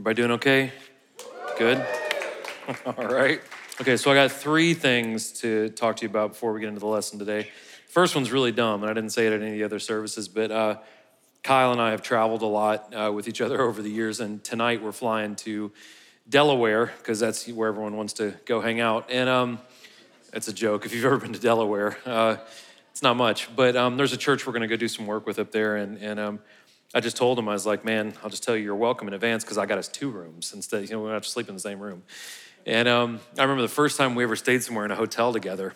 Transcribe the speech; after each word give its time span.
Everybody 0.00 0.16
doing 0.16 0.30
okay? 0.30 0.72
Good? 1.58 1.86
All 2.86 3.06
right. 3.06 3.38
Okay, 3.82 3.98
so 3.98 4.10
I 4.10 4.14
got 4.14 4.32
three 4.32 4.72
things 4.72 5.30
to 5.42 5.68
talk 5.68 5.96
to 5.96 6.04
you 6.04 6.08
about 6.08 6.30
before 6.30 6.54
we 6.54 6.60
get 6.60 6.70
into 6.70 6.80
the 6.80 6.86
lesson 6.86 7.18
today. 7.18 7.50
First 7.86 8.14
one's 8.14 8.32
really 8.32 8.50
dumb, 8.50 8.82
and 8.82 8.90
I 8.90 8.94
didn't 8.94 9.10
say 9.10 9.26
it 9.26 9.34
at 9.34 9.42
any 9.42 9.50
of 9.50 9.58
the 9.58 9.64
other 9.64 9.78
services, 9.78 10.26
but 10.26 10.50
uh, 10.50 10.78
Kyle 11.42 11.70
and 11.70 11.82
I 11.82 11.90
have 11.90 12.00
traveled 12.00 12.40
a 12.40 12.46
lot 12.46 12.94
uh, 12.94 13.12
with 13.12 13.28
each 13.28 13.42
other 13.42 13.60
over 13.68 13.82
the 13.82 13.90
years, 13.90 14.20
and 14.20 14.42
tonight 14.42 14.82
we're 14.82 14.90
flying 14.90 15.36
to 15.36 15.70
Delaware 16.30 16.86
because 16.96 17.20
that's 17.20 17.46
where 17.46 17.68
everyone 17.68 17.94
wants 17.94 18.14
to 18.14 18.32
go 18.46 18.62
hang 18.62 18.80
out. 18.80 19.10
And 19.10 19.28
um, 19.28 19.58
it's 20.32 20.48
a 20.48 20.54
joke 20.54 20.86
if 20.86 20.94
you've 20.94 21.04
ever 21.04 21.18
been 21.18 21.34
to 21.34 21.40
Delaware. 21.40 21.98
Uh, 22.06 22.38
it's 22.90 23.02
not 23.02 23.18
much, 23.18 23.54
but 23.54 23.76
um, 23.76 23.98
there's 23.98 24.14
a 24.14 24.16
church 24.16 24.46
we're 24.46 24.54
going 24.54 24.62
to 24.62 24.66
go 24.66 24.76
do 24.76 24.88
some 24.88 25.06
work 25.06 25.26
with 25.26 25.38
up 25.38 25.52
there, 25.52 25.76
and, 25.76 25.98
and 25.98 26.18
um, 26.18 26.40
I 26.92 27.00
just 27.00 27.16
told 27.16 27.38
him, 27.38 27.48
I 27.48 27.52
was 27.52 27.66
like, 27.66 27.84
man, 27.84 28.14
I'll 28.22 28.30
just 28.30 28.42
tell 28.42 28.56
you 28.56 28.64
you're 28.64 28.74
welcome 28.74 29.06
in 29.06 29.14
advance 29.14 29.44
because 29.44 29.58
I 29.58 29.66
got 29.66 29.78
us 29.78 29.86
two 29.86 30.10
rooms 30.10 30.52
instead. 30.52 30.82
You 30.82 30.96
know, 30.96 31.00
we 31.00 31.06
don't 31.06 31.14
have 31.14 31.22
to 31.22 31.28
sleep 31.28 31.48
in 31.48 31.54
the 31.54 31.60
same 31.60 31.78
room. 31.78 32.02
And 32.66 32.88
um, 32.88 33.20
I 33.38 33.42
remember 33.42 33.62
the 33.62 33.68
first 33.68 33.96
time 33.96 34.16
we 34.16 34.24
ever 34.24 34.34
stayed 34.34 34.62
somewhere 34.64 34.84
in 34.84 34.90
a 34.90 34.96
hotel 34.96 35.32
together. 35.32 35.74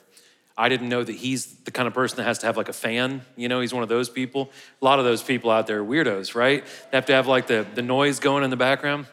I 0.56 0.68
didn't 0.68 0.88
know 0.88 1.02
that 1.02 1.12
he's 1.12 1.46
the 1.46 1.70
kind 1.70 1.86
of 1.86 1.94
person 1.94 2.16
that 2.16 2.24
has 2.24 2.38
to 2.40 2.46
have 2.46 2.56
like 2.56 2.68
a 2.68 2.72
fan. 2.72 3.22
You 3.36 3.48
know, 3.48 3.60
he's 3.60 3.72
one 3.72 3.82
of 3.82 3.88
those 3.88 4.08
people. 4.08 4.50
A 4.82 4.84
lot 4.84 4.98
of 4.98 5.04
those 5.04 5.22
people 5.22 5.50
out 5.50 5.66
there 5.66 5.80
are 5.80 5.84
weirdos, 5.84 6.34
right? 6.34 6.64
They 6.90 6.96
have 6.96 7.06
to 7.06 7.12
have 7.12 7.26
like 7.26 7.46
the, 7.46 7.66
the 7.74 7.82
noise 7.82 8.18
going 8.18 8.42
in 8.42 8.50
the 8.50 8.56
background. 8.56 9.06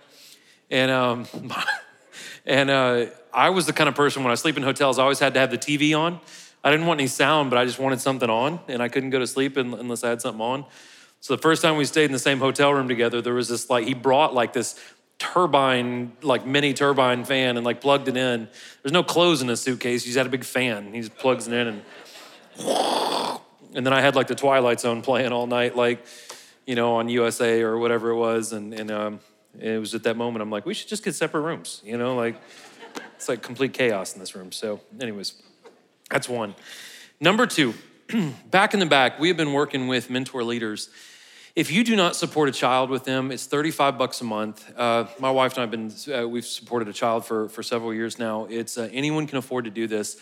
And 0.72 0.90
um, 0.90 1.28
and 2.46 2.70
uh, 2.70 3.06
I 3.34 3.50
was 3.52 3.68
the 3.68 3.74
kind 3.74 3.88
of 3.88 3.96
person 3.96 4.24
when 4.24 4.32
I 4.32 4.36
sleep 4.36 4.58
in 4.58 4.64
hotels, 4.64 4.98
I 4.98 5.04
always 5.04 5.20
had 5.20 5.36
to 5.36 5.40
have 5.40 5.52
the 5.52 5.58
TV 5.58 5.98
on. 5.98 6.20
I 6.64 6.70
didn't 6.70 6.86
want 6.86 7.00
any 7.00 7.08
sound, 7.08 7.50
but 7.50 7.58
I 7.58 7.66
just 7.66 7.80
wanted 7.80 8.02
something 8.02 8.30
on, 8.30 8.60
and 8.68 8.84
I 8.84 8.88
couldn't 8.88 9.10
go 9.10 9.20
to 9.20 9.26
sleep 9.26 9.58
unless 9.58 10.04
I 10.04 10.10
had 10.10 10.22
something 10.22 10.42
on. 10.42 10.66
So 11.22 11.36
the 11.36 11.42
first 11.42 11.62
time 11.62 11.78
we 11.78 11.86
stayed 11.86 12.06
in 12.06 12.12
the 12.12 12.20
same 12.20 12.40
hotel 12.40 12.74
room 12.74 12.88
together, 12.88 13.22
there 13.22 13.36
was 13.36 13.48
this 13.48 13.70
like, 13.70 13.86
he 13.86 13.94
brought 13.94 14.34
like 14.34 14.54
this 14.54 14.76
turbine, 15.20 16.14
like 16.24 16.48
mini 16.48 16.74
turbine 16.74 17.24
fan 17.26 17.58
and 17.58 17.66
like 17.66 17.80
plugged 17.80 18.08
it 18.08 18.18
in. 18.18 18.50
There's 18.82 18.92
no 18.92 19.04
clothes 19.04 19.44
in 19.44 19.48
his 19.48 19.62
suitcase. 19.62 20.04
He's 20.04 20.16
had 20.16 20.26
a 20.26 20.30
big 20.30 20.44
fan. 20.44 20.94
He 20.94 21.00
just 21.00 21.16
plugs 21.16 21.48
it 21.48 21.54
in 21.54 21.68
and, 21.68 21.82
and 23.76 23.86
then 23.86 23.94
I 23.94 24.02
had 24.02 24.16
like 24.16 24.26
the 24.28 24.36
Twilight 24.36 24.80
Zone 24.80 25.04
playing 25.04 25.32
all 25.32 25.46
night, 25.46 25.76
like, 25.76 26.04
you 26.66 26.74
know, 26.74 26.96
on 26.96 27.08
USA 27.08 27.62
or 27.62 27.78
whatever 27.78 28.10
it 28.10 28.18
was. 28.18 28.52
And, 28.52 28.74
and 28.74 28.90
um, 28.90 29.20
it 29.60 29.80
was 29.80 29.94
at 29.94 30.02
that 30.04 30.18
moment, 30.18 30.42
I'm 30.42 30.50
like, 30.50 30.66
we 30.66 30.74
should 30.74 30.90
just 30.90 31.04
get 31.04 31.14
separate 31.14 31.42
rooms, 31.42 31.84
you 31.86 32.00
know, 32.00 32.16
like, 32.16 32.42
it's 33.16 33.30
like 33.30 33.44
complete 33.44 33.74
chaos 33.74 34.16
in 34.16 34.20
this 34.20 34.34
room. 34.34 34.52
So, 34.52 34.82
anyways, 35.00 35.36
that's 36.10 36.28
one. 36.28 36.56
Number 37.20 37.46
two, 37.46 37.76
back 38.50 38.74
in 38.74 38.80
the 38.80 38.88
back, 38.88 39.20
we 39.20 39.28
have 39.28 39.38
been 39.38 39.54
working 39.54 39.88
with 39.88 40.10
mentor 40.10 40.44
leaders 40.44 40.90
if 41.56 41.70
you 41.72 41.84
do 41.84 41.96
not 41.96 42.16
support 42.16 42.48
a 42.48 42.52
child 42.52 42.90
with 42.90 43.04
them, 43.04 43.32
it's 43.32 43.46
35 43.46 43.98
bucks 43.98 44.22
a 44.22 44.24
month. 44.24 44.72
Uh, 44.78 45.06
my 45.20 45.32
wife 45.32 45.58
and 45.58 45.60
I 45.60 45.62
have 45.62 45.72
been, 45.72 46.14
uh, 46.14 46.28
we've 46.28 46.46
supported 46.46 46.88
a 46.88 46.94
child 46.94 47.26
for, 47.26 47.50
for 47.50 47.62
several 47.62 47.94
years 47.94 48.18
now. 48.18 48.48
It's 48.50 48.78
uh, 48.78 48.90
anyone 48.94 49.28
can 49.28 49.38
afford 49.38 49.66
to 49.66 49.72
do 49.72 49.86
this. 49.86 50.18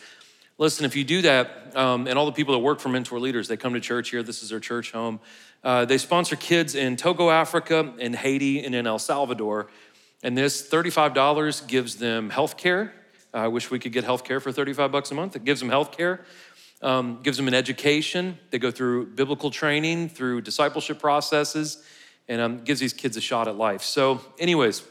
Listen, 0.57 0.85
if 0.85 0.95
you 0.95 1.03
do 1.03 1.21
that, 1.21 1.75
um, 1.75 2.07
and 2.07 2.17
all 2.17 2.25
the 2.25 2.31
people 2.31 2.53
that 2.53 2.59
work 2.59 2.79
for 2.79 2.89
Mentor 2.89 3.19
Leaders, 3.19 3.47
they 3.47 3.57
come 3.57 3.73
to 3.75 3.79
church 3.79 4.09
here. 4.09 4.23
This 4.23 4.41
is 4.41 4.49
their 4.49 4.59
church 4.59 4.91
home. 4.91 5.19
Uh, 5.63 5.85
they 5.85 5.97
sponsor 5.97 6.35
kids 6.35 6.73
in 6.73 6.97
Togo, 6.97 7.29
Africa, 7.29 7.93
in 7.99 8.13
Haiti, 8.13 8.63
and 8.65 8.73
in 8.73 8.87
El 8.87 8.99
Salvador. 8.99 9.67
And 10.23 10.37
this 10.37 10.67
$35 10.67 11.67
gives 11.67 11.97
them 11.97 12.29
health 12.29 12.57
care. 12.57 12.93
I 13.33 13.47
wish 13.47 13.69
we 13.69 13.77
could 13.77 13.91
get 13.91 14.03
health 14.03 14.23
care 14.23 14.39
for 14.39 14.51
35 14.51 14.91
bucks 14.91 15.11
a 15.11 15.13
month. 15.13 15.35
It 15.35 15.43
gives 15.43 15.59
them 15.59 15.69
health 15.69 15.95
care 15.95 16.25
um, 16.81 17.19
gives 17.23 17.37
them 17.37 17.47
an 17.47 17.53
education. 17.53 18.37
They 18.51 18.59
go 18.59 18.71
through 18.71 19.07
biblical 19.07 19.51
training, 19.51 20.09
through 20.09 20.41
discipleship 20.41 20.99
processes, 20.99 21.83
and 22.27 22.41
um, 22.41 22.63
gives 22.63 22.79
these 22.79 22.93
kids 22.93 23.17
a 23.17 23.21
shot 23.21 23.47
at 23.47 23.55
life. 23.55 23.81
So, 23.81 24.21
anyways, 24.37 24.81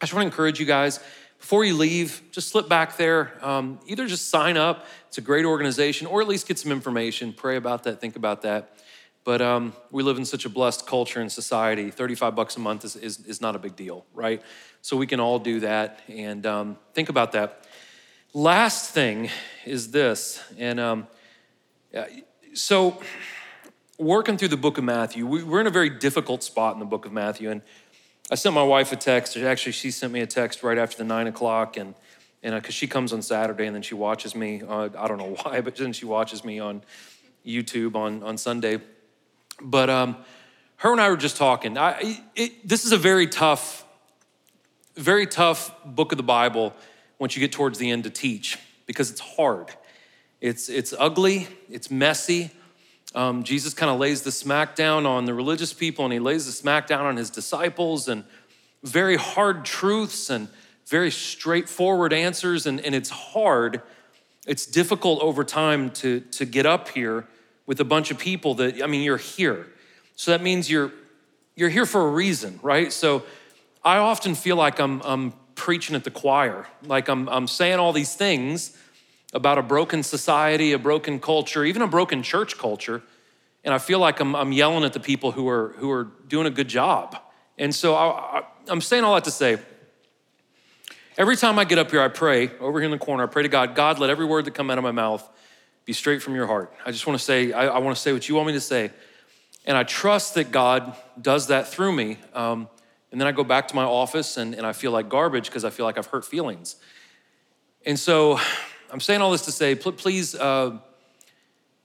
I 0.00 0.06
just 0.06 0.12
want 0.12 0.22
to 0.22 0.26
encourage 0.26 0.60
you 0.60 0.66
guys 0.66 1.00
before 1.44 1.62
you 1.62 1.74
leave, 1.74 2.22
just 2.30 2.48
slip 2.48 2.70
back 2.70 2.96
there. 2.96 3.32
Um, 3.42 3.78
either 3.86 4.06
just 4.06 4.30
sign 4.30 4.56
up, 4.56 4.86
it's 5.08 5.18
a 5.18 5.20
great 5.20 5.44
organization, 5.44 6.06
or 6.06 6.22
at 6.22 6.26
least 6.26 6.48
get 6.48 6.58
some 6.58 6.72
information. 6.72 7.34
Pray 7.34 7.56
about 7.56 7.84
that, 7.84 8.00
think 8.00 8.16
about 8.16 8.40
that. 8.42 8.78
But 9.24 9.42
um, 9.42 9.74
we 9.90 10.02
live 10.02 10.16
in 10.16 10.24
such 10.24 10.46
a 10.46 10.48
blessed 10.48 10.86
culture 10.86 11.20
and 11.20 11.30
society. 11.30 11.90
35 11.90 12.34
bucks 12.34 12.56
a 12.56 12.60
month 12.60 12.86
is, 12.86 12.96
is, 12.96 13.20
is 13.26 13.40
not 13.42 13.56
a 13.56 13.58
big 13.58 13.76
deal, 13.76 14.06
right? 14.14 14.42
So 14.80 14.96
we 14.96 15.06
can 15.06 15.20
all 15.20 15.38
do 15.38 15.60
that 15.60 16.00
and 16.08 16.46
um, 16.46 16.78
think 16.94 17.10
about 17.10 17.32
that. 17.32 17.66
Last 18.32 18.92
thing 18.92 19.28
is 19.66 19.90
this, 19.90 20.42
and 20.58 20.80
um, 20.80 21.06
so 22.54 23.00
working 23.98 24.36
through 24.36 24.48
the 24.48 24.56
book 24.56 24.78
of 24.78 24.84
Matthew, 24.84 25.26
we're 25.26 25.60
in 25.60 25.66
a 25.66 25.70
very 25.70 25.90
difficult 25.90 26.42
spot 26.42 26.74
in 26.74 26.80
the 26.80 26.86
book 26.86 27.06
of 27.06 27.12
Matthew, 27.12 27.50
and 27.50 27.62
I 28.30 28.36
sent 28.36 28.54
my 28.54 28.62
wife 28.62 28.90
a 28.92 28.96
text. 28.96 29.36
Actually, 29.36 29.72
she 29.72 29.90
sent 29.90 30.12
me 30.12 30.20
a 30.20 30.26
text 30.26 30.62
right 30.62 30.78
after 30.78 30.96
the 30.96 31.04
nine 31.04 31.26
o'clock, 31.26 31.76
and 31.76 31.94
and 32.42 32.54
because 32.54 32.74
uh, 32.74 32.78
she 32.78 32.86
comes 32.86 33.12
on 33.12 33.22
Saturday 33.22 33.66
and 33.66 33.74
then 33.74 33.82
she 33.82 33.94
watches 33.94 34.34
me. 34.34 34.62
Uh, 34.66 34.88
I 34.96 35.08
don't 35.08 35.18
know 35.18 35.36
why, 35.42 35.60
but 35.60 35.76
then 35.76 35.92
she 35.92 36.06
watches 36.06 36.44
me 36.44 36.58
on 36.58 36.82
YouTube 37.46 37.94
on 37.94 38.22
on 38.22 38.38
Sunday. 38.38 38.80
But 39.60 39.90
um, 39.90 40.16
her 40.76 40.92
and 40.92 41.00
I 41.00 41.08
were 41.10 41.16
just 41.16 41.36
talking. 41.36 41.78
I, 41.78 42.20
it, 42.34 42.66
this 42.66 42.84
is 42.84 42.92
a 42.92 42.98
very 42.98 43.26
tough, 43.26 43.84
very 44.96 45.26
tough 45.26 45.72
book 45.84 46.12
of 46.12 46.16
the 46.16 46.24
Bible 46.24 46.74
once 47.18 47.36
you 47.36 47.40
get 47.40 47.52
towards 47.52 47.78
the 47.78 47.90
end 47.90 48.04
to 48.04 48.10
teach 48.10 48.58
because 48.86 49.10
it's 49.10 49.20
hard. 49.20 49.70
It's, 50.44 50.68
it's 50.68 50.92
ugly, 50.98 51.48
it's 51.70 51.90
messy. 51.90 52.50
Um, 53.14 53.44
Jesus 53.44 53.72
kind 53.72 53.90
of 53.90 53.98
lays 53.98 54.20
the 54.20 54.30
smackdown 54.30 55.06
on 55.06 55.24
the 55.24 55.32
religious 55.32 55.72
people 55.72 56.04
and 56.04 56.12
he 56.12 56.18
lays 56.18 56.44
the 56.44 56.52
smackdown 56.52 57.00
on 57.00 57.16
his 57.16 57.30
disciples 57.30 58.08
and 58.08 58.24
very 58.82 59.16
hard 59.16 59.64
truths 59.64 60.28
and 60.28 60.48
very 60.86 61.10
straightforward 61.10 62.12
answers. 62.12 62.66
And, 62.66 62.78
and 62.80 62.94
it's 62.94 63.08
hard, 63.08 63.80
it's 64.46 64.66
difficult 64.66 65.22
over 65.22 65.44
time 65.44 65.88
to, 65.92 66.20
to 66.20 66.44
get 66.44 66.66
up 66.66 66.90
here 66.90 67.26
with 67.64 67.80
a 67.80 67.84
bunch 67.84 68.10
of 68.10 68.18
people 68.18 68.52
that, 68.56 68.82
I 68.82 68.86
mean, 68.86 69.00
you're 69.00 69.16
here. 69.16 69.66
So 70.14 70.30
that 70.32 70.42
means 70.42 70.70
you're, 70.70 70.92
you're 71.56 71.70
here 71.70 71.86
for 71.86 72.06
a 72.06 72.10
reason, 72.10 72.60
right? 72.62 72.92
So 72.92 73.22
I 73.82 73.96
often 73.96 74.34
feel 74.34 74.56
like 74.56 74.78
I'm, 74.78 75.00
I'm 75.06 75.32
preaching 75.54 75.96
at 75.96 76.04
the 76.04 76.10
choir. 76.10 76.66
Like 76.82 77.08
I'm, 77.08 77.30
I'm 77.30 77.48
saying 77.48 77.78
all 77.78 77.94
these 77.94 78.14
things 78.14 78.76
about 79.34 79.58
a 79.58 79.62
broken 79.62 80.02
society, 80.02 80.72
a 80.72 80.78
broken 80.78 81.18
culture, 81.18 81.64
even 81.64 81.82
a 81.82 81.88
broken 81.88 82.22
church 82.22 82.56
culture. 82.56 83.02
And 83.64 83.74
I 83.74 83.78
feel 83.78 83.98
like 83.98 84.20
I'm, 84.20 84.36
I'm 84.36 84.52
yelling 84.52 84.84
at 84.84 84.92
the 84.92 85.00
people 85.00 85.32
who 85.32 85.48
are, 85.48 85.74
who 85.78 85.90
are 85.90 86.04
doing 86.28 86.46
a 86.46 86.50
good 86.50 86.68
job. 86.68 87.18
And 87.58 87.74
so 87.74 87.94
I, 87.94 88.38
I, 88.38 88.42
I'm 88.68 88.80
saying 88.80 89.02
all 89.02 89.14
that 89.14 89.24
to 89.24 89.32
say, 89.32 89.58
every 91.18 91.36
time 91.36 91.58
I 91.58 91.64
get 91.64 91.78
up 91.78 91.90
here, 91.90 92.00
I 92.00 92.08
pray 92.08 92.50
over 92.60 92.78
here 92.78 92.86
in 92.86 92.96
the 92.96 93.04
corner, 93.04 93.24
I 93.24 93.26
pray 93.26 93.42
to 93.42 93.48
God, 93.48 93.74
God, 93.74 93.98
let 93.98 94.08
every 94.08 94.24
word 94.24 94.44
that 94.44 94.52
come 94.52 94.70
out 94.70 94.78
of 94.78 94.84
my 94.84 94.92
mouth 94.92 95.28
be 95.84 95.92
straight 95.92 96.22
from 96.22 96.34
your 96.34 96.46
heart. 96.46 96.72
I 96.86 96.92
just 96.92 97.06
want 97.06 97.18
to 97.18 97.24
say, 97.24 97.52
I, 97.52 97.66
I 97.66 97.78
want 97.78 97.96
to 97.96 98.00
say 98.00 98.12
what 98.12 98.28
you 98.28 98.36
want 98.36 98.46
me 98.46 98.52
to 98.54 98.60
say. 98.60 98.90
And 99.66 99.76
I 99.76 99.82
trust 99.82 100.34
that 100.34 100.52
God 100.52 100.94
does 101.20 101.48
that 101.48 101.66
through 101.68 101.92
me. 101.92 102.18
Um, 102.34 102.68
and 103.10 103.20
then 103.20 103.26
I 103.26 103.32
go 103.32 103.44
back 103.44 103.68
to 103.68 103.74
my 103.74 103.84
office 103.84 104.36
and, 104.36 104.54
and 104.54 104.66
I 104.66 104.72
feel 104.72 104.92
like 104.92 105.08
garbage 105.08 105.46
because 105.46 105.64
I 105.64 105.70
feel 105.70 105.86
like 105.86 105.98
I've 105.98 106.06
hurt 106.06 106.24
feelings. 106.24 106.76
And 107.86 107.98
so 107.98 108.38
I'm 108.94 109.00
saying 109.00 109.22
all 109.22 109.32
this 109.32 109.46
to 109.46 109.50
say, 109.50 109.74
please, 109.74 110.36
uh, 110.36 110.78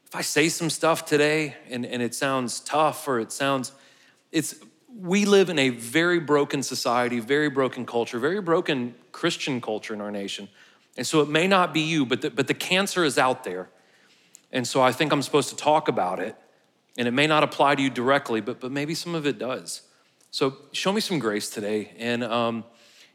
if 0.05 0.15
I 0.15 0.21
say 0.21 0.47
some 0.47 0.69
stuff 0.69 1.07
today 1.07 1.55
and, 1.67 1.83
and 1.83 2.03
it 2.03 2.13
sounds 2.13 2.59
tough 2.59 3.07
or 3.07 3.19
it 3.19 3.31
sounds, 3.31 3.71
it's, 4.31 4.53
we 4.95 5.25
live 5.25 5.49
in 5.49 5.57
a 5.57 5.69
very 5.69 6.19
broken 6.19 6.61
society, 6.61 7.19
very 7.19 7.49
broken 7.49 7.87
culture, 7.87 8.19
very 8.19 8.41
broken 8.41 8.93
Christian 9.11 9.59
culture 9.59 9.91
in 9.95 10.01
our 10.01 10.11
nation. 10.11 10.49
And 10.97 11.07
so 11.07 11.21
it 11.21 11.29
may 11.29 11.47
not 11.47 11.73
be 11.73 11.79
you, 11.81 12.05
but 12.05 12.21
the, 12.21 12.29
but 12.29 12.45
the 12.45 12.53
cancer 12.53 13.03
is 13.03 13.17
out 13.17 13.43
there. 13.43 13.69
And 14.51 14.67
so 14.67 14.79
I 14.79 14.91
think 14.91 15.11
I'm 15.11 15.23
supposed 15.23 15.49
to 15.49 15.55
talk 15.55 15.87
about 15.87 16.19
it. 16.19 16.35
And 16.95 17.07
it 17.07 17.11
may 17.11 17.25
not 17.25 17.41
apply 17.41 17.73
to 17.73 17.81
you 17.81 17.89
directly, 17.89 18.39
but, 18.39 18.59
but 18.59 18.71
maybe 18.71 18.93
some 18.93 19.15
of 19.15 19.25
it 19.25 19.39
does. 19.39 19.81
So 20.29 20.57
show 20.73 20.93
me 20.93 21.01
some 21.01 21.17
grace 21.17 21.49
today. 21.49 21.91
And 21.97 22.23
um, 22.23 22.65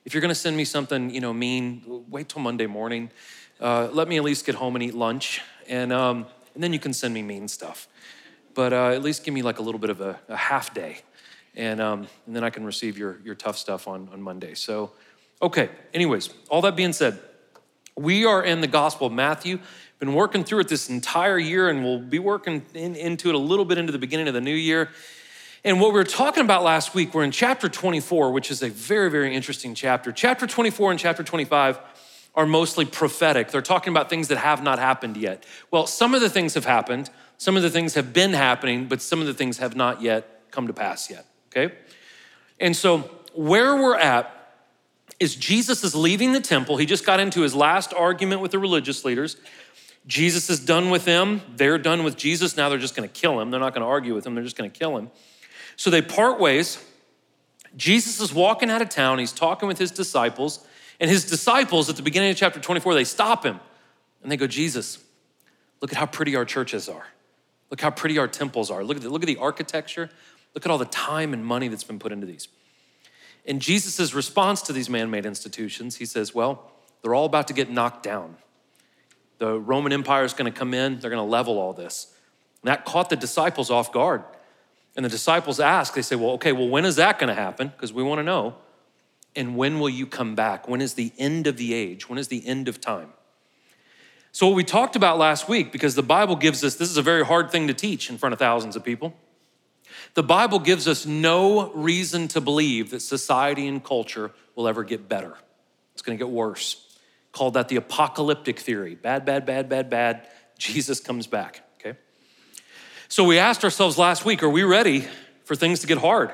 if 0.04 0.14
you're 0.14 0.20
going 0.20 0.30
to 0.30 0.34
send 0.34 0.56
me 0.56 0.64
something, 0.64 1.10
you 1.10 1.20
know, 1.20 1.32
mean, 1.32 2.04
wait 2.08 2.28
till 2.28 2.42
Monday 2.42 2.66
morning. 2.66 3.12
Uh, 3.60 3.88
let 3.92 4.08
me 4.08 4.16
at 4.16 4.24
least 4.24 4.44
get 4.44 4.56
home 4.56 4.74
and 4.74 4.82
eat 4.82 4.94
lunch, 4.94 5.40
and 5.68 5.92
um, 5.92 6.26
and 6.54 6.62
then 6.62 6.72
you 6.72 6.78
can 6.78 6.92
send 6.92 7.14
me 7.14 7.22
mean 7.22 7.46
stuff. 7.48 7.88
But 8.54 8.72
uh, 8.72 8.90
at 8.90 9.02
least 9.02 9.24
give 9.24 9.34
me 9.34 9.42
like 9.42 9.58
a 9.58 9.62
little 9.62 9.78
bit 9.78 9.90
of 9.90 10.00
a, 10.00 10.18
a 10.28 10.36
half 10.36 10.74
day, 10.74 10.98
and 11.54 11.80
um, 11.80 12.08
and 12.26 12.34
then 12.34 12.42
I 12.42 12.50
can 12.50 12.64
receive 12.64 12.98
your 12.98 13.20
your 13.24 13.34
tough 13.34 13.56
stuff 13.56 13.86
on 13.86 14.08
on 14.12 14.20
Monday. 14.20 14.54
So, 14.54 14.92
okay. 15.40 15.70
Anyways, 15.92 16.30
all 16.48 16.62
that 16.62 16.74
being 16.74 16.92
said, 16.92 17.20
we 17.96 18.24
are 18.24 18.42
in 18.42 18.60
the 18.60 18.66
Gospel 18.66 19.06
of 19.06 19.12
Matthew. 19.12 19.60
Been 20.00 20.14
working 20.14 20.42
through 20.42 20.60
it 20.60 20.68
this 20.68 20.90
entire 20.90 21.38
year, 21.38 21.68
and 21.68 21.84
we'll 21.84 22.00
be 22.00 22.18
working 22.18 22.62
in, 22.74 22.96
into 22.96 23.28
it 23.28 23.36
a 23.36 23.38
little 23.38 23.64
bit 23.64 23.78
into 23.78 23.92
the 23.92 23.98
beginning 23.98 24.26
of 24.26 24.34
the 24.34 24.40
new 24.40 24.54
year. 24.54 24.90
And 25.66 25.80
what 25.80 25.88
we 25.88 25.94
were 25.94 26.04
talking 26.04 26.44
about 26.44 26.62
last 26.62 26.94
week, 26.94 27.14
we're 27.14 27.24
in 27.24 27.30
chapter 27.30 27.70
24, 27.70 28.32
which 28.32 28.50
is 28.50 28.62
a 28.62 28.68
very, 28.68 29.10
very 29.10 29.34
interesting 29.34 29.74
chapter. 29.74 30.12
Chapter 30.12 30.46
24 30.46 30.90
and 30.90 31.00
chapter 31.00 31.22
25 31.22 31.78
are 32.34 32.46
mostly 32.46 32.84
prophetic. 32.84 33.50
They're 33.50 33.62
talking 33.62 33.92
about 33.92 34.10
things 34.10 34.28
that 34.28 34.38
have 34.38 34.62
not 34.62 34.78
happened 34.78 35.16
yet. 35.16 35.44
Well, 35.70 35.86
some 35.86 36.14
of 36.14 36.20
the 36.20 36.30
things 36.30 36.54
have 36.54 36.64
happened, 36.64 37.10
some 37.38 37.56
of 37.56 37.62
the 37.62 37.70
things 37.70 37.94
have 37.94 38.12
been 38.12 38.32
happening, 38.32 38.86
but 38.86 39.00
some 39.00 39.20
of 39.20 39.26
the 39.26 39.34
things 39.34 39.58
have 39.58 39.76
not 39.76 40.02
yet 40.02 40.50
come 40.50 40.66
to 40.66 40.72
pass 40.72 41.10
yet, 41.10 41.26
okay? 41.48 41.74
And 42.58 42.76
so 42.76 43.10
where 43.34 43.76
we're 43.76 43.96
at 43.96 44.30
is 45.20 45.36
Jesus 45.36 45.84
is 45.84 45.94
leaving 45.94 46.32
the 46.32 46.40
temple. 46.40 46.76
He 46.76 46.86
just 46.86 47.06
got 47.06 47.20
into 47.20 47.42
his 47.42 47.54
last 47.54 47.94
argument 47.94 48.40
with 48.40 48.50
the 48.50 48.58
religious 48.58 49.04
leaders. 49.04 49.36
Jesus 50.06 50.50
is 50.50 50.60
done 50.60 50.90
with 50.90 51.04
them. 51.04 51.40
They're 51.56 51.78
done 51.78 52.04
with 52.04 52.16
Jesus. 52.16 52.56
Now 52.56 52.68
they're 52.68 52.78
just 52.78 52.96
going 52.96 53.08
to 53.08 53.12
kill 53.12 53.40
him. 53.40 53.50
They're 53.50 53.60
not 53.60 53.74
going 53.74 53.82
to 53.82 53.88
argue 53.88 54.14
with 54.14 54.26
him. 54.26 54.34
They're 54.34 54.44
just 54.44 54.56
going 54.56 54.70
to 54.70 54.78
kill 54.78 54.96
him. 54.96 55.10
So 55.76 55.90
they 55.90 56.02
part 56.02 56.38
ways. 56.40 56.84
Jesus 57.76 58.20
is 58.20 58.32
walking 58.32 58.70
out 58.70 58.82
of 58.82 58.88
town. 58.88 59.18
He's 59.18 59.32
talking 59.32 59.66
with 59.66 59.78
his 59.78 59.90
disciples. 59.90 60.66
And 61.00 61.10
his 61.10 61.24
disciples, 61.24 61.88
at 61.90 61.96
the 61.96 62.02
beginning 62.02 62.30
of 62.30 62.36
chapter 62.36 62.60
24, 62.60 62.94
they 62.94 63.04
stop 63.04 63.44
him 63.44 63.60
and 64.22 64.30
they 64.30 64.36
go, 64.36 64.46
Jesus, 64.46 64.98
look 65.80 65.92
at 65.92 65.98
how 65.98 66.06
pretty 66.06 66.36
our 66.36 66.44
churches 66.44 66.88
are. 66.88 67.06
Look 67.70 67.80
how 67.80 67.90
pretty 67.90 68.18
our 68.18 68.28
temples 68.28 68.70
are. 68.70 68.84
Look 68.84 68.98
at 68.98 69.02
the, 69.02 69.10
look 69.10 69.22
at 69.22 69.26
the 69.26 69.36
architecture. 69.36 70.10
Look 70.54 70.64
at 70.64 70.70
all 70.70 70.78
the 70.78 70.84
time 70.84 71.32
and 71.32 71.44
money 71.44 71.68
that's 71.68 71.84
been 71.84 71.98
put 71.98 72.12
into 72.12 72.26
these. 72.26 72.48
In 73.44 73.60
Jesus' 73.60 74.14
response 74.14 74.62
to 74.62 74.72
these 74.72 74.88
man 74.88 75.10
made 75.10 75.26
institutions, 75.26 75.96
he 75.96 76.06
says, 76.06 76.34
Well, 76.34 76.70
they're 77.02 77.14
all 77.14 77.26
about 77.26 77.48
to 77.48 77.54
get 77.54 77.70
knocked 77.70 78.02
down. 78.02 78.36
The 79.38 79.58
Roman 79.58 79.92
Empire 79.92 80.24
is 80.24 80.32
going 80.32 80.50
to 80.50 80.56
come 80.56 80.72
in, 80.72 81.00
they're 81.00 81.10
going 81.10 81.24
to 81.24 81.30
level 81.30 81.58
all 81.58 81.72
this. 81.72 82.14
And 82.62 82.68
that 82.68 82.84
caught 82.84 83.10
the 83.10 83.16
disciples 83.16 83.70
off 83.70 83.92
guard. 83.92 84.22
And 84.96 85.04
the 85.04 85.10
disciples 85.10 85.60
ask, 85.60 85.94
they 85.94 86.02
say, 86.02 86.16
Well, 86.16 86.30
okay, 86.32 86.52
well, 86.52 86.68
when 86.68 86.84
is 86.84 86.96
that 86.96 87.18
going 87.18 87.28
to 87.28 87.34
happen? 87.34 87.68
Because 87.68 87.92
we 87.92 88.02
want 88.02 88.20
to 88.20 88.22
know. 88.22 88.54
And 89.36 89.56
when 89.56 89.80
will 89.80 89.88
you 89.88 90.06
come 90.06 90.34
back? 90.34 90.68
When 90.68 90.80
is 90.80 90.94
the 90.94 91.12
end 91.18 91.46
of 91.46 91.56
the 91.56 91.74
age? 91.74 92.08
When 92.08 92.18
is 92.18 92.28
the 92.28 92.46
end 92.46 92.68
of 92.68 92.80
time? 92.80 93.12
So, 94.32 94.48
what 94.48 94.56
we 94.56 94.64
talked 94.64 94.96
about 94.96 95.16
last 95.16 95.48
week, 95.48 95.70
because 95.70 95.94
the 95.94 96.02
Bible 96.02 96.34
gives 96.34 96.64
us 96.64 96.74
this 96.74 96.90
is 96.90 96.96
a 96.96 97.02
very 97.02 97.24
hard 97.24 97.50
thing 97.50 97.68
to 97.68 97.74
teach 97.74 98.10
in 98.10 98.18
front 98.18 98.32
of 98.32 98.38
thousands 98.38 98.74
of 98.74 98.82
people. 98.84 99.14
The 100.14 100.22
Bible 100.22 100.58
gives 100.58 100.88
us 100.88 101.06
no 101.06 101.70
reason 101.72 102.28
to 102.28 102.40
believe 102.40 102.90
that 102.90 103.00
society 103.00 103.66
and 103.66 103.82
culture 103.82 104.32
will 104.54 104.66
ever 104.66 104.82
get 104.84 105.08
better. 105.08 105.36
It's 105.92 106.02
going 106.02 106.18
to 106.18 106.24
get 106.24 106.32
worse. 106.32 106.98
Called 107.32 107.54
that 107.54 107.68
the 107.68 107.76
apocalyptic 107.76 108.58
theory. 108.58 108.94
Bad, 108.94 109.24
bad, 109.24 109.46
bad, 109.46 109.68
bad, 109.68 109.90
bad. 109.90 110.28
Jesus 110.58 111.00
comes 111.00 111.26
back, 111.26 111.62
okay? 111.80 111.98
So 113.08 113.24
we 113.24 113.38
asked 113.38 113.64
ourselves 113.64 113.98
last 113.98 114.24
week 114.24 114.42
are 114.42 114.50
we 114.50 114.62
ready 114.62 115.06
for 115.44 115.54
things 115.54 115.80
to 115.80 115.86
get 115.86 115.98
hard? 115.98 116.30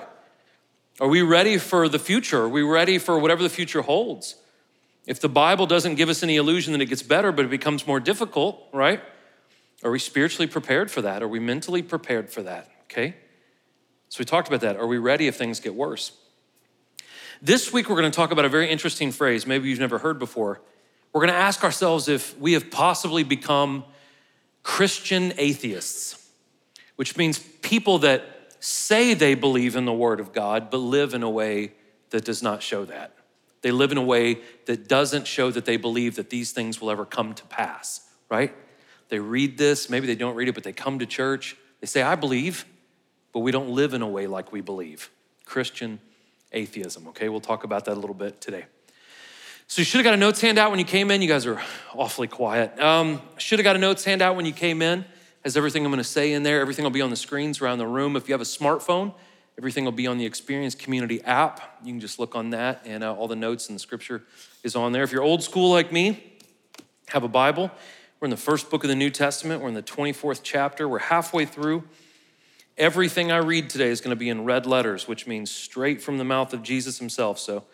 Are 1.01 1.09
we 1.09 1.23
ready 1.23 1.57
for 1.57 1.89
the 1.89 1.99
future? 1.99 2.43
Are 2.43 2.49
we 2.49 2.63
ready 2.63 2.99
for 2.99 3.19
whatever 3.19 3.43
the 3.43 3.49
future 3.49 3.81
holds? 3.81 4.35
If 5.07 5.19
the 5.19 5.31
Bible 5.31 5.67
doesn't 5.67 5.95
give 5.95 6.11
us 6.11 6.23
any 6.23 6.37
illusion 6.37 6.75
that 6.75 6.83
it 6.83 6.87
gets 6.87 7.03
better, 7.03 7.33
but 7.33 7.47
it 7.47 7.51
becomes 7.51 7.87
more 7.87 8.01
difficult, 8.01 8.63
right? 8.71 9.01
Are 9.83 9.91
we 9.91 9.99
spiritually 9.99 10.47
prepared 10.47 10.91
for 10.91 11.01
that? 11.01 11.23
Are 11.23 11.29
we 11.29 11.41
mentally 11.41 11.83
prepared 11.83 12.29
for 12.29 12.43
that? 12.43 12.69
Okay? 12.83 13.17
So 14.11 14.19
we 14.19 14.27
talked 14.27 14.49
about 14.49 14.61
that. 14.61 14.77
Are 14.77 14.87
we 14.87 14.99
ready 14.99 15.27
if 15.27 15.37
things 15.37 15.59
get 15.59 15.75
worse? 15.75 16.13
This 17.41 17.73
week, 17.73 17.89
we're 17.89 17.97
going 17.97 18.11
to 18.11 18.15
talk 18.15 18.31
about 18.31 18.45
a 18.45 18.51
very 18.51 18.69
interesting 18.69 19.11
phrase, 19.11 19.47
maybe 19.47 19.71
you've 19.71 19.79
never 19.79 19.99
heard 19.99 20.19
before. 20.19 20.61
We're 21.15 21.23
going 21.23 21.33
to 21.33 21.39
ask 21.39 21.65
ourselves 21.65 22.09
if 22.09 22.39
we 22.39 22.53
have 22.53 22.71
possibly 22.71 23.23
become 23.23 23.85
Christian 24.63 25.33
atheists, 25.39 26.29
which 26.97 27.17
means 27.17 27.39
people 27.39 28.01
that 28.01 28.40
say 28.61 29.15
they 29.15 29.35
believe 29.35 29.75
in 29.75 29.87
the 29.87 29.93
Word 29.93 30.21
of 30.21 30.33
God, 30.33 30.71
but 30.71 30.79
live 30.79 31.15
in 31.15 31.23
a 31.23 31.31
way 31.31 31.73
that 32.11 32.25
does 32.25 32.43
not 32.43 32.63
show 32.63 32.85
that. 32.85 33.17
They 33.63 33.71
live 33.71 33.93
in 33.93 33.99
a 33.99 34.03
way 34.03 34.39
that 34.67 34.89
doesn't 34.89 35.27
show 35.27 35.51
that 35.51 35.65
they 35.65 35.77
believe 35.77 36.17
that 36.17 36.31
these 36.31 36.53
things 36.53 36.81
will 36.81 36.91
ever 36.91 37.05
come 37.05 37.35
to 37.35 37.45
pass, 37.47 38.09
right? 38.31 38.55
They 39.09 39.19
read 39.19 39.59
this, 39.59 39.91
maybe 39.91 40.07
they 40.07 40.15
don't 40.15 40.35
read 40.35 40.49
it, 40.49 40.55
but 40.55 40.65
they 40.65 40.73
come 40.73 40.99
to 41.01 41.07
church. 41.07 41.57
They 41.81 41.87
say, 41.87 42.03
I 42.03 42.15
believe, 42.15 42.65
but 43.33 43.41
we 43.41 43.51
don't 43.51 43.71
live 43.71 43.93
in 43.93 44.03
a 44.03 44.09
way 44.09 44.27
like 44.27 44.53
we 44.53 44.61
believe. 44.61 45.11
Christian 45.45 46.01
atheism, 46.53 47.09
okay? 47.09 47.29
We'll 47.29 47.41
talk 47.41 47.65
about 47.65 47.85
that 47.87 47.95
a 47.95 48.01
little 48.01 48.15
bit 48.15 48.41
today. 48.41 48.67
So 49.67 49.81
you 49.81 49.85
should 49.85 49.99
have 49.99 50.05
got 50.05 50.15
a 50.15 50.17
notes 50.17 50.41
handout 50.41 50.71
when 50.71 50.81
you 50.81 50.85
came 50.85 51.11
in. 51.11 51.23
You 51.23 51.29
guys 51.29 51.47
are 51.47 51.61
awfully 51.95 52.27
quiet. 52.27 52.79
Um, 52.81 53.21
should 53.37 53.59
have 53.59 53.65
got 53.65 53.77
a 53.77 53.79
notes 53.79 54.05
handout 54.05 54.37
when 54.37 54.47
you 54.47 54.53
came 54.53 54.83
in. 54.83 55.05
Has 55.45 55.57
everything 55.57 55.87
I'm 55.87 55.91
going 55.91 55.99
to 55.99 56.05
say 56.05 56.33
in 56.33 56.43
there. 56.43 56.61
Everything 56.61 56.83
will 56.83 56.91
be 56.91 57.01
on 57.01 57.09
the 57.09 57.17
screens 57.17 57.63
around 57.63 57.79
the 57.79 57.87
room. 57.87 58.15
If 58.15 58.29
you 58.29 58.35
have 58.35 58.43
a 58.43 58.45
smartphone, 58.45 59.15
everything 59.57 59.85
will 59.87 59.93
be 59.93 60.07
on 60.07 60.19
the 60.19 60.27
Experience 60.27 60.75
Community 60.75 61.23
app. 61.23 61.79
You 61.83 61.93
can 61.93 62.01
just 62.01 62.19
look 62.19 62.35
on 62.35 62.51
that, 62.51 62.83
and 62.85 63.03
uh, 63.03 63.15
all 63.15 63.27
the 63.27 63.37
notes 63.37 63.69
and 63.69 63.77
the 63.77 63.81
scripture 63.81 64.23
is 64.63 64.77
on 64.77 64.93
there. 64.93 65.03
If 65.03 65.13
you're 65.13 65.23
old 65.23 65.43
school 65.43 65.71
like 65.71 65.93
me, 65.93 66.37
have 67.09 67.23
a 67.23 67.29
Bible. 67.29 67.71
We're 68.21 68.27
in 68.27 68.31
the 68.31 68.37
first 68.37 68.69
book 68.69 68.85
of 68.85 68.89
the 68.89 68.95
New 68.97 69.09
Testament. 69.09 69.63
We're 69.63 69.69
in 69.69 69.75
the 69.75 69.83
24th 69.83 70.41
chapter. 70.43 70.87
We're 70.87 70.99
halfway 70.99 71.47
through. 71.47 71.85
Everything 72.77 73.33
I 73.33 73.39
read 73.39 73.71
today 73.71 73.89
is 73.89 74.03
going 74.03 74.11
to 74.11 74.17
be 74.17 74.29
in 74.29 74.45
red 74.45 74.67
letters, 74.67 75.09
which 75.09 75.27
means 75.27 75.51
straight 75.51 76.03
from 76.03 76.19
the 76.19 76.25
mouth 76.25 76.53
of 76.53 76.63
Jesus 76.63 76.99
himself. 76.99 77.39
So 77.39 77.65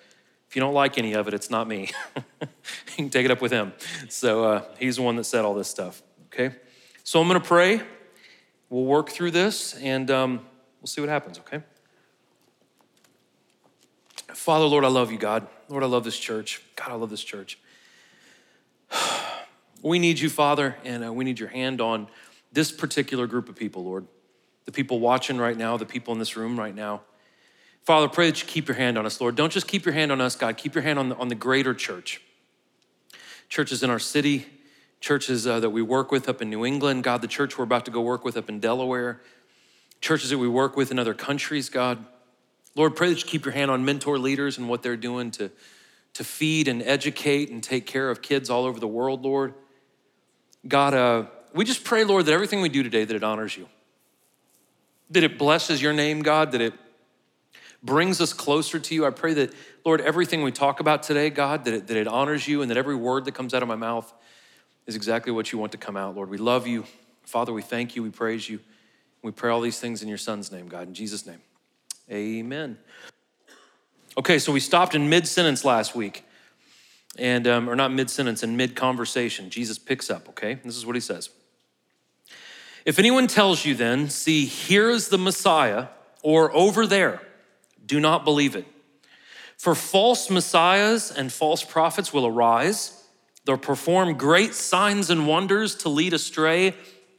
if 0.48 0.54
you 0.54 0.60
don't 0.60 0.74
like 0.74 0.98
any 0.98 1.14
of 1.14 1.26
it, 1.26 1.34
it's 1.34 1.50
not 1.50 1.66
me. 1.66 1.90
you 2.40 2.48
can 2.94 3.10
take 3.10 3.24
it 3.24 3.32
up 3.32 3.42
with 3.42 3.50
him. 3.50 3.72
So 4.08 4.44
uh, 4.44 4.64
he's 4.78 4.96
the 4.96 5.02
one 5.02 5.16
that 5.16 5.24
said 5.24 5.44
all 5.44 5.54
this 5.54 5.68
stuff, 5.68 6.00
okay? 6.26 6.54
So 7.06 7.20
I'm 7.20 7.28
going 7.28 7.40
to 7.40 7.46
pray. 7.46 7.80
We'll 8.68 8.84
work 8.84 9.10
through 9.10 9.30
this 9.30 9.74
and 9.74 10.10
um, 10.10 10.40
we'll 10.80 10.88
see 10.88 11.00
what 11.00 11.08
happens, 11.08 11.38
okay? 11.38 11.62
Father, 14.34 14.64
Lord, 14.64 14.84
I 14.84 14.88
love 14.88 15.12
you, 15.12 15.18
God. 15.18 15.46
Lord, 15.68 15.84
I 15.84 15.86
love 15.86 16.02
this 16.02 16.18
church. 16.18 16.60
God, 16.74 16.90
I 16.90 16.94
love 16.94 17.10
this 17.10 17.24
church. 17.24 17.58
We 19.82 19.98
need 20.00 20.18
you, 20.18 20.30
Father, 20.30 20.74
and 20.84 21.04
uh, 21.04 21.12
we 21.12 21.22
need 21.22 21.38
your 21.38 21.50
hand 21.50 21.80
on 21.80 22.08
this 22.50 22.72
particular 22.72 23.28
group 23.28 23.48
of 23.48 23.54
people, 23.54 23.84
Lord 23.84 24.06
the 24.66 24.72
people 24.72 25.00
watching 25.00 25.38
right 25.38 25.56
now, 25.56 25.76
the 25.76 25.86
people 25.86 26.12
in 26.12 26.18
this 26.18 26.36
room 26.36 26.58
right 26.58 26.74
now. 26.74 27.00
Father, 27.84 28.08
pray 28.08 28.26
that 28.26 28.42
you 28.42 28.48
keep 28.48 28.66
your 28.66 28.76
hand 28.76 28.98
on 28.98 29.06
us, 29.06 29.20
Lord. 29.20 29.36
Don't 29.36 29.52
just 29.52 29.68
keep 29.68 29.86
your 29.86 29.94
hand 29.94 30.10
on 30.10 30.20
us, 30.20 30.34
God. 30.34 30.56
Keep 30.56 30.74
your 30.74 30.82
hand 30.82 30.98
on 30.98 31.08
the, 31.08 31.16
on 31.16 31.28
the 31.28 31.36
greater 31.36 31.72
church. 31.72 32.20
Churches 33.48 33.84
in 33.84 33.90
our 33.90 34.00
city, 34.00 34.46
churches 35.00 35.46
uh, 35.46 35.60
that 35.60 35.70
we 35.70 35.82
work 35.82 36.10
with 36.10 36.28
up 36.28 36.42
in 36.42 36.50
New 36.50 36.64
England, 36.64 37.04
God, 37.04 37.22
the 37.22 37.28
church 37.28 37.58
we're 37.58 37.64
about 37.64 37.84
to 37.84 37.90
go 37.90 38.00
work 38.00 38.24
with 38.24 38.36
up 38.36 38.48
in 38.48 38.60
Delaware, 38.60 39.20
churches 40.00 40.30
that 40.30 40.38
we 40.38 40.48
work 40.48 40.76
with 40.76 40.90
in 40.90 40.98
other 40.98 41.14
countries, 41.14 41.68
God. 41.68 42.04
Lord, 42.74 42.96
pray 42.96 43.08
that 43.08 43.18
you 43.18 43.26
keep 43.26 43.44
your 43.44 43.52
hand 43.52 43.70
on 43.70 43.84
mentor 43.84 44.18
leaders 44.18 44.58
and 44.58 44.68
what 44.68 44.82
they're 44.82 44.96
doing 44.96 45.30
to, 45.32 45.50
to 46.14 46.24
feed 46.24 46.68
and 46.68 46.82
educate 46.82 47.50
and 47.50 47.62
take 47.62 47.86
care 47.86 48.10
of 48.10 48.22
kids 48.22 48.50
all 48.50 48.64
over 48.64 48.78
the 48.78 48.88
world, 48.88 49.22
Lord. 49.22 49.54
God, 50.66 50.94
uh, 50.94 51.24
we 51.54 51.64
just 51.64 51.84
pray, 51.84 52.04
Lord, 52.04 52.26
that 52.26 52.32
everything 52.32 52.60
we 52.60 52.68
do 52.68 52.82
today, 52.82 53.04
that 53.04 53.16
it 53.16 53.22
honors 53.24 53.56
you 53.56 53.68
that 55.10 55.22
it 55.22 55.38
blesses 55.38 55.80
your 55.80 55.92
name, 55.92 56.22
God, 56.22 56.52
that 56.52 56.60
it 56.60 56.74
brings 57.82 58.20
us 58.20 58.32
closer 58.32 58.78
to 58.78 58.94
you. 58.94 59.06
I 59.06 59.10
pray 59.10 59.34
that, 59.34 59.52
Lord, 59.84 60.00
everything 60.00 60.42
we 60.42 60.50
talk 60.50 60.80
about 60.80 61.02
today, 61.02 61.30
God, 61.30 61.64
that 61.64 61.74
it, 61.74 61.86
that 61.86 61.96
it 61.96 62.08
honors 62.08 62.48
you 62.48 62.62
and 62.62 62.70
that 62.70 62.76
every 62.76 62.96
word 62.96 63.24
that 63.26 63.32
comes 63.32 63.54
out 63.54 63.62
of 63.62 63.68
my 63.68 63.76
mouth 63.76 64.12
is 64.86 64.96
exactly 64.96 65.32
what 65.32 65.52
you 65.52 65.58
want 65.58 65.72
to 65.72 65.78
come 65.78 65.96
out, 65.96 66.14
Lord. 66.14 66.30
We 66.30 66.38
love 66.38 66.66
you. 66.66 66.84
Father, 67.24 67.52
we 67.52 67.62
thank 67.62 67.96
you. 67.96 68.02
We 68.02 68.10
praise 68.10 68.48
you. 68.48 68.60
We 69.22 69.32
pray 69.32 69.50
all 69.50 69.60
these 69.60 69.80
things 69.80 70.02
in 70.02 70.08
your 70.08 70.18
son's 70.18 70.52
name, 70.52 70.68
God, 70.68 70.86
in 70.86 70.94
Jesus' 70.94 71.26
name. 71.26 71.40
Amen. 72.10 72.78
Okay, 74.16 74.38
so 74.38 74.52
we 74.52 74.60
stopped 74.60 74.94
in 74.94 75.08
mid 75.08 75.26
sentence 75.26 75.64
last 75.64 75.94
week, 75.94 76.24
and 77.18 77.46
um, 77.46 77.68
or 77.68 77.74
not 77.74 77.92
mid 77.92 78.08
sentence, 78.08 78.42
in 78.42 78.56
mid 78.56 78.76
conversation. 78.76 79.50
Jesus 79.50 79.78
picks 79.78 80.10
up. 80.10 80.28
Okay, 80.28 80.54
this 80.64 80.76
is 80.76 80.86
what 80.86 80.94
he 80.94 81.00
says. 81.00 81.30
If 82.84 83.00
anyone 83.00 83.26
tells 83.26 83.64
you 83.64 83.74
then, 83.74 84.08
see, 84.08 84.44
here 84.44 84.88
is 84.88 85.08
the 85.08 85.18
Messiah, 85.18 85.88
or 86.22 86.54
over 86.54 86.86
there, 86.86 87.20
do 87.84 87.98
not 87.98 88.24
believe 88.24 88.54
it. 88.54 88.64
For 89.56 89.74
false 89.74 90.30
messiahs 90.30 91.10
and 91.10 91.32
false 91.32 91.64
prophets 91.64 92.12
will 92.12 92.26
arise. 92.26 92.95
They'll 93.46 93.56
perform 93.56 94.14
great 94.14 94.54
signs 94.54 95.08
and 95.08 95.26
wonders 95.26 95.76
to 95.76 95.88
lead 95.88 96.12
astray, 96.12 96.74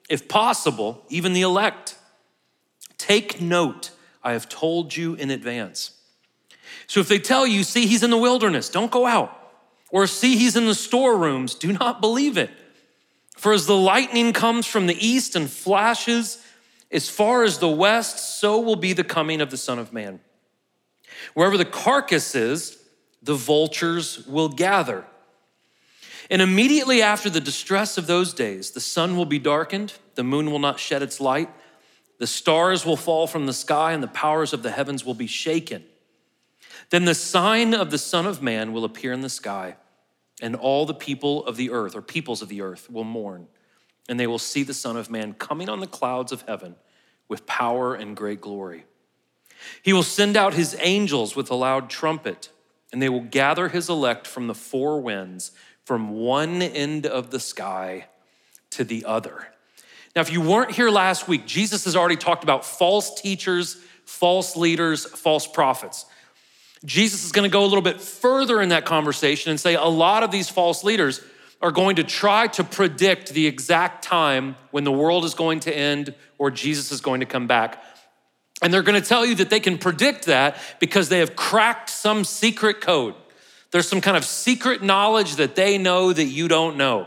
if 0.09 0.27
possible, 0.27 1.05
even 1.09 1.31
the 1.31 1.41
elect. 1.41 1.95
Take 2.97 3.39
note, 3.39 3.91
I 4.21 4.33
have 4.33 4.49
told 4.49 4.95
you 4.95 5.15
in 5.15 5.31
advance. 5.31 5.91
So 6.85 6.99
if 6.99 7.07
they 7.07 7.19
tell 7.19 7.47
you, 7.47 7.63
see, 7.63 7.87
he's 7.87 8.03
in 8.03 8.09
the 8.09 8.17
wilderness, 8.17 8.69
don't 8.69 8.91
go 8.91 9.05
out. 9.05 9.33
Or 9.89 10.05
see, 10.05 10.35
he's 10.37 10.57
in 10.57 10.65
the 10.65 10.75
storerooms, 10.75 11.55
do 11.55 11.71
not 11.71 12.01
believe 12.01 12.37
it. 12.37 12.51
For 13.37 13.53
as 13.53 13.65
the 13.65 13.75
lightning 13.77 14.33
comes 14.33 14.65
from 14.65 14.87
the 14.87 15.05
east 15.05 15.35
and 15.35 15.49
flashes 15.49 16.43
as 16.91 17.09
far 17.09 17.43
as 17.43 17.59
the 17.59 17.69
west, 17.69 18.39
so 18.39 18.59
will 18.59 18.75
be 18.75 18.91
the 18.91 19.03
coming 19.03 19.39
of 19.39 19.49
the 19.49 19.57
Son 19.57 19.79
of 19.79 19.93
Man. 19.93 20.19
Wherever 21.35 21.57
the 21.57 21.65
carcass 21.65 22.35
is, 22.35 22.77
the 23.23 23.35
vultures 23.35 24.25
will 24.27 24.49
gather. 24.49 25.05
And 26.29 26.41
immediately 26.41 27.01
after 27.01 27.29
the 27.29 27.39
distress 27.39 27.97
of 27.97 28.07
those 28.07 28.33
days, 28.33 28.71
the 28.71 28.81
sun 28.81 29.15
will 29.15 29.25
be 29.25 29.39
darkened, 29.39 29.93
the 30.15 30.23
moon 30.23 30.51
will 30.51 30.59
not 30.59 30.79
shed 30.79 31.01
its 31.01 31.21
light, 31.21 31.49
the 32.19 32.27
stars 32.27 32.85
will 32.85 32.97
fall 32.97 33.27
from 33.27 33.45
the 33.45 33.53
sky, 33.53 33.93
and 33.93 34.01
the 34.01 34.07
powers 34.07 34.51
of 34.51 34.63
the 34.63 34.71
heavens 34.71 35.05
will 35.05 35.13
be 35.13 35.27
shaken. 35.27 35.83
Then 36.89 37.05
the 37.05 37.15
sign 37.15 37.73
of 37.73 37.91
the 37.91 37.97
Son 37.97 38.25
of 38.25 38.41
Man 38.41 38.73
will 38.73 38.85
appear 38.85 39.13
in 39.13 39.21
the 39.21 39.29
sky 39.29 39.75
and 40.41 40.55
all 40.55 40.85
the 40.85 40.93
people 40.93 41.45
of 41.45 41.57
the 41.57 41.71
earth, 41.71 41.95
or 41.95 42.01
peoples 42.01 42.41
of 42.41 42.49
the 42.49 42.61
earth, 42.61 42.89
will 42.91 43.03
mourn, 43.03 43.47
and 44.07 44.19
they 44.19 44.27
will 44.27 44.39
see 44.39 44.63
the 44.63 44.73
Son 44.73 44.95
of 44.95 45.09
Man 45.09 45.33
coming 45.33 45.69
on 45.69 45.79
the 45.79 45.87
clouds 45.87 46.31
of 46.31 46.43
heaven 46.43 46.75
with 47.27 47.45
power 47.45 47.95
and 47.95 48.15
great 48.15 48.39
glory. 48.39 48.85
He 49.81 49.93
will 49.93 50.03
send 50.03 50.37
out 50.37 50.53
his 50.53 50.75
angels 50.79 51.35
with 51.35 51.49
a 51.49 51.55
loud 51.55 51.89
trumpet, 51.89 52.49
and 52.91 53.01
they 53.01 53.09
will 53.09 53.21
gather 53.21 53.69
his 53.69 53.89
elect 53.89 54.27
from 54.27 54.47
the 54.47 54.53
four 54.53 55.01
winds, 55.01 55.51
from 55.87 56.09
one 56.09 56.61
end 56.61 57.05
of 57.05 57.31
the 57.31 57.39
sky 57.39 58.07
to 58.71 58.83
the 58.83 59.05
other. 59.05 59.47
Now, 60.13 60.21
if 60.21 60.29
you 60.29 60.41
weren't 60.41 60.71
here 60.71 60.89
last 60.89 61.29
week, 61.29 61.45
Jesus 61.45 61.85
has 61.85 61.95
already 61.95 62.17
talked 62.17 62.43
about 62.43 62.65
false 62.65 63.21
teachers, 63.21 63.77
false 64.03 64.57
leaders, 64.57 65.05
false 65.05 65.47
prophets. 65.47 66.05
Jesus 66.83 67.23
is 67.23 67.31
going 67.31 67.49
to 67.49 67.53
go 67.53 67.63
a 67.63 67.67
little 67.67 67.81
bit 67.81 68.01
further 68.01 68.61
in 68.61 68.67
that 68.69 68.83
conversation 68.83 69.49
and 69.49 69.57
say 69.57 69.75
a 69.75 69.85
lot 69.85 70.23
of 70.23 70.31
these 70.31 70.49
false 70.49 70.83
leaders 70.83 71.21
are 71.61 71.71
going 71.71 71.95
to 71.95 72.03
try 72.03 72.47
to 72.47 72.65
predict 72.65 73.29
the 73.29 73.47
exact 73.47 74.03
time 74.03 74.57
when 74.71 74.83
the 74.83 74.91
world 74.91 75.23
is 75.23 75.35
going 75.35 75.61
to 75.61 75.73
end 75.73 76.13
or 76.37 76.51
Jesus 76.51 76.91
is 76.91 76.99
going 76.99 77.21
to 77.21 77.25
come 77.25 77.47
back. 77.47 77.81
And 78.61 78.73
they're 78.73 78.83
going 78.83 79.01
to 79.01 79.07
tell 79.07 79.25
you 79.25 79.35
that 79.35 79.49
they 79.49 79.61
can 79.61 79.77
predict 79.77 80.25
that 80.25 80.57
because 80.81 81.07
they 81.07 81.19
have 81.19 81.37
cracked 81.37 81.89
some 81.89 82.25
secret 82.25 82.81
code. 82.81 83.15
There's 83.77 83.87
some 83.87 84.01
kind 84.01 84.17
of 84.17 84.25
secret 84.25 84.81
knowledge 84.81 85.35
that 85.35 85.55
they 85.55 85.77
know 85.77 86.11
that 86.11 86.23
you 86.23 86.47
don't 86.47 86.77
know. 86.77 87.05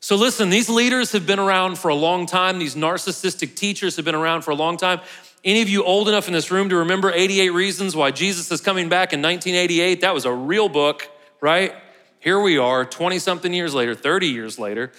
So, 0.00 0.16
listen, 0.16 0.50
these 0.50 0.68
leaders 0.68 1.12
have 1.12 1.28
been 1.28 1.38
around 1.38 1.78
for 1.78 1.90
a 1.90 1.94
long 1.94 2.26
time. 2.26 2.58
These 2.58 2.74
narcissistic 2.74 3.54
teachers 3.54 3.94
have 3.94 4.04
been 4.04 4.16
around 4.16 4.42
for 4.42 4.50
a 4.50 4.56
long 4.56 4.76
time. 4.76 5.00
Any 5.44 5.62
of 5.62 5.68
you 5.68 5.84
old 5.84 6.08
enough 6.08 6.26
in 6.26 6.32
this 6.32 6.50
room 6.50 6.70
to 6.70 6.76
remember 6.78 7.12
88 7.12 7.50
Reasons 7.50 7.94
Why 7.94 8.10
Jesus 8.10 8.50
is 8.50 8.60
Coming 8.60 8.88
Back 8.88 9.12
in 9.12 9.22
1988? 9.22 10.00
That 10.00 10.12
was 10.12 10.24
a 10.24 10.32
real 10.32 10.68
book, 10.68 11.08
right? 11.40 11.72
Here 12.18 12.40
we 12.40 12.58
are, 12.58 12.84
20 12.84 13.20
something 13.20 13.54
years 13.54 13.72
later, 13.72 13.94
30 13.94 14.26
years 14.26 14.58
later, 14.58 14.90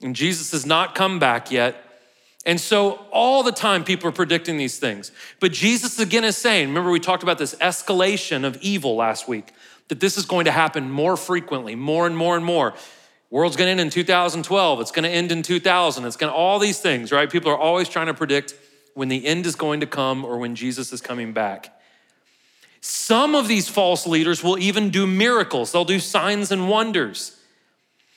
and 0.00 0.16
Jesus 0.16 0.50
has 0.50 0.66
not 0.66 0.96
come 0.96 1.20
back 1.20 1.52
yet. 1.52 1.76
And 2.44 2.60
so 2.60 3.06
all 3.12 3.44
the 3.44 3.52
time 3.52 3.84
people 3.84 4.08
are 4.08 4.12
predicting 4.12 4.56
these 4.56 4.80
things. 4.80 5.12
But 5.38 5.52
Jesus 5.52 6.00
again 6.00 6.24
is 6.24 6.36
saying, 6.36 6.66
remember 6.66 6.90
we 6.90 6.98
talked 6.98 7.22
about 7.22 7.38
this 7.38 7.54
escalation 7.60 8.44
of 8.44 8.56
evil 8.60 8.96
last 8.96 9.28
week, 9.28 9.52
that 9.88 10.00
this 10.00 10.16
is 10.16 10.24
going 10.24 10.44
to 10.46 10.52
happen 10.52 10.90
more 10.90 11.16
frequently, 11.16 11.74
more 11.74 12.06
and 12.06 12.16
more 12.16 12.36
and 12.36 12.44
more. 12.44 12.74
World's 13.30 13.56
going 13.56 13.66
to 13.66 13.70
end 13.70 13.80
in 13.80 13.90
2012, 13.90 14.80
it's 14.80 14.90
going 14.90 15.04
to 15.04 15.08
end 15.08 15.32
in 15.32 15.42
2000, 15.42 16.04
it's 16.04 16.16
going 16.16 16.30
to 16.30 16.36
all 16.36 16.58
these 16.58 16.80
things, 16.80 17.10
right? 17.10 17.30
People 17.30 17.50
are 17.50 17.58
always 17.58 17.88
trying 17.88 18.08
to 18.08 18.14
predict 18.14 18.54
when 18.94 19.08
the 19.08 19.26
end 19.26 19.46
is 19.46 19.54
going 19.54 19.80
to 19.80 19.86
come 19.86 20.24
or 20.24 20.38
when 20.38 20.54
Jesus 20.54 20.92
is 20.92 21.00
coming 21.00 21.32
back. 21.32 21.74
Some 22.82 23.34
of 23.34 23.48
these 23.48 23.68
false 23.68 24.06
leaders 24.06 24.42
will 24.42 24.58
even 24.58 24.90
do 24.90 25.06
miracles. 25.06 25.72
They'll 25.72 25.84
do 25.84 26.00
signs 26.00 26.50
and 26.50 26.68
wonders. 26.68 27.38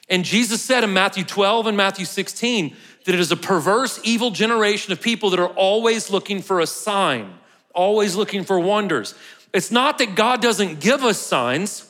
And 0.09 0.25
Jesus 0.25 0.61
said 0.61 0.83
in 0.83 0.91
Matthew 0.91 1.23
12 1.23 1.67
and 1.67 1.77
Matthew 1.77 2.05
16 2.05 2.75
that 3.05 3.13
it 3.13 3.19
is 3.19 3.31
a 3.31 3.37
perverse, 3.37 3.99
evil 4.03 4.31
generation 4.31 4.91
of 4.91 5.01
people 5.01 5.29
that 5.29 5.39
are 5.39 5.49
always 5.49 6.09
looking 6.09 6.41
for 6.41 6.59
a 6.59 6.67
sign, 6.67 7.35
always 7.73 8.15
looking 8.15 8.43
for 8.43 8.59
wonders. 8.59 9.15
It's 9.55 9.71
not 9.71 9.99
that 9.99 10.15
God 10.15 10.41
doesn't 10.41 10.81
give 10.81 11.03
us 11.03 11.17
signs, 11.17 11.89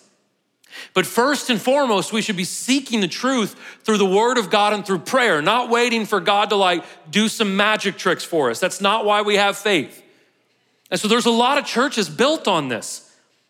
but 0.93 1.05
first 1.05 1.49
and 1.49 1.59
foremost, 1.59 2.13
we 2.13 2.21
should 2.21 2.37
be 2.37 2.43
seeking 2.43 3.01
the 3.01 3.07
truth 3.07 3.55
through 3.83 3.97
the 3.97 4.05
word 4.05 4.37
of 4.37 4.51
God 4.51 4.73
and 4.73 4.85
through 4.85 4.99
prayer, 4.99 5.41
not 5.41 5.69
waiting 5.69 6.05
for 6.05 6.19
God 6.19 6.49
to 6.51 6.55
like 6.55 6.85
do 7.09 7.27
some 7.27 7.57
magic 7.57 7.97
tricks 7.97 8.23
for 8.23 8.51
us. 8.51 8.59
That's 8.59 8.81
not 8.81 9.03
why 9.03 9.23
we 9.23 9.35
have 9.35 9.57
faith. 9.57 10.03
And 10.91 10.99
so 10.99 11.07
there's 11.07 11.25
a 11.25 11.31
lot 11.31 11.57
of 11.57 11.65
churches 11.65 12.07
built 12.07 12.47
on 12.47 12.67
this. 12.67 13.01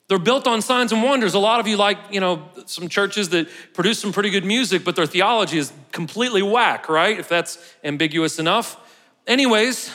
They're 0.07 0.17
built 0.17 0.47
on 0.47 0.61
signs 0.61 0.93
and 0.93 1.03
wonders. 1.03 1.33
A 1.33 1.39
lot 1.39 1.59
of 1.59 1.67
you 1.67 1.75
like, 1.75 1.97
you 2.09 2.21
know, 2.21 2.47
some 2.67 2.87
churches 2.87 3.29
that 3.29 3.49
produce 3.73 3.99
some 3.99 4.13
pretty 4.13 4.29
good 4.29 4.45
music, 4.45 4.85
but 4.85 4.95
their 4.95 5.07
theology 5.07 5.57
is 5.57 5.73
completely 5.91 6.41
whack, 6.41 6.87
right? 6.87 7.19
If 7.19 7.27
that's 7.27 7.57
ambiguous 7.83 8.39
enough. 8.39 8.79
Anyways, 9.27 9.91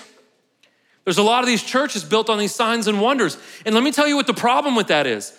there's 1.10 1.18
a 1.18 1.24
lot 1.24 1.42
of 1.42 1.48
these 1.48 1.64
churches 1.64 2.04
built 2.04 2.30
on 2.30 2.38
these 2.38 2.54
signs 2.54 2.86
and 2.86 3.00
wonders. 3.00 3.36
And 3.66 3.74
let 3.74 3.82
me 3.82 3.90
tell 3.90 4.06
you 4.06 4.14
what 4.14 4.28
the 4.28 4.32
problem 4.32 4.76
with 4.76 4.86
that 4.86 5.08
is. 5.08 5.36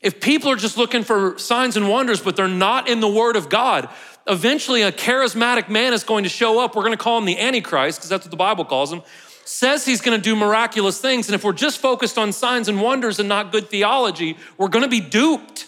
If 0.00 0.18
people 0.18 0.50
are 0.50 0.56
just 0.56 0.78
looking 0.78 1.04
for 1.04 1.36
signs 1.36 1.76
and 1.76 1.90
wonders, 1.90 2.22
but 2.22 2.36
they're 2.36 2.48
not 2.48 2.88
in 2.88 3.00
the 3.00 3.08
Word 3.08 3.36
of 3.36 3.50
God, 3.50 3.90
eventually 4.26 4.80
a 4.80 4.90
charismatic 4.90 5.68
man 5.68 5.92
is 5.92 6.04
going 6.04 6.24
to 6.24 6.30
show 6.30 6.58
up. 6.58 6.74
We're 6.74 6.84
going 6.84 6.96
to 6.96 7.04
call 7.04 7.18
him 7.18 7.26
the 7.26 7.38
Antichrist 7.38 7.98
because 7.98 8.08
that's 8.08 8.24
what 8.24 8.30
the 8.30 8.38
Bible 8.38 8.64
calls 8.64 8.90
him 8.90 9.02
says 9.44 9.84
he's 9.84 10.00
going 10.00 10.16
to 10.16 10.22
do 10.22 10.36
miraculous 10.36 11.00
things. 11.00 11.26
And 11.26 11.34
if 11.34 11.42
we're 11.42 11.52
just 11.52 11.80
focused 11.80 12.16
on 12.16 12.32
signs 12.32 12.68
and 12.68 12.80
wonders 12.80 13.18
and 13.18 13.28
not 13.28 13.50
good 13.50 13.68
theology, 13.68 14.36
we're 14.56 14.68
going 14.68 14.84
to 14.84 14.88
be 14.88 15.00
duped. 15.00 15.66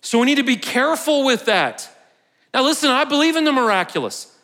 So 0.00 0.18
we 0.18 0.26
need 0.26 0.36
to 0.36 0.42
be 0.42 0.56
careful 0.56 1.24
with 1.24 1.44
that. 1.44 1.88
Now, 2.52 2.62
listen, 2.62 2.90
I 2.90 3.04
believe 3.04 3.36
in 3.36 3.44
the 3.44 3.52
miraculous, 3.52 4.36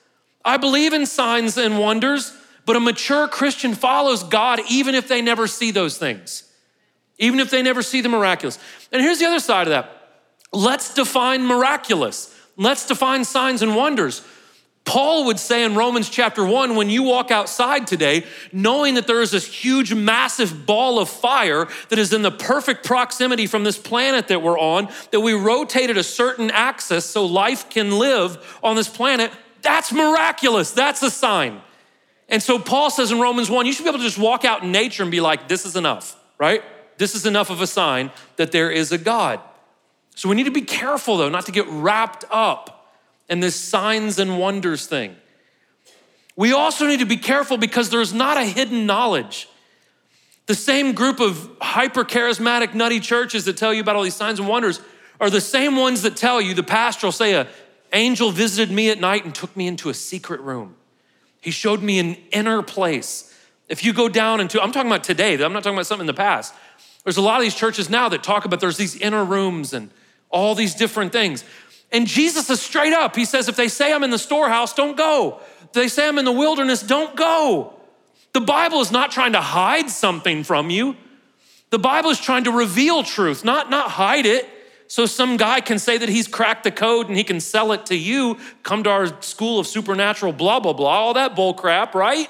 I 0.44 0.56
believe 0.56 0.92
in 0.92 1.06
signs 1.06 1.56
and 1.56 1.78
wonders, 1.78 2.32
but 2.64 2.76
a 2.76 2.81
mature 2.81 3.28
Christian 3.28 3.75
follows 3.75 4.23
God 4.23 4.61
even 4.71 4.95
if 4.95 5.09
they 5.09 5.23
never 5.23 5.47
see 5.47 5.71
those 5.71 5.99
things, 5.99 6.45
even 7.19 7.40
if 7.40 7.50
they 7.50 7.62
never 7.62 7.83
see 7.83 8.00
the 8.00 8.09
miraculous. 8.09 8.59
And 8.90 9.02
here's 9.02 9.19
the 9.19 9.26
other 9.26 9.40
side 9.40 9.66
of 9.66 9.71
that 9.71 9.99
let's 10.52 10.95
define 10.95 11.47
miraculous, 11.47 12.37
let's 12.57 12.87
define 12.87 13.25
signs 13.25 13.62
and 13.62 13.75
wonders. 13.75 14.23
Paul 14.85 15.26
would 15.26 15.38
say 15.38 15.62
in 15.62 15.76
Romans 15.76 16.11
chapter 16.11 16.45
1 16.45 16.75
when 16.75 16.90
you 16.90 17.04
walk 17.04 17.31
outside 17.31 17.87
today, 17.87 18.26
knowing 18.52 18.95
that 18.95 19.07
there 19.07 19.23
is 19.23 19.31
this 19.31 19.47
huge, 19.47 19.95
massive 19.95 20.66
ball 20.66 20.99
of 20.99 21.09
fire 21.09 21.69
that 21.88 22.00
is 22.00 22.12
in 22.12 22.23
the 22.23 22.33
perfect 22.33 22.85
proximity 22.85 23.47
from 23.47 23.62
this 23.62 23.78
planet 23.78 24.26
that 24.26 24.42
we're 24.42 24.59
on, 24.59 24.88
that 25.12 25.21
we 25.21 25.35
rotated 25.35 25.97
a 25.97 26.02
certain 26.02 26.50
axis 26.50 27.04
so 27.04 27.25
life 27.25 27.71
can 27.71 27.97
live 27.97 28.59
on 28.61 28.75
this 28.75 28.88
planet, 28.88 29.31
that's 29.62 29.92
miraculous. 29.92 30.73
That's 30.73 31.00
a 31.02 31.11
sign. 31.11 31.61
And 32.32 32.42
so 32.42 32.58
Paul 32.58 32.88
says 32.88 33.12
in 33.12 33.20
Romans 33.20 33.50
1, 33.50 33.66
you 33.66 33.74
should 33.74 33.82
be 33.82 33.90
able 33.90 33.98
to 33.98 34.04
just 34.04 34.18
walk 34.18 34.46
out 34.46 34.62
in 34.62 34.72
nature 34.72 35.02
and 35.02 35.12
be 35.12 35.20
like, 35.20 35.48
this 35.48 35.66
is 35.66 35.76
enough, 35.76 36.18
right? 36.38 36.64
This 36.96 37.14
is 37.14 37.26
enough 37.26 37.50
of 37.50 37.60
a 37.60 37.66
sign 37.66 38.10
that 38.36 38.52
there 38.52 38.70
is 38.70 38.90
a 38.90 38.96
God. 38.96 39.38
So 40.14 40.30
we 40.30 40.34
need 40.34 40.44
to 40.44 40.50
be 40.50 40.62
careful, 40.62 41.18
though, 41.18 41.28
not 41.28 41.44
to 41.44 41.52
get 41.52 41.66
wrapped 41.68 42.24
up 42.30 42.90
in 43.28 43.40
this 43.40 43.54
signs 43.54 44.18
and 44.18 44.38
wonders 44.38 44.86
thing. 44.86 45.14
We 46.34 46.54
also 46.54 46.86
need 46.86 47.00
to 47.00 47.06
be 47.06 47.18
careful 47.18 47.58
because 47.58 47.90
there's 47.90 48.14
not 48.14 48.38
a 48.38 48.44
hidden 48.44 48.86
knowledge. 48.86 49.46
The 50.46 50.54
same 50.54 50.92
group 50.92 51.20
of 51.20 51.50
hyper 51.60 52.02
charismatic, 52.02 52.72
nutty 52.72 53.00
churches 53.00 53.44
that 53.44 53.58
tell 53.58 53.74
you 53.74 53.82
about 53.82 53.94
all 53.94 54.02
these 54.02 54.16
signs 54.16 54.38
and 54.38 54.48
wonders 54.48 54.80
are 55.20 55.28
the 55.28 55.40
same 55.40 55.76
ones 55.76 56.00
that 56.00 56.16
tell 56.16 56.40
you 56.40 56.54
the 56.54 56.62
pastor 56.62 57.08
will 57.08 57.12
say, 57.12 57.34
An 57.34 57.46
angel 57.92 58.30
visited 58.30 58.74
me 58.74 58.88
at 58.88 58.98
night 58.98 59.26
and 59.26 59.34
took 59.34 59.54
me 59.54 59.66
into 59.66 59.90
a 59.90 59.94
secret 59.94 60.40
room. 60.40 60.76
He 61.42 61.50
showed 61.50 61.82
me 61.82 61.99
an 61.99 62.16
inner 62.30 62.62
place. 62.62 63.28
If 63.68 63.84
you 63.84 63.92
go 63.92 64.08
down 64.08 64.40
into, 64.40 64.62
I'm 64.62 64.72
talking 64.72 64.90
about 64.90 65.04
today, 65.04 65.34
I'm 65.34 65.52
not 65.52 65.62
talking 65.62 65.76
about 65.76 65.87
something 65.87 66.04
in 66.04 66.06
the 66.06 66.14
past. 66.14 66.54
There's 67.04 67.16
a 67.16 67.22
lot 67.22 67.37
of 67.37 67.42
these 67.42 67.54
churches 67.54 67.90
now 67.90 68.08
that 68.08 68.22
talk 68.22 68.44
about 68.44 68.61
there's 68.61 68.76
these 68.76 68.96
inner 68.96 69.25
rooms 69.25 69.72
and 69.72 69.90
all 70.30 70.54
these 70.54 70.75
different 70.75 71.12
things. 71.12 71.44
And 71.90 72.06
Jesus 72.06 72.49
is 72.49 72.62
straight 72.62 72.92
up. 72.92 73.16
He 73.16 73.25
says, 73.25 73.49
if 73.49 73.56
they 73.56 73.68
say 73.68 73.92
I'm 73.92 74.04
in 74.04 74.11
the 74.11 74.18
storehouse, 74.18 74.72
don't 74.72 74.96
go. 74.96 75.40
If 75.64 75.72
they 75.72 75.88
say 75.88 76.08
I'm 76.08 76.18
in 76.18 76.25
the 76.25 76.32
wilderness, 76.32 76.82
don't 76.82 77.16
go. 77.16 77.75
The 78.32 78.40
Bible 78.40 78.80
is 78.80 78.92
not 78.92 79.11
trying 79.11 79.32
to 79.32 79.40
hide 79.40 79.90
something 79.90 80.44
from 80.44 80.70
you. 80.70 80.96
The 81.70 81.78
Bible 81.78 82.11
is 82.11 82.20
trying 82.20 82.44
to 82.44 82.52
reveal 82.52 83.02
truth, 83.02 83.44
not, 83.44 83.68
not 83.68 83.90
hide 83.90 84.26
it. 84.26 84.49
So 84.92 85.06
some 85.06 85.38
guy 85.38 85.62
can 85.62 85.78
say 85.78 85.96
that 85.96 86.11
he's 86.11 86.28
cracked 86.28 86.64
the 86.64 86.70
code 86.70 87.08
and 87.08 87.16
he 87.16 87.25
can 87.25 87.40
sell 87.40 87.72
it 87.72 87.87
to 87.87 87.96
you. 87.96 88.37
Come 88.62 88.84
to 88.84 88.90
our 88.90 89.22
school 89.22 89.58
of 89.58 89.66
supernatural, 89.66 90.34
blah, 90.34 90.61
blah, 90.61 90.75
blah, 90.75 90.90
all 90.90 91.14
that 91.14 91.34
bull 91.34 91.54
crap, 91.54 91.94
right? 91.94 92.28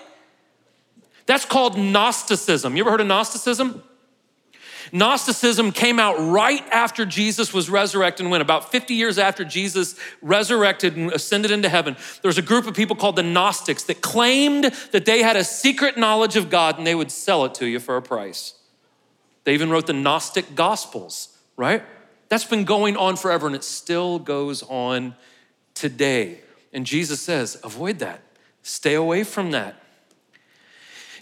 That's 1.27 1.45
called 1.45 1.77
Gnosticism. 1.77 2.77
You 2.77 2.85
ever 2.85 2.93
heard 2.93 3.01
of 3.01 3.09
Gnosticism? 3.09 3.83
Gnosticism 4.93 5.73
came 5.73 5.99
out 5.99 6.15
right 6.21 6.65
after 6.71 7.05
Jesus 7.05 7.53
was 7.53 7.69
resurrected 7.69 8.27
and 8.27 8.31
went 8.31 8.43
about 8.43 8.71
50 8.71 8.95
years 8.95 9.19
after 9.19 9.45
Jesus 9.45 9.97
resurrected 10.21 10.97
and 10.97 11.11
ascended 11.11 11.51
into 11.51 11.69
heaven. 11.69 11.97
There 12.21 12.29
was 12.29 12.39
a 12.39 12.43
group 12.43 12.69
of 12.69 12.75
people 12.77 12.95
called 12.95 13.17
the 13.17 13.25
Gnostics 13.25 13.83
that 13.85 14.03
claimed 14.03 14.67
that 14.93 15.05
they 15.05 15.25
had 15.25 15.35
a 15.35 15.43
secret 15.43 15.99
knowledge 15.99 16.37
of 16.37 16.49
God 16.49 16.79
and 16.79 16.87
they 16.87 16.95
would 16.95 17.11
sell 17.11 17.45
it 17.45 17.55
to 17.55 17.67
you 17.67 17.81
for 17.81 17.97
a 17.97 18.03
price. 18.03 18.55
They 19.43 19.53
even 19.53 19.69
wrote 19.69 19.89
the 19.89 19.93
Gnostic 19.93 20.55
Gospels, 20.55 21.37
right? 21.57 21.83
That's 22.33 22.45
been 22.45 22.65
going 22.65 22.97
on 22.97 23.17
forever 23.17 23.47
and 23.47 23.55
it 23.55 23.63
still 23.63 24.19
goes 24.19 24.63
on 24.63 25.15
today. 25.75 26.41
And 26.73 26.87
Jesus 26.87 27.21
says, 27.21 27.61
avoid 27.63 27.99
that. 27.99 28.23
Stay 28.63 28.95
away 28.95 29.23
from 29.23 29.51
that. 29.51 29.75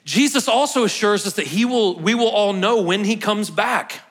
Jesus 0.05 0.47
also 0.47 0.85
assures 0.85 1.27
us 1.27 1.33
that 1.33 1.49
he 1.49 1.65
will, 1.65 1.99
we 1.99 2.15
will 2.15 2.29
all 2.29 2.53
know 2.53 2.81
when 2.81 3.03
he 3.05 3.17
comes 3.17 3.51
back. 3.51 4.03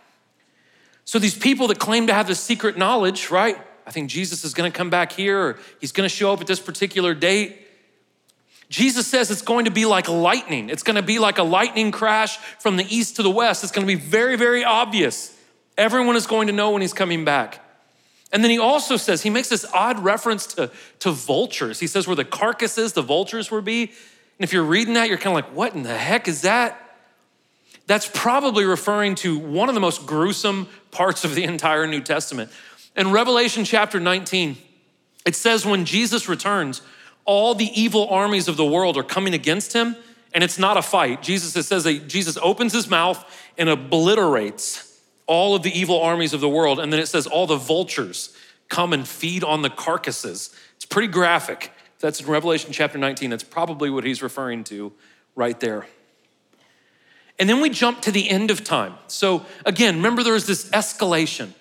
So 1.06 1.20
these 1.20 1.38
people 1.38 1.70
that 1.70 1.79
claim 1.79 2.08
to 2.08 2.13
have 2.13 2.27
this 2.27 2.41
secret 2.41 2.77
knowledge, 2.77 3.32
right? 3.32 3.56
I 3.88 3.91
think 3.91 4.10
Jesus 4.10 4.44
is 4.44 4.53
to 4.70 4.77
come 4.77 4.89
back 4.89 5.13
here, 5.13 5.39
or 5.39 5.60
he's 5.79 5.94
to 6.10 6.13
show 6.13 6.34
up 6.34 6.41
at 6.41 6.48
this 6.48 6.60
particular 6.60 7.13
date. 7.13 7.65
Jesus 8.68 9.08
says 9.08 9.32
it's 9.32 9.41
going 9.41 9.63
to 9.63 9.72
be 9.72 9.86
like 9.86 10.10
lightning. 10.10 10.70
It's 10.70 10.84
going 10.84 10.98
to 10.98 11.01
be 11.01 11.18
like 11.18 11.38
a 11.38 11.44
lightning 11.44 11.91
crash 11.94 12.36
from 12.60 12.75
the 12.75 12.84
east 12.94 13.15
to 13.15 13.24
the 13.24 13.32
west. 13.32 13.63
It's 13.63 13.72
going 13.72 13.88
to 13.88 13.96
be 13.96 13.98
very, 13.98 14.36
very 14.36 14.65
obvious. 14.65 15.38
Everyone 15.79 16.15
is 16.15 16.27
going 16.27 16.48
to 16.48 16.53
know 16.53 16.69
when 16.69 16.81
he's 16.81 16.93
coming 16.93 17.25
back. 17.25 17.59
And 18.31 18.43
then 18.43 18.51
he 18.51 18.59
also 18.59 18.98
says, 18.98 19.24
he 19.24 19.31
makes 19.31 19.50
this 19.50 19.65
odd 19.74 19.98
reference 20.00 20.45
to, 20.53 20.69
to 21.00 21.12
vultures. 21.12 21.79
He 21.79 21.88
says, 21.88 22.05
where 22.05 22.15
the 22.15 22.25
carcasses, 22.25 22.93
the 22.93 23.01
vultures 23.01 23.50
will 23.50 23.63
be. 23.63 23.81
And 23.83 23.89
if 24.41 24.53
you're 24.53 24.62
reading 24.62 24.93
that, 24.93 25.09
you're 25.09 25.17
kind 25.17 25.36
of 25.36 25.45
like, 25.45 25.55
what 25.55 25.74
in 25.74 25.81
the 25.81 25.98
heck 25.98 26.27
is 26.27 26.41
that? 26.43 26.89
that's 27.89 28.07
probably 28.13 28.65
referring 28.65 29.15
to 29.15 29.39
one 29.39 29.67
of 29.67 29.74
the 29.74 29.81
most 29.81 30.05
gruesome 30.05 30.67
parts 30.91 31.25
of 31.25 31.33
the 31.33 31.43
entire 31.43 31.88
New 31.88 32.01
Testament. 32.01 32.51
In 32.95 33.09
Revelation 33.09 33.65
chapter 33.65 34.00
19, 34.00 34.57
it 35.25 35.36
says 35.36 35.65
when 35.65 35.86
Jesus 35.86 36.29
returns, 36.29 36.83
all 37.25 37.55
the 37.55 37.71
evil 37.74 38.07
armies 38.09 38.48
of 38.48 38.57
the 38.57 38.65
world 38.65 38.95
are 38.95 39.03
coming 39.03 39.33
against 39.33 39.74
him, 39.74 39.95
and 40.36 40.43
it's 40.43 40.59
not 40.59 40.77
a 40.77 40.83
fight. 40.83 41.24
Jesus, 41.24 41.55
it 41.55 41.63
says 41.63 41.83
that 41.86 42.07
Jesus 42.07 42.38
opens 42.43 42.74
his 42.74 42.88
mouth 42.88 43.25
and 43.57 43.67
obliterates 43.67 44.88
all 45.29 45.53
of 45.55 45.62
the 45.62 45.71
evil 45.79 46.01
armies 46.01 46.33
of 46.33 46.41
the 46.41 46.50
world, 46.50 46.79
and 46.79 46.91
then 46.91 47.00
it 47.00 47.05
says 47.05 47.27
all 47.27 47.45
the 47.45 47.55
vultures 47.55 48.36
come 48.67 48.93
and 48.93 49.07
feed 49.07 49.43
on 49.43 49.62
the 49.62 49.69
carcasses. 49.69 50.53
It's 50.75 50.86
pretty 50.86 51.07
graphic. 51.07 51.71
That's 52.00 52.19
in 52.19 52.25
Revelation 52.25 52.71
chapter 52.71 52.98
19. 52.98 53.29
That's 53.29 53.43
probably 53.43 53.91
what 53.91 54.03
he's 54.03 54.24
referring 54.24 54.63
to 54.65 54.91
right 55.36 55.59
there. 55.59 55.86
And 57.38 57.48
then 57.48 57.62
we 57.62 57.69
jump 57.69 58.01
to 58.01 58.12
the 58.12 58.27
end 58.27 58.50
of 58.50 58.63
time. 58.63 58.95
So 59.07 59.45
again, 59.65 59.98
remember 59.98 60.24
there's 60.24 60.48
this 60.48 60.67
escalation. 60.71 61.53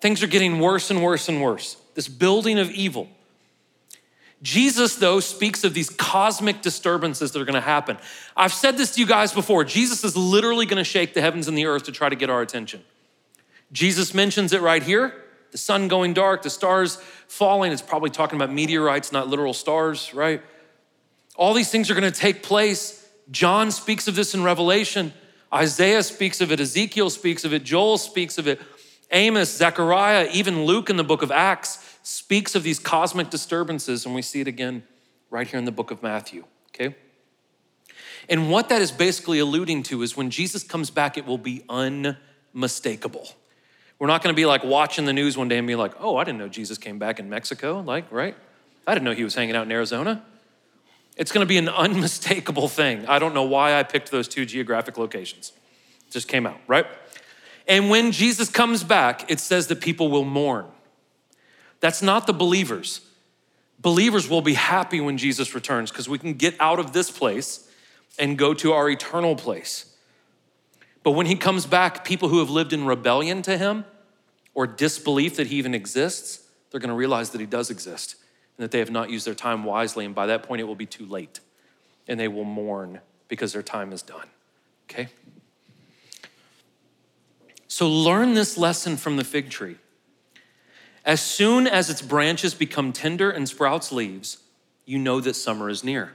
Things 0.00 0.22
are 0.22 0.26
getting 0.26 0.58
worse 0.58 0.90
and 0.90 1.02
worse 1.02 1.28
and 1.28 1.42
worse. 1.42 1.76
This 1.94 2.08
building 2.08 2.58
of 2.58 2.70
evil. 2.70 3.06
Jesus, 4.42 4.96
though, 4.96 5.20
speaks 5.20 5.62
of 5.62 5.74
these 5.74 5.90
cosmic 5.90 6.62
disturbances 6.62 7.32
that 7.32 7.42
are 7.42 7.44
gonna 7.44 7.60
happen. 7.60 7.98
I've 8.34 8.54
said 8.54 8.78
this 8.78 8.94
to 8.94 9.00
you 9.00 9.06
guys 9.06 9.34
before. 9.34 9.64
Jesus 9.64 10.02
is 10.04 10.16
literally 10.16 10.64
gonna 10.64 10.84
shake 10.84 11.12
the 11.12 11.20
heavens 11.20 11.48
and 11.48 11.58
the 11.58 11.66
earth 11.66 11.82
to 11.84 11.92
try 11.92 12.08
to 12.08 12.16
get 12.16 12.30
our 12.30 12.40
attention. 12.40 12.82
Jesus 13.72 14.14
mentions 14.14 14.52
it 14.52 14.60
right 14.60 14.82
here 14.82 15.14
the 15.50 15.58
sun 15.58 15.88
going 15.88 16.14
dark, 16.14 16.42
the 16.42 16.50
stars 16.50 16.96
falling. 17.26 17.72
It's 17.72 17.82
probably 17.82 18.10
talking 18.10 18.36
about 18.36 18.52
meteorites, 18.52 19.10
not 19.10 19.28
literal 19.28 19.52
stars, 19.52 20.14
right? 20.14 20.42
All 21.36 21.54
these 21.54 21.70
things 21.70 21.90
are 21.90 21.94
gonna 21.94 22.10
take 22.10 22.42
place. 22.42 23.04
John 23.30 23.70
speaks 23.70 24.06
of 24.08 24.14
this 24.14 24.34
in 24.34 24.42
Revelation. 24.42 25.12
Isaiah 25.52 26.02
speaks 26.02 26.40
of 26.40 26.52
it. 26.52 26.60
Ezekiel 26.60 27.10
speaks 27.10 27.44
of 27.44 27.52
it. 27.52 27.64
Joel 27.64 27.98
speaks 27.98 28.38
of 28.38 28.46
it. 28.46 28.60
Amos, 29.10 29.56
Zechariah, 29.56 30.28
even 30.32 30.64
Luke 30.64 30.88
in 30.88 30.96
the 30.96 31.04
book 31.04 31.22
of 31.22 31.32
Acts 31.32 31.84
speaks 32.02 32.54
of 32.54 32.62
these 32.62 32.78
cosmic 32.78 33.30
disturbances, 33.30 34.06
and 34.06 34.14
we 34.14 34.22
see 34.22 34.40
it 34.40 34.46
again 34.46 34.84
right 35.30 35.46
here 35.46 35.58
in 35.58 35.64
the 35.64 35.72
book 35.72 35.90
of 35.90 36.02
Matthew, 36.02 36.44
okay? 36.68 36.94
And 38.28 38.50
what 38.50 38.68
that 38.68 38.80
is 38.80 38.92
basically 38.92 39.40
alluding 39.40 39.82
to 39.84 40.02
is 40.02 40.16
when 40.16 40.30
Jesus 40.30 40.62
comes 40.62 40.90
back, 40.90 41.18
it 41.18 41.26
will 41.26 41.38
be 41.38 41.64
unmistakable. 41.68 43.28
We're 44.00 44.08
not 44.08 44.22
gonna 44.22 44.34
be 44.34 44.46
like 44.46 44.64
watching 44.64 45.04
the 45.04 45.12
news 45.12 45.36
one 45.36 45.46
day 45.46 45.58
and 45.58 45.68
be 45.68 45.76
like, 45.76 45.92
oh, 46.00 46.16
I 46.16 46.24
didn't 46.24 46.38
know 46.38 46.48
Jesus 46.48 46.78
came 46.78 46.98
back 46.98 47.20
in 47.20 47.28
Mexico, 47.28 47.80
like, 47.86 48.10
right? 48.10 48.34
I 48.86 48.94
didn't 48.94 49.04
know 49.04 49.12
he 49.12 49.22
was 49.22 49.36
hanging 49.36 49.54
out 49.54 49.66
in 49.66 49.70
Arizona. 49.70 50.24
It's 51.16 51.32
going 51.32 51.44
to 51.44 51.48
be 51.48 51.58
an 51.58 51.68
unmistakable 51.84 52.66
thing. 52.66 53.06
I 53.06 53.18
don't 53.18 53.34
know 53.34 53.44
why 53.44 53.78
I 53.78 53.82
picked 53.82 54.10
those 54.10 54.26
two 54.26 54.44
geographic 54.46 54.98
locations. 54.98 55.52
It 56.08 56.12
just 56.12 56.28
came 56.28 56.46
out, 56.46 56.58
right? 56.66 56.86
And 57.68 57.90
when 57.90 58.10
Jesus 58.10 58.48
comes 58.48 58.82
back, 58.82 59.30
it 59.30 59.38
says 59.38 59.66
that 59.68 59.80
people 59.80 60.10
will 60.10 60.24
mourn. 60.24 60.66
That's 61.80 62.02
not 62.02 62.26
the 62.26 62.32
believers. 62.32 63.02
Believers 63.78 64.28
will 64.28 64.42
be 64.42 64.54
happy 64.54 65.00
when 65.00 65.18
Jesus 65.18 65.54
returns 65.54 65.90
because 65.90 66.08
we 66.08 66.18
can 66.18 66.34
get 66.34 66.54
out 66.58 66.78
of 66.78 66.92
this 66.92 67.10
place 67.10 67.68
and 68.18 68.36
go 68.36 68.54
to 68.54 68.72
our 68.72 68.90
eternal 68.90 69.36
place. 69.36 69.94
But 71.02 71.12
when 71.12 71.26
he 71.26 71.36
comes 71.36 71.64
back, 71.64 72.04
people 72.04 72.28
who 72.28 72.40
have 72.40 72.50
lived 72.50 72.72
in 72.72 72.84
rebellion 72.84 73.40
to 73.42 73.56
him 73.56 73.84
or 74.54 74.66
disbelief 74.66 75.36
that 75.36 75.48
he 75.48 75.56
even 75.56 75.74
exists, 75.74 76.48
they're 76.70 76.80
going 76.80 76.90
to 76.90 76.94
realize 76.94 77.30
that 77.30 77.40
he 77.40 77.46
does 77.46 77.70
exist 77.70 78.16
and 78.56 78.64
that 78.64 78.70
they 78.70 78.78
have 78.78 78.90
not 78.90 79.10
used 79.10 79.26
their 79.26 79.34
time 79.34 79.64
wisely. 79.64 80.04
And 80.04 80.14
by 80.14 80.26
that 80.26 80.42
point, 80.42 80.60
it 80.60 80.64
will 80.64 80.74
be 80.74 80.86
too 80.86 81.06
late. 81.06 81.40
And 82.08 82.18
they 82.18 82.28
will 82.28 82.44
mourn 82.44 83.00
because 83.28 83.52
their 83.52 83.62
time 83.62 83.92
is 83.92 84.02
done. 84.02 84.26
Okay? 84.88 85.08
So 87.68 87.88
learn 87.88 88.34
this 88.34 88.58
lesson 88.58 88.96
from 88.96 89.16
the 89.16 89.24
fig 89.24 89.48
tree. 89.48 89.76
As 91.04 91.20
soon 91.20 91.66
as 91.66 91.88
its 91.88 92.02
branches 92.02 92.52
become 92.52 92.92
tender 92.92 93.30
and 93.30 93.48
sprouts 93.48 93.90
leaves, 93.92 94.38
you 94.84 94.98
know 94.98 95.20
that 95.20 95.34
summer 95.34 95.70
is 95.70 95.82
near. 95.82 96.12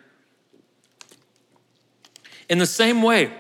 In 2.50 2.60
the 2.60 2.66
same 2.66 3.02
way, 3.02 3.32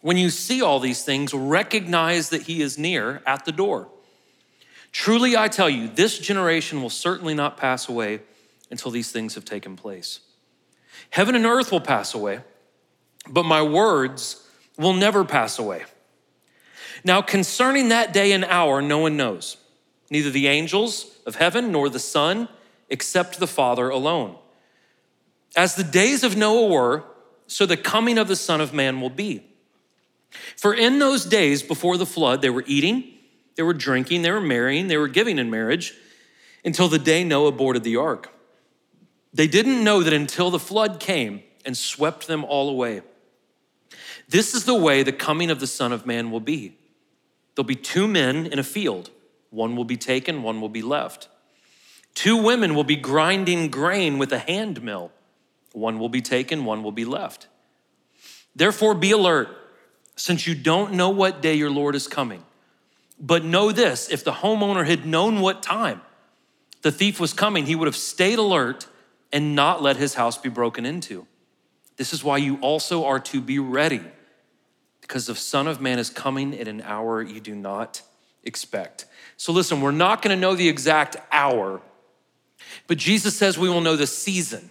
when 0.00 0.16
you 0.16 0.30
see 0.30 0.62
all 0.62 0.80
these 0.80 1.04
things, 1.04 1.32
recognize 1.32 2.30
that 2.30 2.42
he 2.42 2.62
is 2.62 2.78
near 2.78 3.22
at 3.26 3.44
the 3.44 3.52
door. 3.52 3.88
Truly, 4.92 5.36
I 5.36 5.48
tell 5.48 5.70
you, 5.70 5.88
this 5.88 6.18
generation 6.18 6.82
will 6.82 6.90
certainly 6.90 7.34
not 7.34 7.56
pass 7.56 7.88
away 7.88 8.20
until 8.70 8.90
these 8.90 9.12
things 9.12 9.34
have 9.34 9.44
taken 9.44 9.76
place. 9.76 10.20
Heaven 11.10 11.34
and 11.34 11.46
earth 11.46 11.72
will 11.72 11.80
pass 11.80 12.14
away, 12.14 12.40
but 13.28 13.44
my 13.44 13.62
words 13.62 14.46
will 14.76 14.92
never 14.92 15.24
pass 15.24 15.58
away. 15.58 15.84
Now, 17.04 17.22
concerning 17.22 17.88
that 17.88 18.12
day 18.12 18.32
and 18.32 18.44
hour, 18.44 18.82
no 18.82 18.98
one 18.98 19.16
knows, 19.16 19.56
neither 20.10 20.30
the 20.30 20.48
angels 20.48 21.18
of 21.26 21.36
heaven 21.36 21.72
nor 21.72 21.88
the 21.88 21.98
Son, 21.98 22.48
except 22.88 23.38
the 23.38 23.46
Father 23.46 23.88
alone. 23.88 24.36
As 25.56 25.74
the 25.74 25.84
days 25.84 26.22
of 26.24 26.36
Noah 26.36 26.68
were, 26.68 27.04
so 27.46 27.66
the 27.66 27.76
coming 27.76 28.18
of 28.18 28.28
the 28.28 28.36
Son 28.36 28.60
of 28.60 28.74
Man 28.74 29.00
will 29.00 29.10
be. 29.10 29.44
For 30.56 30.74
in 30.74 30.98
those 30.98 31.24
days 31.24 31.62
before 31.62 31.96
the 31.96 32.06
flood, 32.06 32.42
they 32.42 32.50
were 32.50 32.64
eating, 32.66 33.14
they 33.60 33.64
were 33.64 33.74
drinking, 33.74 34.22
they 34.22 34.30
were 34.30 34.40
marrying, 34.40 34.86
they 34.86 34.96
were 34.96 35.06
giving 35.06 35.38
in 35.38 35.50
marriage 35.50 35.92
until 36.64 36.88
the 36.88 36.98
day 36.98 37.22
Noah 37.24 37.52
boarded 37.52 37.84
the 37.84 37.96
ark. 37.96 38.32
They 39.34 39.46
didn't 39.46 39.84
know 39.84 40.02
that 40.02 40.14
until 40.14 40.50
the 40.50 40.58
flood 40.58 40.98
came 40.98 41.42
and 41.66 41.76
swept 41.76 42.26
them 42.26 42.42
all 42.42 42.70
away. 42.70 43.02
This 44.26 44.54
is 44.54 44.64
the 44.64 44.74
way 44.74 45.02
the 45.02 45.12
coming 45.12 45.50
of 45.50 45.60
the 45.60 45.66
Son 45.66 45.92
of 45.92 46.06
Man 46.06 46.30
will 46.30 46.40
be. 46.40 46.78
There'll 47.54 47.66
be 47.66 47.74
two 47.74 48.08
men 48.08 48.46
in 48.46 48.58
a 48.58 48.62
field, 48.62 49.10
one 49.50 49.76
will 49.76 49.84
be 49.84 49.98
taken, 49.98 50.42
one 50.42 50.62
will 50.62 50.70
be 50.70 50.80
left. 50.80 51.28
Two 52.14 52.38
women 52.38 52.74
will 52.74 52.82
be 52.82 52.96
grinding 52.96 53.68
grain 53.68 54.16
with 54.16 54.32
a 54.32 54.38
hand 54.38 54.82
mill, 54.82 55.12
one 55.72 55.98
will 55.98 56.08
be 56.08 56.22
taken, 56.22 56.64
one 56.64 56.82
will 56.82 56.92
be 56.92 57.04
left. 57.04 57.46
Therefore, 58.56 58.94
be 58.94 59.10
alert, 59.10 59.54
since 60.16 60.46
you 60.46 60.54
don't 60.54 60.94
know 60.94 61.10
what 61.10 61.42
day 61.42 61.56
your 61.56 61.68
Lord 61.68 61.94
is 61.94 62.08
coming. 62.08 62.42
But 63.20 63.44
know 63.44 63.70
this 63.70 64.08
if 64.08 64.24
the 64.24 64.32
homeowner 64.32 64.86
had 64.86 65.04
known 65.04 65.40
what 65.40 65.62
time 65.62 66.00
the 66.82 66.90
thief 66.90 67.20
was 67.20 67.32
coming, 67.32 67.66
he 67.66 67.74
would 67.74 67.86
have 67.86 67.96
stayed 67.96 68.38
alert 68.38 68.86
and 69.32 69.54
not 69.54 69.82
let 69.82 69.96
his 69.96 70.14
house 70.14 70.38
be 70.38 70.48
broken 70.48 70.86
into. 70.86 71.26
This 71.96 72.12
is 72.14 72.24
why 72.24 72.38
you 72.38 72.56
also 72.62 73.04
are 73.04 73.20
to 73.20 73.40
be 73.42 73.58
ready, 73.58 74.00
because 75.02 75.26
the 75.26 75.34
Son 75.34 75.68
of 75.68 75.80
Man 75.80 75.98
is 75.98 76.08
coming 76.08 76.58
at 76.58 76.66
an 76.66 76.80
hour 76.80 77.22
you 77.22 77.40
do 77.40 77.54
not 77.54 78.00
expect. 78.42 79.04
So, 79.36 79.52
listen, 79.52 79.82
we're 79.82 79.90
not 79.90 80.22
gonna 80.22 80.36
know 80.36 80.54
the 80.54 80.68
exact 80.68 81.16
hour, 81.30 81.82
but 82.86 82.96
Jesus 82.96 83.36
says 83.36 83.58
we 83.58 83.68
will 83.68 83.82
know 83.82 83.96
the 83.96 84.06
season. 84.06 84.70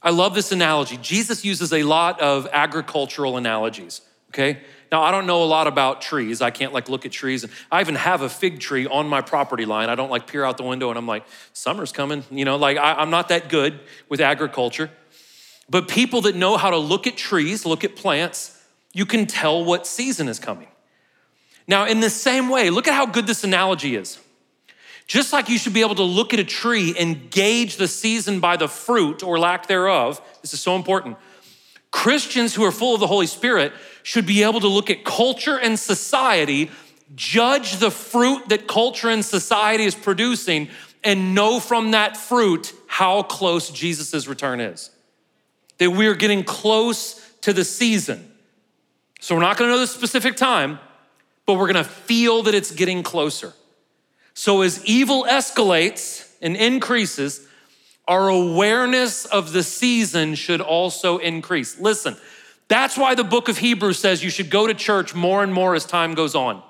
I 0.00 0.10
love 0.10 0.34
this 0.34 0.52
analogy. 0.52 0.98
Jesus 0.98 1.44
uses 1.44 1.72
a 1.72 1.82
lot 1.82 2.20
of 2.20 2.46
agricultural 2.52 3.36
analogies, 3.36 4.02
okay? 4.28 4.60
Now, 4.92 5.02
I 5.02 5.10
don't 5.10 5.26
know 5.26 5.42
a 5.42 5.46
lot 5.46 5.66
about 5.66 6.02
trees. 6.02 6.40
I 6.40 6.50
can't 6.50 6.72
like 6.72 6.88
look 6.88 7.04
at 7.06 7.12
trees. 7.12 7.44
And 7.44 7.52
I 7.70 7.80
even 7.80 7.94
have 7.94 8.22
a 8.22 8.28
fig 8.28 8.60
tree 8.60 8.86
on 8.86 9.08
my 9.08 9.20
property 9.20 9.64
line. 9.64 9.88
I 9.88 9.94
don't 9.94 10.10
like 10.10 10.26
peer 10.26 10.44
out 10.44 10.56
the 10.56 10.62
window 10.62 10.90
and 10.90 10.98
I'm 10.98 11.06
like, 11.06 11.24
summer's 11.52 11.92
coming. 11.92 12.24
You 12.30 12.44
know, 12.44 12.56
like 12.56 12.76
I, 12.76 12.94
I'm 12.94 13.10
not 13.10 13.28
that 13.28 13.48
good 13.48 13.80
with 14.08 14.20
agriculture. 14.20 14.90
But 15.68 15.88
people 15.88 16.22
that 16.22 16.36
know 16.36 16.56
how 16.56 16.70
to 16.70 16.76
look 16.76 17.06
at 17.06 17.16
trees, 17.16 17.64
look 17.64 17.84
at 17.84 17.96
plants, 17.96 18.62
you 18.92 19.06
can 19.06 19.26
tell 19.26 19.64
what 19.64 19.86
season 19.86 20.28
is 20.28 20.38
coming. 20.38 20.68
Now, 21.66 21.86
in 21.86 22.00
the 22.00 22.10
same 22.10 22.48
way, 22.48 22.70
look 22.70 22.86
at 22.86 22.94
how 22.94 23.06
good 23.06 23.26
this 23.26 23.42
analogy 23.44 23.96
is. 23.96 24.18
Just 25.06 25.32
like 25.32 25.48
you 25.48 25.58
should 25.58 25.74
be 25.74 25.80
able 25.80 25.94
to 25.96 26.02
look 26.02 26.32
at 26.32 26.40
a 26.40 26.44
tree 26.44 26.94
and 26.98 27.30
gauge 27.30 27.76
the 27.76 27.88
season 27.88 28.40
by 28.40 28.56
the 28.56 28.68
fruit 28.68 29.22
or 29.22 29.38
lack 29.38 29.66
thereof, 29.66 30.20
this 30.40 30.54
is 30.54 30.60
so 30.60 30.76
important. 30.76 31.16
Christians 31.90 32.54
who 32.54 32.64
are 32.64 32.72
full 32.72 32.94
of 32.94 33.00
the 33.00 33.06
Holy 33.06 33.26
Spirit 33.26 33.72
should 34.04 34.26
be 34.26 34.44
able 34.44 34.60
to 34.60 34.68
look 34.68 34.90
at 34.90 35.02
culture 35.02 35.58
and 35.58 35.76
society, 35.78 36.70
judge 37.16 37.78
the 37.78 37.90
fruit 37.90 38.48
that 38.50 38.68
culture 38.68 39.08
and 39.08 39.24
society 39.24 39.84
is 39.84 39.94
producing, 39.94 40.68
and 41.02 41.34
know 41.34 41.58
from 41.58 41.90
that 41.92 42.16
fruit 42.16 42.72
how 42.86 43.22
close 43.22 43.70
Jesus' 43.70 44.28
return 44.28 44.60
is. 44.60 44.90
That 45.78 45.90
we're 45.90 46.14
getting 46.14 46.44
close 46.44 47.20
to 47.40 47.52
the 47.52 47.64
season. 47.64 48.30
So 49.20 49.34
we're 49.34 49.40
not 49.40 49.56
gonna 49.56 49.70
know 49.70 49.78
the 49.78 49.86
specific 49.86 50.36
time, 50.36 50.78
but 51.46 51.54
we're 51.54 51.66
gonna 51.66 51.82
feel 51.82 52.42
that 52.42 52.54
it's 52.54 52.70
getting 52.70 53.02
closer. 53.02 53.54
So 54.34 54.60
as 54.60 54.84
evil 54.84 55.24
escalates 55.24 56.28
and 56.42 56.56
increases, 56.56 57.46
our 58.06 58.28
awareness 58.28 59.24
of 59.24 59.52
the 59.52 59.62
season 59.62 60.34
should 60.34 60.60
also 60.60 61.16
increase. 61.16 61.80
Listen, 61.80 62.18
that's 62.68 62.96
why 62.96 63.14
the 63.14 63.24
book 63.24 63.48
of 63.48 63.58
Hebrews 63.58 63.98
says 63.98 64.24
you 64.24 64.30
should 64.30 64.50
go 64.50 64.66
to 64.66 64.74
church 64.74 65.14
more 65.14 65.42
and 65.42 65.52
more 65.52 65.74
as 65.74 65.84
time 65.84 66.14
goes 66.14 66.34
on. 66.34 66.62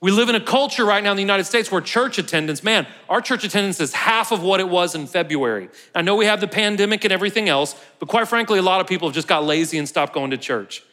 We 0.00 0.12
live 0.12 0.28
in 0.28 0.36
a 0.36 0.40
culture 0.40 0.84
right 0.84 1.02
now 1.02 1.10
in 1.10 1.16
the 1.16 1.22
United 1.22 1.44
States 1.44 1.72
where 1.72 1.80
church 1.80 2.18
attendance, 2.18 2.62
man, 2.62 2.86
our 3.08 3.20
church 3.20 3.42
attendance 3.42 3.80
is 3.80 3.92
half 3.92 4.30
of 4.30 4.42
what 4.42 4.60
it 4.60 4.68
was 4.68 4.94
in 4.94 5.08
February. 5.08 5.70
I 5.92 6.02
know 6.02 6.14
we 6.14 6.26
have 6.26 6.40
the 6.40 6.46
pandemic 6.46 7.02
and 7.04 7.12
everything 7.12 7.48
else, 7.48 7.74
but 7.98 8.08
quite 8.08 8.28
frankly, 8.28 8.60
a 8.60 8.62
lot 8.62 8.80
of 8.80 8.86
people 8.86 9.08
have 9.08 9.14
just 9.14 9.26
got 9.26 9.44
lazy 9.44 9.76
and 9.76 9.88
stopped 9.88 10.12
going 10.12 10.30
to 10.30 10.38
church. 10.38 10.84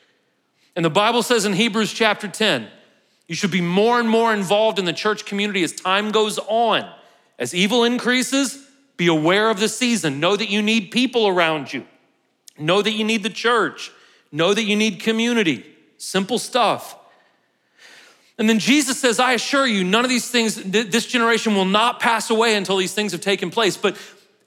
And 0.75 0.83
the 0.83 0.89
Bible 0.89 1.21
says 1.21 1.45
in 1.45 1.53
Hebrews 1.53 1.93
chapter 1.93 2.27
10, 2.27 2.67
you 3.27 3.35
should 3.35 3.51
be 3.51 3.61
more 3.61 3.99
and 3.99 4.09
more 4.09 4.33
involved 4.33 4.79
in 4.79 4.85
the 4.85 4.93
church 4.93 5.25
community 5.25 5.63
as 5.63 5.71
time 5.71 6.11
goes 6.11 6.39
on. 6.39 6.89
As 7.37 7.53
evil 7.53 7.83
increases, 7.83 8.67
be 8.97 9.07
aware 9.07 9.49
of 9.49 9.59
the 9.59 9.69
season. 9.69 10.19
Know 10.19 10.35
that 10.35 10.49
you 10.49 10.61
need 10.61 10.91
people 10.91 11.27
around 11.27 11.73
you. 11.73 11.85
Know 12.57 12.81
that 12.81 12.91
you 12.91 13.03
need 13.03 13.23
the 13.23 13.29
church. 13.29 13.91
Know 14.31 14.53
that 14.53 14.63
you 14.63 14.75
need 14.75 14.99
community. 14.99 15.65
Simple 15.97 16.39
stuff. 16.39 16.97
And 18.37 18.49
then 18.49 18.59
Jesus 18.59 18.99
says, 18.99 19.19
I 19.19 19.33
assure 19.33 19.65
you, 19.65 19.83
none 19.83 20.03
of 20.03 20.09
these 20.09 20.29
things, 20.29 20.55
this 20.55 21.05
generation 21.05 21.55
will 21.55 21.65
not 21.65 21.99
pass 21.99 22.29
away 22.29 22.55
until 22.55 22.77
these 22.77 22.93
things 22.93 23.13
have 23.13 23.21
taken 23.21 23.49
place. 23.49 23.77
But 23.77 23.97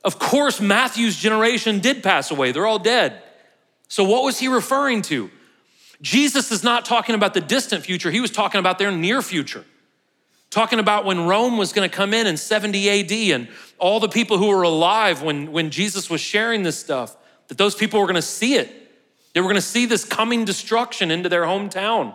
of 0.04 0.18
course, 0.18 0.60
Matthew's 0.60 1.16
generation 1.16 1.80
did 1.80 2.02
pass 2.02 2.30
away. 2.30 2.52
They're 2.52 2.66
all 2.66 2.78
dead. 2.78 3.22
So, 3.88 4.04
what 4.04 4.22
was 4.24 4.38
he 4.38 4.48
referring 4.48 5.02
to? 5.02 5.30
Jesus 6.02 6.52
is 6.52 6.62
not 6.62 6.84
talking 6.84 7.14
about 7.14 7.34
the 7.34 7.40
distant 7.40 7.84
future, 7.84 8.10
he 8.10 8.20
was 8.20 8.30
talking 8.30 8.58
about 8.58 8.78
their 8.78 8.92
near 8.92 9.22
future. 9.22 9.64
Talking 10.50 10.78
about 10.78 11.04
when 11.04 11.26
Rome 11.26 11.58
was 11.58 11.74
going 11.74 11.88
to 11.88 11.94
come 11.94 12.14
in 12.14 12.26
in 12.26 12.38
70 12.38 12.88
AD 12.88 13.12
and 13.34 13.48
all 13.78 14.00
the 14.00 14.08
people 14.08 14.38
who 14.38 14.48
were 14.48 14.62
alive 14.62 15.20
when, 15.20 15.52
when 15.52 15.68
Jesus 15.70 16.08
was 16.08 16.22
sharing 16.22 16.62
this 16.62 16.78
stuff, 16.78 17.14
that 17.48 17.58
those 17.58 17.74
people 17.74 18.00
were 18.00 18.06
going 18.06 18.14
to 18.16 18.22
see 18.22 18.54
it. 18.54 18.70
They 19.32 19.40
were 19.40 19.46
going 19.46 19.56
to 19.56 19.60
see 19.60 19.86
this 19.86 20.04
coming 20.04 20.44
destruction 20.44 21.10
into 21.10 21.28
their 21.28 21.42
hometown. 21.42 22.14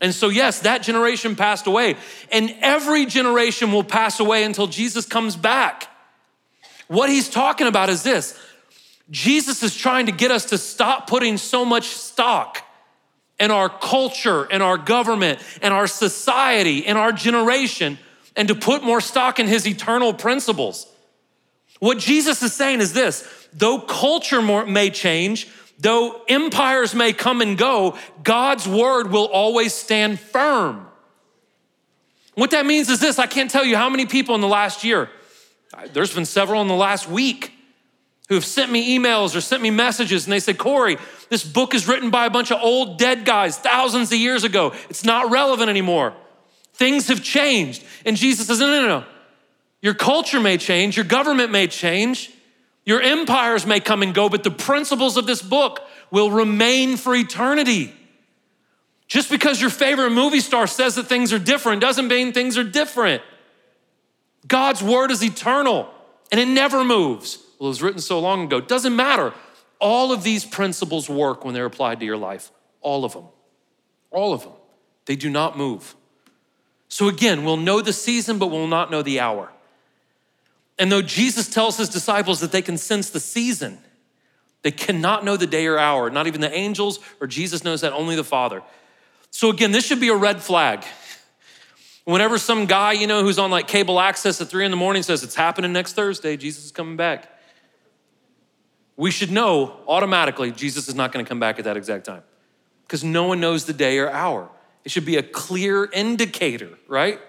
And 0.00 0.14
so, 0.14 0.28
yes, 0.28 0.60
that 0.60 0.82
generation 0.82 1.34
passed 1.34 1.66
away. 1.66 1.96
And 2.30 2.54
every 2.60 3.06
generation 3.06 3.72
will 3.72 3.84
pass 3.84 4.20
away 4.20 4.44
until 4.44 4.66
Jesus 4.66 5.06
comes 5.06 5.34
back. 5.34 5.88
What 6.86 7.10
he's 7.10 7.28
talking 7.28 7.66
about 7.66 7.88
is 7.88 8.02
this 8.02 8.38
Jesus 9.10 9.62
is 9.62 9.76
trying 9.76 10.06
to 10.06 10.12
get 10.12 10.30
us 10.30 10.46
to 10.46 10.58
stop 10.58 11.08
putting 11.08 11.36
so 11.36 11.64
much 11.64 11.86
stock 11.88 12.64
in 13.38 13.50
our 13.50 13.68
culture 13.68 14.44
and 14.50 14.62
our 14.62 14.76
government 14.76 15.40
and 15.62 15.72
our 15.72 15.86
society 15.86 16.86
and 16.86 16.98
our 16.98 17.12
generation 17.12 17.98
and 18.36 18.48
to 18.48 18.54
put 18.54 18.82
more 18.82 19.00
stock 19.00 19.38
in 19.38 19.46
his 19.46 19.66
eternal 19.66 20.12
principles. 20.12 20.86
What 21.80 21.98
Jesus 21.98 22.42
is 22.42 22.52
saying 22.52 22.80
is 22.80 22.92
this 22.92 23.26
though 23.58 23.78
culture 23.78 24.40
may 24.40 24.90
change, 24.90 25.48
though 25.78 26.22
empires 26.28 26.94
may 26.94 27.12
come 27.12 27.40
and 27.40 27.58
go, 27.58 27.96
God's 28.22 28.66
word 28.66 29.10
will 29.10 29.26
always 29.26 29.74
stand 29.74 30.18
firm. 30.18 30.86
What 32.34 32.52
that 32.52 32.66
means 32.66 32.88
is 32.88 33.00
this 33.00 33.18
I 33.18 33.26
can't 33.26 33.50
tell 33.50 33.64
you 33.64 33.76
how 33.76 33.90
many 33.90 34.06
people 34.06 34.34
in 34.34 34.40
the 34.40 34.48
last 34.48 34.84
year, 34.84 35.10
there's 35.92 36.14
been 36.14 36.24
several 36.24 36.62
in 36.62 36.68
the 36.68 36.74
last 36.74 37.08
week, 37.08 37.52
who 38.28 38.34
have 38.34 38.44
sent 38.44 38.70
me 38.70 38.98
emails 38.98 39.34
or 39.34 39.40
sent 39.40 39.62
me 39.62 39.70
messages 39.70 40.26
and 40.26 40.32
they 40.32 40.40
say, 40.40 40.52
Corey, 40.52 40.98
this 41.30 41.44
book 41.44 41.74
is 41.74 41.88
written 41.88 42.10
by 42.10 42.26
a 42.26 42.30
bunch 42.30 42.52
of 42.52 42.60
old 42.60 42.98
dead 42.98 43.24
guys 43.24 43.56
thousands 43.56 44.12
of 44.12 44.18
years 44.18 44.44
ago. 44.44 44.74
It's 44.90 45.04
not 45.04 45.30
relevant 45.30 45.70
anymore. 45.70 46.14
Things 46.74 47.08
have 47.08 47.22
changed. 47.22 47.82
And 48.04 48.16
Jesus 48.16 48.46
says, 48.46 48.60
no, 48.60 48.66
no, 48.66 48.86
no. 48.86 49.04
Your 49.80 49.94
culture 49.94 50.40
may 50.40 50.58
change, 50.58 50.96
your 50.96 51.06
government 51.06 51.50
may 51.52 51.68
change, 51.68 52.30
your 52.88 53.02
empires 53.02 53.66
may 53.66 53.80
come 53.80 54.02
and 54.02 54.14
go, 54.14 54.30
but 54.30 54.42
the 54.42 54.50
principles 54.50 55.18
of 55.18 55.26
this 55.26 55.42
book 55.42 55.86
will 56.10 56.30
remain 56.30 56.96
for 56.96 57.14
eternity. 57.14 57.94
Just 59.06 59.28
because 59.28 59.60
your 59.60 59.68
favorite 59.68 60.08
movie 60.08 60.40
star 60.40 60.66
says 60.66 60.94
that 60.94 61.04
things 61.04 61.30
are 61.30 61.38
different 61.38 61.82
doesn't 61.82 62.08
mean 62.08 62.32
things 62.32 62.56
are 62.56 62.64
different. 62.64 63.22
God's 64.46 64.82
word 64.82 65.10
is 65.10 65.22
eternal 65.22 65.92
and 66.32 66.40
it 66.40 66.48
never 66.48 66.82
moves. 66.82 67.36
Well, 67.58 67.66
it 67.66 67.72
was 67.72 67.82
written 67.82 68.00
so 68.00 68.20
long 68.20 68.44
ago. 68.44 68.58
Doesn't 68.58 68.96
matter. 68.96 69.34
All 69.78 70.10
of 70.10 70.22
these 70.22 70.46
principles 70.46 71.10
work 71.10 71.44
when 71.44 71.52
they're 71.52 71.66
applied 71.66 72.00
to 72.00 72.06
your 72.06 72.16
life. 72.16 72.50
All 72.80 73.04
of 73.04 73.12
them. 73.12 73.26
All 74.10 74.32
of 74.32 74.44
them. 74.44 74.52
They 75.04 75.16
do 75.16 75.28
not 75.28 75.58
move. 75.58 75.94
So 76.88 77.08
again, 77.08 77.44
we'll 77.44 77.58
know 77.58 77.82
the 77.82 77.92
season, 77.92 78.38
but 78.38 78.46
we'll 78.46 78.66
not 78.66 78.90
know 78.90 79.02
the 79.02 79.20
hour. 79.20 79.52
And 80.78 80.90
though 80.92 81.02
Jesus 81.02 81.48
tells 81.48 81.76
his 81.76 81.88
disciples 81.88 82.40
that 82.40 82.52
they 82.52 82.62
can 82.62 82.78
sense 82.78 83.10
the 83.10 83.20
season, 83.20 83.78
they 84.62 84.70
cannot 84.70 85.24
know 85.24 85.36
the 85.36 85.46
day 85.46 85.66
or 85.66 85.78
hour. 85.78 86.10
Not 86.10 86.26
even 86.26 86.40
the 86.40 86.52
angels 86.52 87.00
or 87.20 87.26
Jesus 87.26 87.64
knows 87.64 87.80
that, 87.80 87.92
only 87.92 88.16
the 88.16 88.24
Father. 88.24 88.62
So 89.30 89.50
again, 89.50 89.72
this 89.72 89.84
should 89.84 90.00
be 90.00 90.08
a 90.08 90.16
red 90.16 90.42
flag. 90.42 90.84
Whenever 92.04 92.38
some 92.38 92.66
guy, 92.66 92.92
you 92.92 93.06
know, 93.06 93.22
who's 93.22 93.38
on 93.38 93.50
like 93.50 93.68
cable 93.68 94.00
access 94.00 94.40
at 94.40 94.48
three 94.48 94.64
in 94.64 94.70
the 94.70 94.76
morning 94.76 95.02
says 95.02 95.22
it's 95.22 95.34
happening 95.34 95.72
next 95.72 95.92
Thursday, 95.92 96.36
Jesus 96.36 96.64
is 96.66 96.72
coming 96.72 96.96
back 96.96 97.28
we 98.98 99.12
should 99.12 99.30
know 99.30 99.76
automatically 99.86 100.50
Jesus 100.50 100.88
is 100.88 100.94
not 100.94 101.12
going 101.12 101.24
to 101.24 101.28
come 101.28 101.40
back 101.40 101.58
at 101.58 101.64
that 101.64 101.76
exact 101.78 102.04
time 102.04 102.24
because 102.82 103.04
no 103.04 103.28
one 103.28 103.40
knows 103.40 103.64
the 103.64 103.72
day 103.72 103.98
or 103.98 104.10
hour. 104.10 104.50
It 104.84 104.90
should 104.90 105.06
be 105.06 105.16
a 105.16 105.22
clear 105.22 105.84
indicator, 105.84 106.70
right? 106.88 107.20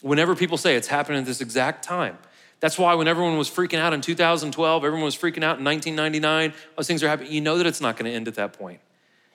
Whenever 0.00 0.34
people 0.34 0.56
say 0.56 0.76
it's 0.76 0.88
happening 0.88 1.20
at 1.20 1.26
this 1.26 1.42
exact 1.42 1.84
time. 1.84 2.16
That's 2.60 2.78
why 2.78 2.94
when 2.94 3.06
everyone 3.06 3.38
was 3.38 3.48
freaking 3.48 3.78
out 3.78 3.92
in 3.92 4.00
2012, 4.00 4.84
everyone 4.84 5.04
was 5.04 5.16
freaking 5.16 5.44
out 5.44 5.58
in 5.58 5.64
1999, 5.64 6.52
those 6.76 6.86
things 6.86 7.02
are 7.02 7.08
happening. 7.08 7.32
You 7.32 7.40
know 7.40 7.58
that 7.58 7.66
it's 7.66 7.80
not 7.80 7.96
going 7.96 8.10
to 8.10 8.16
end 8.16 8.26
at 8.26 8.34
that 8.34 8.52
point 8.52 8.80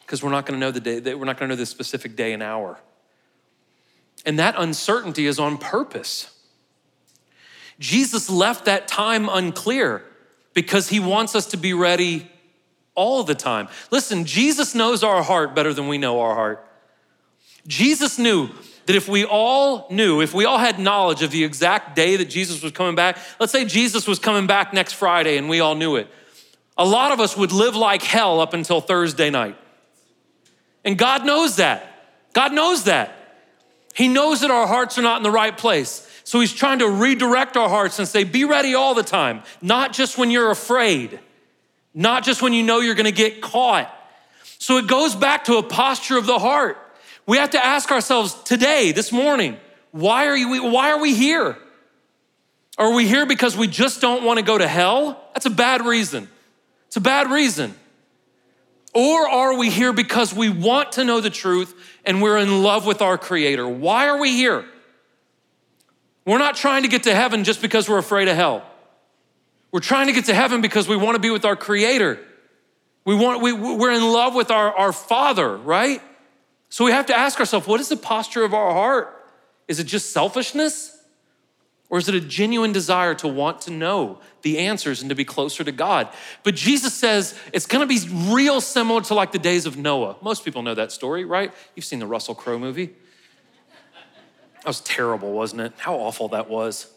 because 0.01 0.21
we're 0.21 0.31
not 0.31 0.45
going 0.45 0.59
to 0.59 0.65
know 0.65 0.71
the 0.71 0.79
day, 0.79 1.15
we're 1.15 1.25
not 1.25 1.37
going 1.37 1.49
to 1.49 1.55
know 1.55 1.59
the 1.59 1.65
specific 1.65 2.15
day 2.15 2.33
and 2.33 2.43
hour. 2.43 2.79
And 4.25 4.39
that 4.39 4.55
uncertainty 4.57 5.25
is 5.25 5.39
on 5.39 5.57
purpose. 5.57 6.29
Jesus 7.79 8.29
left 8.29 8.65
that 8.65 8.87
time 8.87 9.27
unclear 9.29 10.03
because 10.53 10.89
he 10.89 10.99
wants 10.99 11.35
us 11.35 11.47
to 11.47 11.57
be 11.57 11.73
ready 11.73 12.29
all 12.95 13.23
the 13.23 13.35
time. 13.35 13.67
Listen, 13.89 14.25
Jesus 14.25 14.75
knows 14.75 15.03
our 15.03 15.23
heart 15.23 15.55
better 15.55 15.73
than 15.73 15.87
we 15.87 15.97
know 15.97 16.21
our 16.21 16.35
heart. 16.35 16.67
Jesus 17.65 18.19
knew 18.19 18.49
that 18.85 18.95
if 18.95 19.07
we 19.07 19.23
all 19.25 19.87
knew, 19.89 20.21
if 20.21 20.33
we 20.33 20.45
all 20.45 20.57
had 20.57 20.79
knowledge 20.79 21.21
of 21.21 21.31
the 21.31 21.43
exact 21.43 21.95
day 21.95 22.17
that 22.17 22.25
Jesus 22.29 22.61
was 22.61 22.71
coming 22.71 22.95
back, 22.95 23.17
let's 23.39 23.51
say 23.51 23.65
Jesus 23.65 24.07
was 24.07 24.19
coming 24.19 24.47
back 24.47 24.73
next 24.73 24.93
Friday 24.93 25.37
and 25.37 25.49
we 25.49 25.59
all 25.59 25.75
knew 25.75 25.95
it, 25.95 26.07
a 26.77 26.85
lot 26.85 27.11
of 27.11 27.19
us 27.19 27.37
would 27.37 27.51
live 27.51 27.75
like 27.75 28.01
hell 28.01 28.39
up 28.39 28.53
until 28.53 28.81
Thursday 28.81 29.29
night. 29.29 29.57
And 30.83 30.97
God 30.97 31.25
knows 31.25 31.57
that. 31.57 31.89
God 32.33 32.51
knows 32.51 32.85
that. 32.85 33.15
He 33.93 34.07
knows 34.07 34.41
that 34.41 34.51
our 34.51 34.67
hearts 34.67 34.97
are 34.97 35.03
not 35.03 35.17
in 35.17 35.23
the 35.23 35.31
right 35.31 35.55
place. 35.55 36.09
So 36.23 36.39
he's 36.39 36.53
trying 36.53 36.79
to 36.79 36.89
redirect 36.89 37.57
our 37.57 37.69
hearts 37.69 37.99
and 37.99 38.07
say, 38.07 38.23
be 38.23 38.43
ready 38.45 38.75
all 38.75 38.95
the 38.95 39.03
time, 39.03 39.43
not 39.61 39.93
just 39.93 40.17
when 40.17 40.31
you're 40.31 40.51
afraid, 40.51 41.19
not 41.93 42.23
just 42.23 42.41
when 42.41 42.53
you 42.53 42.63
know 42.63 42.79
you're 42.79 42.95
gonna 42.95 43.11
get 43.11 43.41
caught. 43.41 43.93
So 44.57 44.77
it 44.77 44.87
goes 44.87 45.15
back 45.15 45.45
to 45.45 45.57
a 45.57 45.63
posture 45.63 46.17
of 46.17 46.25
the 46.25 46.39
heart. 46.39 46.77
We 47.25 47.37
have 47.37 47.51
to 47.51 47.65
ask 47.65 47.91
ourselves 47.91 48.33
today, 48.43 48.91
this 48.91 49.11
morning, 49.11 49.57
why 49.91 50.27
are, 50.27 50.35
you, 50.35 50.63
why 50.65 50.91
are 50.91 50.99
we 50.99 51.13
here? 51.13 51.57
Are 52.77 52.93
we 52.93 53.07
here 53.07 53.25
because 53.25 53.55
we 53.55 53.67
just 53.67 54.01
don't 54.01 54.23
wanna 54.23 54.41
go 54.41 54.57
to 54.57 54.67
hell? 54.67 55.23
That's 55.33 55.45
a 55.45 55.51
bad 55.51 55.85
reason. 55.85 56.27
It's 56.87 56.97
a 56.97 57.01
bad 57.01 57.31
reason. 57.31 57.75
Or 58.93 59.27
are 59.27 59.57
we 59.57 59.69
here 59.69 59.93
because 59.93 60.33
we 60.33 60.49
want 60.49 60.93
to 60.93 61.03
know 61.03 61.19
the 61.19 61.29
truth 61.29 61.73
and 62.05 62.21
we're 62.21 62.37
in 62.37 62.61
love 62.61 62.85
with 62.85 63.01
our 63.01 63.17
Creator? 63.17 63.67
Why 63.67 64.07
are 64.07 64.19
we 64.19 64.31
here? 64.31 64.65
We're 66.25 66.37
not 66.37 66.55
trying 66.55 66.83
to 66.83 66.89
get 66.89 67.03
to 67.03 67.15
heaven 67.15 67.43
just 67.43 67.61
because 67.61 67.89
we're 67.89 67.97
afraid 67.97 68.27
of 68.27 68.35
hell. 68.35 68.63
We're 69.71 69.79
trying 69.79 70.07
to 70.07 70.13
get 70.13 70.25
to 70.25 70.35
heaven 70.35 70.61
because 70.61 70.87
we 70.87 70.95
want 70.95 71.15
to 71.15 71.19
be 71.19 71.31
with 71.31 71.45
our 71.45 71.55
Creator. 71.55 72.19
We 73.05 73.15
want, 73.15 73.41
we, 73.41 73.51
we're 73.51 73.91
in 73.91 74.03
love 74.03 74.35
with 74.35 74.51
our, 74.51 74.71
our 74.75 74.93
Father, 74.93 75.57
right? 75.57 76.01
So 76.73 76.85
we 76.85 76.91
have 76.91 77.05
to 77.05 77.15
ask 77.15 77.39
ourselves 77.39 77.67
what 77.67 77.79
is 77.79 77.89
the 77.89 77.95
posture 77.95 78.43
of 78.43 78.51
our 78.51 78.73
heart? 78.73 79.27
Is 79.67 79.79
it 79.79 79.83
just 79.83 80.11
selfishness? 80.11 80.97
Or 81.87 81.99
is 81.99 82.09
it 82.09 82.15
a 82.15 82.19
genuine 82.19 82.71
desire 82.71 83.13
to 83.13 83.27
want 83.27 83.61
to 83.61 83.71
know 83.71 84.21
the 84.41 84.57
answers 84.57 85.01
and 85.01 85.09
to 85.09 85.15
be 85.15 85.23
closer 85.23 85.63
to 85.63 85.71
God? 85.71 86.09
But 86.41 86.55
Jesus 86.55 86.95
says 86.95 87.37
it's 87.53 87.67
gonna 87.67 87.85
be 87.85 87.99
real 88.11 88.59
similar 88.59 89.01
to 89.01 89.13
like 89.13 89.31
the 89.31 89.37
days 89.37 89.67
of 89.67 89.77
Noah. 89.77 90.15
Most 90.23 90.43
people 90.43 90.63
know 90.63 90.73
that 90.73 90.91
story, 90.91 91.25
right? 91.25 91.53
You've 91.75 91.85
seen 91.85 91.99
the 91.99 92.07
Russell 92.07 92.33
Crowe 92.33 92.57
movie. 92.57 92.87
That 94.55 94.65
was 94.65 94.81
terrible, 94.81 95.31
wasn't 95.31 95.61
it? 95.61 95.73
How 95.77 95.93
awful 95.93 96.29
that 96.29 96.49
was. 96.49 96.91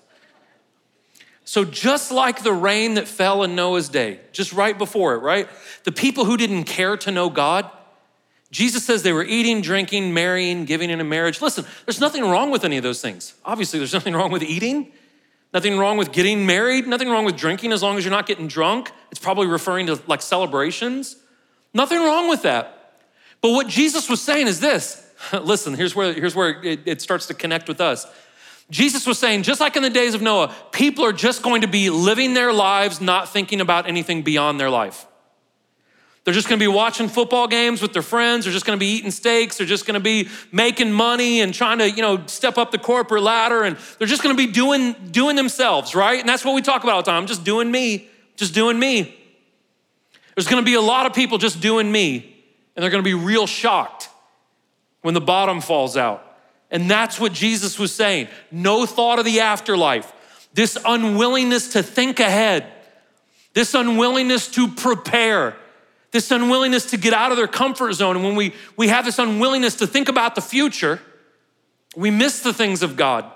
So, 1.45 1.67
just 1.67 2.11
like 2.11 2.43
the 2.43 2.55
rain 2.55 2.95
that 2.95 3.07
fell 3.07 3.43
in 3.43 3.55
Noah's 3.55 3.91
day, 3.91 4.21
just 4.33 4.55
right 4.55 4.77
before 4.79 5.17
it, 5.17 5.19
right? 5.19 5.51
The 5.85 5.93
people 5.93 6.25
who 6.25 6.39
didn't 6.39 6.65
care 6.65 6.97
to 6.97 7.11
know 7.11 7.29
God, 7.29 7.71
Jesus 8.51 8.85
says 8.85 9.03
they 9.03 9.13
were 9.13 9.25
eating, 9.25 9.61
drinking, 9.61 10.15
marrying, 10.15 10.65
giving 10.65 10.91
in 10.91 11.01
a 11.01 11.05
marriage. 11.05 11.43
Listen, 11.43 11.65
there's 11.85 12.01
nothing 12.01 12.23
wrong 12.23 12.51
with 12.51 12.65
any 12.65 12.77
of 12.77 12.83
those 12.83 13.01
things. 13.01 13.35
Obviously, 13.45 13.79
there's 13.79 13.93
nothing 13.93 14.15
wrong 14.15 14.31
with 14.31 14.43
eating, 14.43 14.93
nothing 15.53 15.79
wrong 15.79 15.97
with 15.97 16.13
getting 16.13 16.47
married, 16.47 16.87
nothing 16.87 17.09
wrong 17.09 17.25
with 17.25 17.37
drinking 17.37 17.73
as 17.73 17.83
long 17.83 17.99
as 17.99 18.05
you're 18.05 18.13
not 18.13 18.27
getting 18.27 18.47
drunk. 18.47 18.93
It's 19.11 19.21
probably 19.21 19.49
referring 19.49 19.87
to 19.87 20.01
like 20.07 20.23
celebrations. 20.23 21.17
Nothing 21.75 21.99
wrong 21.99 22.29
with 22.29 22.43
that. 22.43 23.01
But 23.41 23.51
what 23.51 23.67
Jesus 23.67 24.09
was 24.09 24.23
saying 24.23 24.47
is 24.47 24.61
this 24.61 25.05
Listen, 25.33 25.75
here's 25.75 25.95
where, 25.95 26.13
here's 26.13 26.35
where 26.35 26.63
it, 26.63 26.81
it 26.87 27.03
starts 27.03 27.27
to 27.27 27.35
connect 27.35 27.69
with 27.69 27.81
us. 27.81 28.07
Jesus 28.71 29.07
was 29.07 29.19
saying, 29.19 29.45
just 29.45 29.61
like 29.61 29.77
in 29.77 29.83
the 29.83 29.91
days 29.91 30.15
of 30.15 30.23
Noah, 30.23 30.53
people 30.73 31.05
are 31.05 31.13
just 31.13 31.43
going 31.43 31.61
to 31.61 31.69
be 31.69 31.89
living 31.89 32.35
their 32.35 32.53
lives 32.53 33.01
not 33.01 33.29
thinking 33.29 33.61
about 33.61 33.89
anything 33.89 34.23
beyond 34.23 34.59
their 34.59 34.71
life. 34.71 35.07
They're 36.27 36.35
just 36.35 36.49
gonna 36.49 36.59
be 36.59 36.67
watching 36.67 37.09
football 37.09 37.47
games 37.47 37.81
with 37.81 37.93
their 37.93 38.03
friends. 38.03 38.45
They're 38.45 38.53
just 38.53 38.67
gonna 38.67 38.79
be 38.79 38.89
eating 38.89 39.13
steaks. 39.13 39.59
They're 39.59 39.67
just 39.67 39.87
gonna 39.87 40.01
be 40.01 40.29
making 40.51 40.91
money 40.91 41.41
and 41.41 41.55
trying 41.55 41.79
to, 41.79 41.89
you 41.89 42.03
know, 42.03 42.27
step 42.27 42.59
up 42.59 42.73
the 42.73 42.79
corporate 42.79 43.23
ladder. 43.23 43.63
And 43.63 43.77
they're 43.99 44.09
just 44.09 44.25
gonna 44.25 44.35
be 44.35 44.49
doing, 44.49 44.97
doing 45.13 45.37
themselves, 45.37 45.95
right? 45.95 46.19
And 46.19 46.29
that's 46.29 46.45
what 46.45 46.57
we 46.57 46.63
talk 46.63 46.83
about 46.83 46.97
all 46.97 47.03
the 47.03 47.07
time. 47.07 47.23
I'm 47.23 47.29
just 47.29 47.45
doing 47.45 47.71
me, 47.71 48.09
just 48.35 48.55
doing 48.55 48.77
me. 48.77 49.17
There's 50.35 50.49
gonna 50.49 50.63
be 50.63 50.75
a 50.75 50.81
lot 50.81 51.07
of 51.07 51.15
people 51.15 51.39
just 51.39 51.61
doing 51.61 51.93
me, 51.93 52.37
and 52.75 52.83
they're 52.83 52.91
gonna 52.91 53.05
be 53.05 53.15
real 53.15 53.47
shocked 53.47 54.09
when 55.03 55.15
the 55.15 55.21
bottom 55.21 55.61
falls 55.61 55.97
out. 55.97 56.25
And 56.73 56.91
that's 56.91 57.21
what 57.21 57.35
Jesus 57.35 57.79
was 57.79 57.95
saying. 57.95 58.27
No 58.51 58.85
thought 58.85 59.21
of 59.21 59.25
the 59.25 59.39
afterlife, 59.39 60.13
this 60.55 60.77
unwillingness 60.85 61.75
to 61.75 61.85
think 61.85 62.19
ahead, 62.19 62.67
this 63.55 63.75
unwillingness 63.75 64.49
to 64.49 64.67
prepare, 64.67 65.57
this 66.13 66.31
unwillingness 66.31 66.87
to 66.91 66.97
get 66.97 67.13
out 67.13 67.31
of 67.31 67.37
their 67.37 67.49
comfort 67.49 67.93
zone. 67.93 68.17
And 68.17 68.25
when 68.25 68.37
we, 68.37 68.55
we 68.77 68.89
have 68.89 69.05
this 69.05 69.19
unwillingness 69.19 69.77
to 69.77 69.87
think 69.87 70.09
about 70.09 70.35
the 70.35 70.41
future, 70.41 71.01
we 71.97 72.11
miss 72.11 72.41
the 72.41 72.53
things 72.53 72.83
of 72.83 72.97
God. 72.97 73.31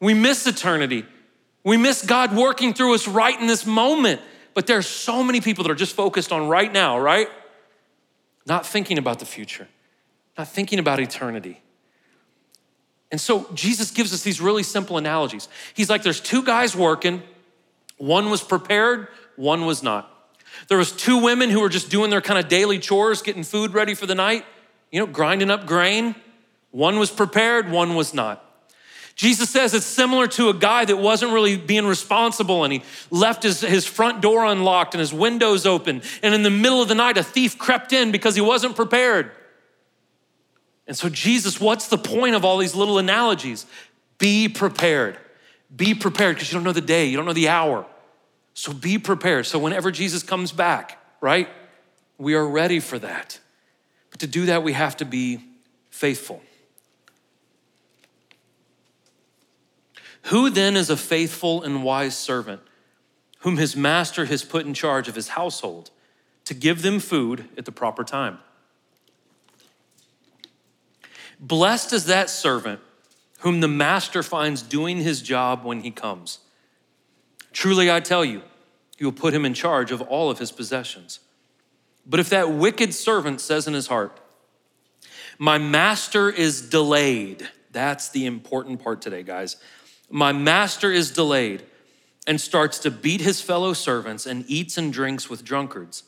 We 0.00 0.14
miss 0.14 0.46
eternity. 0.46 1.04
We 1.64 1.76
miss 1.76 2.04
God 2.04 2.36
working 2.36 2.74
through 2.74 2.94
us 2.94 3.08
right 3.08 3.38
in 3.38 3.46
this 3.46 3.66
moment. 3.66 4.20
But 4.52 4.66
there 4.66 4.78
are 4.78 4.82
so 4.82 5.22
many 5.24 5.40
people 5.40 5.64
that 5.64 5.70
are 5.70 5.76
just 5.76 5.96
focused 5.96 6.30
on 6.30 6.48
right 6.48 6.72
now, 6.72 6.98
right? 6.98 7.28
Not 8.46 8.66
thinking 8.66 8.98
about 8.98 9.18
the 9.18 9.26
future, 9.26 9.66
not 10.36 10.48
thinking 10.48 10.78
about 10.78 11.00
eternity. 11.00 11.60
And 13.10 13.20
so 13.20 13.48
Jesus 13.54 13.90
gives 13.90 14.12
us 14.12 14.22
these 14.22 14.40
really 14.40 14.62
simple 14.62 14.98
analogies. 14.98 15.48
He's 15.72 15.88
like, 15.88 16.02
there's 16.02 16.20
two 16.20 16.42
guys 16.42 16.76
working, 16.76 17.22
one 17.96 18.28
was 18.30 18.42
prepared, 18.42 19.08
one 19.36 19.66
was 19.66 19.82
not. 19.82 20.13
There 20.68 20.78
was 20.78 20.92
two 20.92 21.18
women 21.18 21.50
who 21.50 21.60
were 21.60 21.68
just 21.68 21.90
doing 21.90 22.10
their 22.10 22.20
kind 22.20 22.38
of 22.38 22.48
daily 22.48 22.78
chores, 22.78 23.22
getting 23.22 23.42
food 23.42 23.74
ready 23.74 23.94
for 23.94 24.06
the 24.06 24.14
night, 24.14 24.44
you 24.90 25.00
know, 25.00 25.06
grinding 25.06 25.50
up 25.50 25.66
grain. 25.66 26.14
One 26.70 26.98
was 26.98 27.10
prepared, 27.10 27.70
one 27.70 27.94
was 27.94 28.14
not. 28.14 28.40
Jesus 29.14 29.48
says 29.48 29.74
it's 29.74 29.86
similar 29.86 30.26
to 30.28 30.48
a 30.48 30.54
guy 30.54 30.84
that 30.84 30.96
wasn't 30.96 31.32
really 31.32 31.56
being 31.56 31.86
responsible 31.86 32.64
and 32.64 32.72
he 32.72 32.82
left 33.10 33.44
his, 33.44 33.60
his 33.60 33.86
front 33.86 34.20
door 34.20 34.44
unlocked 34.44 34.94
and 34.94 35.00
his 35.00 35.12
windows 35.12 35.66
open. 35.66 36.02
And 36.22 36.34
in 36.34 36.42
the 36.42 36.50
middle 36.50 36.82
of 36.82 36.88
the 36.88 36.96
night, 36.96 37.16
a 37.16 37.22
thief 37.22 37.56
crept 37.56 37.92
in 37.92 38.10
because 38.10 38.34
he 38.34 38.40
wasn't 38.40 38.74
prepared. 38.74 39.30
And 40.86 40.96
so, 40.96 41.08
Jesus, 41.08 41.60
what's 41.60 41.88
the 41.88 41.96
point 41.96 42.34
of 42.34 42.44
all 42.44 42.58
these 42.58 42.74
little 42.74 42.98
analogies? 42.98 43.66
Be 44.18 44.48
prepared. 44.48 45.16
Be 45.74 45.94
prepared 45.94 46.36
because 46.36 46.52
you 46.52 46.56
don't 46.56 46.64
know 46.64 46.72
the 46.72 46.80
day, 46.80 47.06
you 47.06 47.16
don't 47.16 47.26
know 47.26 47.32
the 47.32 47.48
hour. 47.48 47.86
So 48.54 48.72
be 48.72 48.98
prepared. 48.98 49.46
So, 49.46 49.58
whenever 49.58 49.90
Jesus 49.90 50.22
comes 50.22 50.52
back, 50.52 50.98
right, 51.20 51.48
we 52.18 52.34
are 52.34 52.46
ready 52.46 52.78
for 52.78 52.98
that. 53.00 53.40
But 54.10 54.20
to 54.20 54.28
do 54.28 54.46
that, 54.46 54.62
we 54.62 54.72
have 54.72 54.96
to 54.98 55.04
be 55.04 55.40
faithful. 55.90 56.40
Who 60.28 60.48
then 60.48 60.76
is 60.76 60.88
a 60.88 60.96
faithful 60.96 61.62
and 61.62 61.82
wise 61.82 62.16
servant 62.16 62.62
whom 63.40 63.58
his 63.58 63.76
master 63.76 64.24
has 64.24 64.42
put 64.42 64.64
in 64.64 64.72
charge 64.72 65.08
of 65.08 65.16
his 65.16 65.28
household 65.28 65.90
to 66.46 66.54
give 66.54 66.80
them 66.80 67.00
food 67.00 67.48
at 67.58 67.64
the 67.64 67.72
proper 67.72 68.04
time? 68.04 68.38
Blessed 71.40 71.92
is 71.92 72.06
that 72.06 72.30
servant 72.30 72.80
whom 73.40 73.60
the 73.60 73.68
master 73.68 74.22
finds 74.22 74.62
doing 74.62 74.98
his 74.98 75.20
job 75.20 75.64
when 75.64 75.80
he 75.80 75.90
comes. 75.90 76.38
Truly, 77.54 77.90
I 77.90 78.00
tell 78.00 78.24
you, 78.24 78.42
he 78.98 79.06
will 79.06 79.12
put 79.12 79.32
him 79.32 79.46
in 79.46 79.54
charge 79.54 79.90
of 79.90 80.02
all 80.02 80.30
of 80.30 80.38
his 80.38 80.52
possessions. 80.52 81.20
But 82.04 82.20
if 82.20 82.28
that 82.28 82.52
wicked 82.52 82.92
servant 82.92 83.40
says 83.40 83.66
in 83.66 83.72
his 83.72 83.86
heart, 83.86 84.20
My 85.38 85.56
master 85.56 86.28
is 86.28 86.68
delayed, 86.68 87.48
that's 87.72 88.10
the 88.10 88.26
important 88.26 88.84
part 88.84 89.00
today, 89.00 89.22
guys 89.22 89.56
my 90.10 90.32
master 90.32 90.92
is 90.92 91.10
delayed, 91.10 91.64
and 92.26 92.40
starts 92.40 92.78
to 92.80 92.90
beat 92.90 93.20
his 93.20 93.40
fellow 93.40 93.72
servants 93.72 94.26
and 94.26 94.44
eats 94.48 94.78
and 94.78 94.92
drinks 94.92 95.28
with 95.28 95.44
drunkards, 95.44 96.04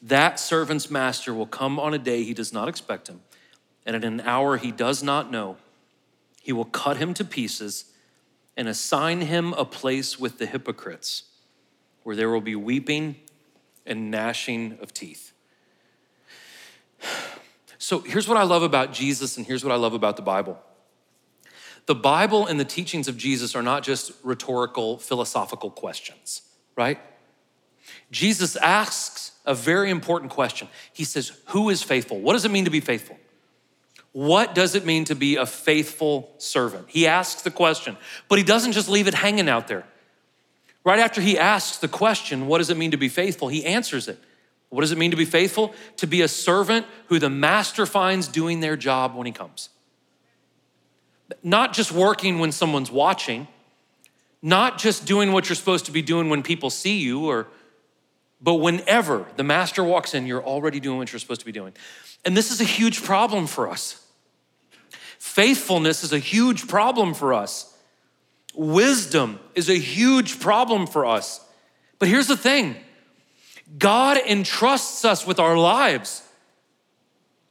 that 0.00 0.38
servant's 0.38 0.90
master 0.90 1.34
will 1.34 1.46
come 1.46 1.78
on 1.80 1.94
a 1.94 1.98
day 1.98 2.22
he 2.22 2.32
does 2.34 2.52
not 2.52 2.68
expect 2.68 3.08
him, 3.08 3.20
and 3.84 3.96
at 3.96 4.04
an 4.04 4.20
hour 4.20 4.56
he 4.56 4.70
does 4.70 5.02
not 5.02 5.30
know. 5.30 5.56
He 6.42 6.52
will 6.52 6.64
cut 6.64 6.98
him 6.98 7.12
to 7.14 7.24
pieces 7.24 7.86
and 8.56 8.68
assign 8.68 9.22
him 9.22 9.52
a 9.54 9.64
place 9.64 10.18
with 10.18 10.38
the 10.38 10.46
hypocrites, 10.46 11.24
where 12.02 12.14
there 12.14 12.30
will 12.30 12.40
be 12.40 12.56
weeping 12.56 13.16
and 13.86 14.10
gnashing 14.10 14.78
of 14.80 14.92
teeth. 14.92 15.32
So 17.76 17.98
here's 17.98 18.26
what 18.26 18.38
I 18.38 18.44
love 18.44 18.62
about 18.62 18.94
Jesus, 18.94 19.36
and 19.36 19.44
here's 19.44 19.62
what 19.62 19.70
I 19.70 19.76
love 19.76 19.92
about 19.92 20.16
the 20.16 20.22
Bible. 20.22 20.58
The 21.84 21.94
Bible 21.94 22.46
and 22.46 22.58
the 22.58 22.64
teachings 22.64 23.08
of 23.08 23.18
Jesus 23.18 23.54
are 23.54 23.62
not 23.62 23.82
just 23.82 24.12
rhetorical, 24.22 24.96
philosophical 24.96 25.70
questions, 25.70 26.40
right? 26.76 26.98
Jesus 28.10 28.56
asks 28.56 29.32
a 29.44 29.54
very 29.54 29.90
important 29.90 30.32
question. 30.32 30.68
He 30.94 31.04
says, 31.04 31.32
Who 31.48 31.68
is 31.68 31.82
faithful? 31.82 32.20
What 32.20 32.32
does 32.32 32.46
it 32.46 32.50
mean 32.50 32.64
to 32.64 32.70
be 32.70 32.80
faithful? 32.80 33.18
What 34.14 34.54
does 34.54 34.74
it 34.74 34.86
mean 34.86 35.04
to 35.06 35.14
be 35.14 35.36
a 35.36 35.44
faithful 35.44 36.32
servant? 36.38 36.86
He 36.88 37.06
asks 37.06 37.42
the 37.42 37.50
question, 37.50 37.98
but 38.30 38.38
he 38.38 38.44
doesn't 38.44 38.72
just 38.72 38.88
leave 38.88 39.06
it 39.06 39.14
hanging 39.14 39.48
out 39.48 39.68
there. 39.68 39.84
Right 40.82 40.98
after 40.98 41.20
he 41.20 41.38
asks 41.38 41.76
the 41.76 41.88
question, 41.88 42.46
What 42.46 42.58
does 42.58 42.70
it 42.70 42.78
mean 42.78 42.92
to 42.92 42.96
be 42.96 43.08
faithful? 43.08 43.48
He 43.48 43.66
answers 43.66 44.08
it. 44.08 44.18
What 44.70 44.80
does 44.80 44.92
it 44.92 44.98
mean 44.98 45.10
to 45.10 45.16
be 45.16 45.26
faithful? 45.26 45.74
To 45.98 46.06
be 46.06 46.22
a 46.22 46.28
servant 46.28 46.86
who 47.08 47.18
the 47.18 47.30
master 47.30 47.84
finds 47.84 48.26
doing 48.26 48.60
their 48.60 48.76
job 48.76 49.14
when 49.14 49.26
he 49.26 49.32
comes 49.32 49.68
not 51.42 51.72
just 51.72 51.92
working 51.92 52.38
when 52.38 52.52
someone's 52.52 52.90
watching, 52.90 53.46
not 54.42 54.78
just 54.78 55.06
doing 55.06 55.32
what 55.32 55.48
you're 55.48 55.56
supposed 55.56 55.86
to 55.86 55.92
be 55.92 56.02
doing 56.02 56.28
when 56.28 56.42
people 56.42 56.70
see 56.70 56.98
you 56.98 57.26
or 57.26 57.48
but 58.40 58.56
whenever 58.56 59.24
the 59.36 59.42
master 59.42 59.82
walks 59.82 60.12
in, 60.12 60.26
you're 60.26 60.44
already 60.44 60.78
doing 60.78 60.98
what 60.98 61.10
you're 61.10 61.18
supposed 61.18 61.40
to 61.40 61.46
be 61.46 61.52
doing. 61.52 61.72
And 62.26 62.36
this 62.36 62.50
is 62.50 62.60
a 62.60 62.64
huge 62.64 63.02
problem 63.02 63.46
for 63.46 63.70
us. 63.70 64.03
Faithfulness 65.24 66.04
is 66.04 66.12
a 66.12 66.18
huge 66.18 66.68
problem 66.68 67.14
for 67.14 67.32
us. 67.32 67.74
Wisdom 68.54 69.40
is 69.54 69.70
a 69.70 69.74
huge 69.74 70.38
problem 70.38 70.86
for 70.86 71.06
us. 71.06 71.40
But 71.98 72.08
here's 72.08 72.28
the 72.28 72.36
thing 72.36 72.76
God 73.78 74.18
entrusts 74.18 75.02
us 75.02 75.26
with 75.26 75.40
our 75.40 75.56
lives. 75.56 76.22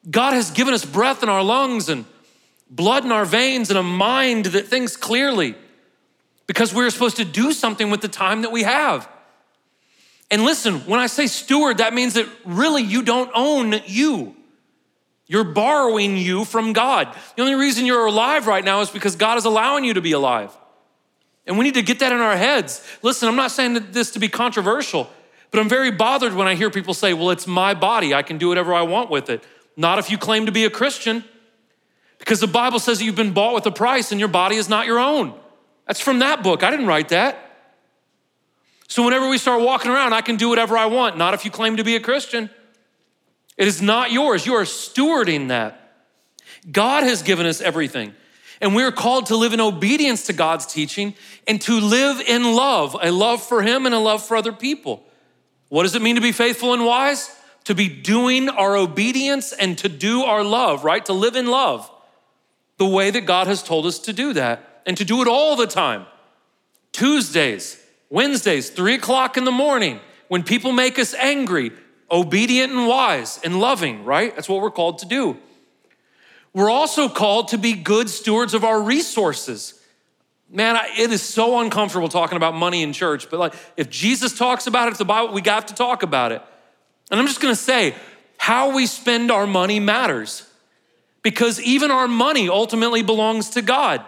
God 0.10 0.34
has 0.34 0.52
given 0.52 0.74
us 0.74 0.86
breath 0.86 1.24
in 1.24 1.30
our 1.30 1.44
lungs 1.44 1.90
and 1.90 2.06
blood 2.70 3.06
in 3.06 3.12
our 3.12 3.26
veins 3.26 3.70
and 3.72 3.80
a 3.80 3.84
mind 3.84 4.46
that 4.46 4.68
thinks 4.68 4.96
clearly 4.96 5.56
because 6.46 6.76
we're 6.76 6.92
supposed 6.92 7.18
to 7.18 7.26
do 7.26 7.52
something 7.52 7.90
with 7.90 8.02
the 8.02 8.08
time 8.08 8.44
that 8.44 8.52
we 8.52 8.64
have. 8.64 9.10
And 10.30 10.46
listen, 10.46 10.82
when 10.82 11.00
I 11.00 11.08
say 11.08 11.26
steward, 11.26 11.80
that 11.80 11.94
means 11.94 12.14
that 12.14 12.30
really 12.46 12.84
you 12.84 13.02
don't 13.02 13.32
own 13.34 13.82
you. 13.88 14.36
You're 15.34 15.44
borrowing 15.44 16.16
you 16.16 16.46
from 16.46 16.74
God. 16.74 17.08
The 17.36 17.42
only 17.42 17.56
reason 17.56 17.88
you're 17.88 18.06
alive 18.06 18.46
right 18.46 18.64
now 18.64 18.82
is 18.82 18.92
because 18.92 19.16
God 19.16 19.40
is 19.40 19.46
allowing 19.46 19.84
you 19.84 19.96
to 19.96 20.02
be 20.02 20.12
alive. 20.12 20.56
And 21.48 21.58
we 21.58 21.64
need 21.64 21.74
to 21.74 21.82
get 21.82 21.98
that 22.02 22.12
in 22.12 22.20
our 22.20 22.38
heads. 22.38 22.88
Listen, 23.02 23.28
I'm 23.28 23.36
not 23.36 23.50
saying 23.50 23.88
this 23.94 24.12
to 24.12 24.20
be 24.20 24.30
controversial, 24.30 25.10
but 25.50 25.60
I'm 25.60 25.68
very 25.68 25.90
bothered 25.90 26.36
when 26.36 26.48
I 26.48 26.54
hear 26.54 26.70
people 26.70 26.94
say, 26.94 27.16
well, 27.16 27.32
it's 27.32 27.48
my 27.48 27.74
body. 27.74 28.14
I 28.14 28.22
can 28.22 28.38
do 28.38 28.48
whatever 28.48 28.76
I 28.76 28.84
want 28.84 29.10
with 29.10 29.28
it. 29.32 29.44
Not 29.76 29.98
if 29.98 30.12
you 30.12 30.20
claim 30.20 30.46
to 30.46 30.52
be 30.52 30.66
a 30.66 30.70
Christian. 30.70 31.24
Because 32.20 32.40
the 32.40 32.46
Bible 32.46 32.78
says 32.78 33.02
you've 33.02 33.16
been 33.16 33.34
bought 33.34 33.56
with 33.56 33.66
a 33.66 33.72
price 33.72 34.12
and 34.12 34.20
your 34.20 34.30
body 34.30 34.58
is 34.58 34.70
not 34.70 34.86
your 34.86 35.00
own. 35.00 35.34
That's 35.88 36.00
from 36.00 36.20
that 36.20 36.44
book. 36.44 36.62
I 36.62 36.70
didn't 36.70 36.86
write 36.86 37.10
that. 37.10 37.40
So 38.88 39.04
whenever 39.04 39.28
we 39.28 39.40
start 39.40 39.64
walking 39.64 39.90
around, 39.90 40.14
I 40.14 40.22
can 40.22 40.36
do 40.36 40.50
whatever 40.50 40.78
I 40.78 40.86
want, 40.86 41.18
not 41.18 41.34
if 41.34 41.44
you 41.44 41.50
claim 41.50 41.78
to 41.78 41.84
be 41.84 41.96
a 41.96 42.00
Christian. 42.00 42.52
It 43.58 43.68
is 43.68 43.82
not 43.82 44.12
yours. 44.12 44.46
You 44.46 44.56
are 44.56 44.64
stewarding 44.64 45.50
that. 45.50 45.80
God 46.72 47.04
has 47.04 47.22
given 47.22 47.46
us 47.46 47.62
everything. 47.62 48.14
And 48.62 48.74
we 48.74 48.84
are 48.84 48.92
called 48.92 49.26
to 49.28 49.36
live 49.36 49.54
in 49.54 49.60
obedience 49.60 50.28
to 50.28 50.34
God's 50.34 50.66
teaching 50.66 51.16
and 51.48 51.62
to 51.62 51.80
live 51.80 52.22
in 52.22 52.44
love, 52.44 52.96
a 53.02 53.12
love 53.12 53.44
for 53.44 53.62
Him 53.62 53.86
and 53.86 53.94
a 53.94 54.00
love 54.00 54.26
for 54.26 54.38
other 54.38 54.54
people. 54.54 55.04
What 55.70 55.84
does 55.84 55.96
it 55.96 56.02
mean 56.02 56.16
to 56.16 56.22
be 56.22 56.32
faithful 56.32 56.74
and 56.74 56.86
wise? 56.86 57.36
To 57.66 57.76
be 57.76 57.90
doing 57.90 58.50
our 58.50 58.78
obedience 58.78 59.54
and 59.54 59.78
to 59.80 59.90
do 59.90 60.24
our 60.24 60.44
love, 60.44 60.84
right? 60.84 61.06
To 61.06 61.14
live 61.14 61.36
in 61.36 61.48
love 61.48 61.90
the 62.78 62.86
way 62.86 63.12
that 63.12 63.22
God 63.22 63.48
has 63.48 63.64
told 63.64 63.86
us 63.86 64.00
to 64.00 64.14
do 64.14 64.34
that 64.34 64.82
and 64.86 64.98
to 64.98 65.06
do 65.06 65.22
it 65.22 65.28
all 65.28 65.56
the 65.56 65.68
time. 65.68 66.06
Tuesdays, 66.92 67.82
Wednesdays, 68.10 68.70
three 68.70 68.96
o'clock 68.96 69.38
in 69.38 69.46
the 69.46 69.52
morning, 69.52 70.00
when 70.28 70.44
people 70.44 70.72
make 70.72 71.00
us 71.00 71.14
angry, 71.16 71.72
obedient 72.14 72.72
and 72.72 72.88
wise 72.88 73.40
and 73.44 73.60
loving, 73.60 74.06
right? 74.06 74.34
That's 74.36 74.48
what 74.48 74.62
we're 74.62 74.72
called 74.72 75.00
to 75.00 75.08
do. 75.08 75.38
We're 76.54 76.70
also 76.70 77.10
called 77.10 77.50
to 77.50 77.58
be 77.58 77.74
good 77.74 78.10
stewards 78.10 78.54
of 78.54 78.64
our 78.64 78.80
resources. 78.80 79.80
Man, 80.50 80.80
it 80.98 81.12
is 81.12 81.24
so 81.24 81.60
uncomfortable 81.60 82.10
talking 82.10 82.38
about 82.38 82.54
money 82.54 82.84
in 82.84 82.94
church, 82.94 83.30
but 83.32 83.40
like 83.40 83.56
if 83.76 83.90
Jesus 83.90 84.38
talks 84.38 84.68
about 84.68 84.88
it, 84.88 84.92
if 84.92 85.00
the 85.00 85.06
Bible, 85.06 85.34
we 85.34 85.42
got 85.42 85.70
to 85.70 85.74
talk 85.74 86.04
about 86.04 86.32
it. 86.32 86.44
And 87.10 87.20
I'm 87.20 87.26
just 87.26 87.42
gonna 87.42 87.56
say, 87.56 87.96
how 88.38 88.76
we 88.76 88.86
spend 88.86 89.32
our 89.32 89.48
money 89.48 89.80
matters 89.80 90.48
because 91.24 91.60
even 91.62 91.90
our 91.90 92.08
money 92.08 92.50
ultimately 92.50 93.02
belongs 93.02 93.52
to 93.52 93.64
God. 93.64 94.06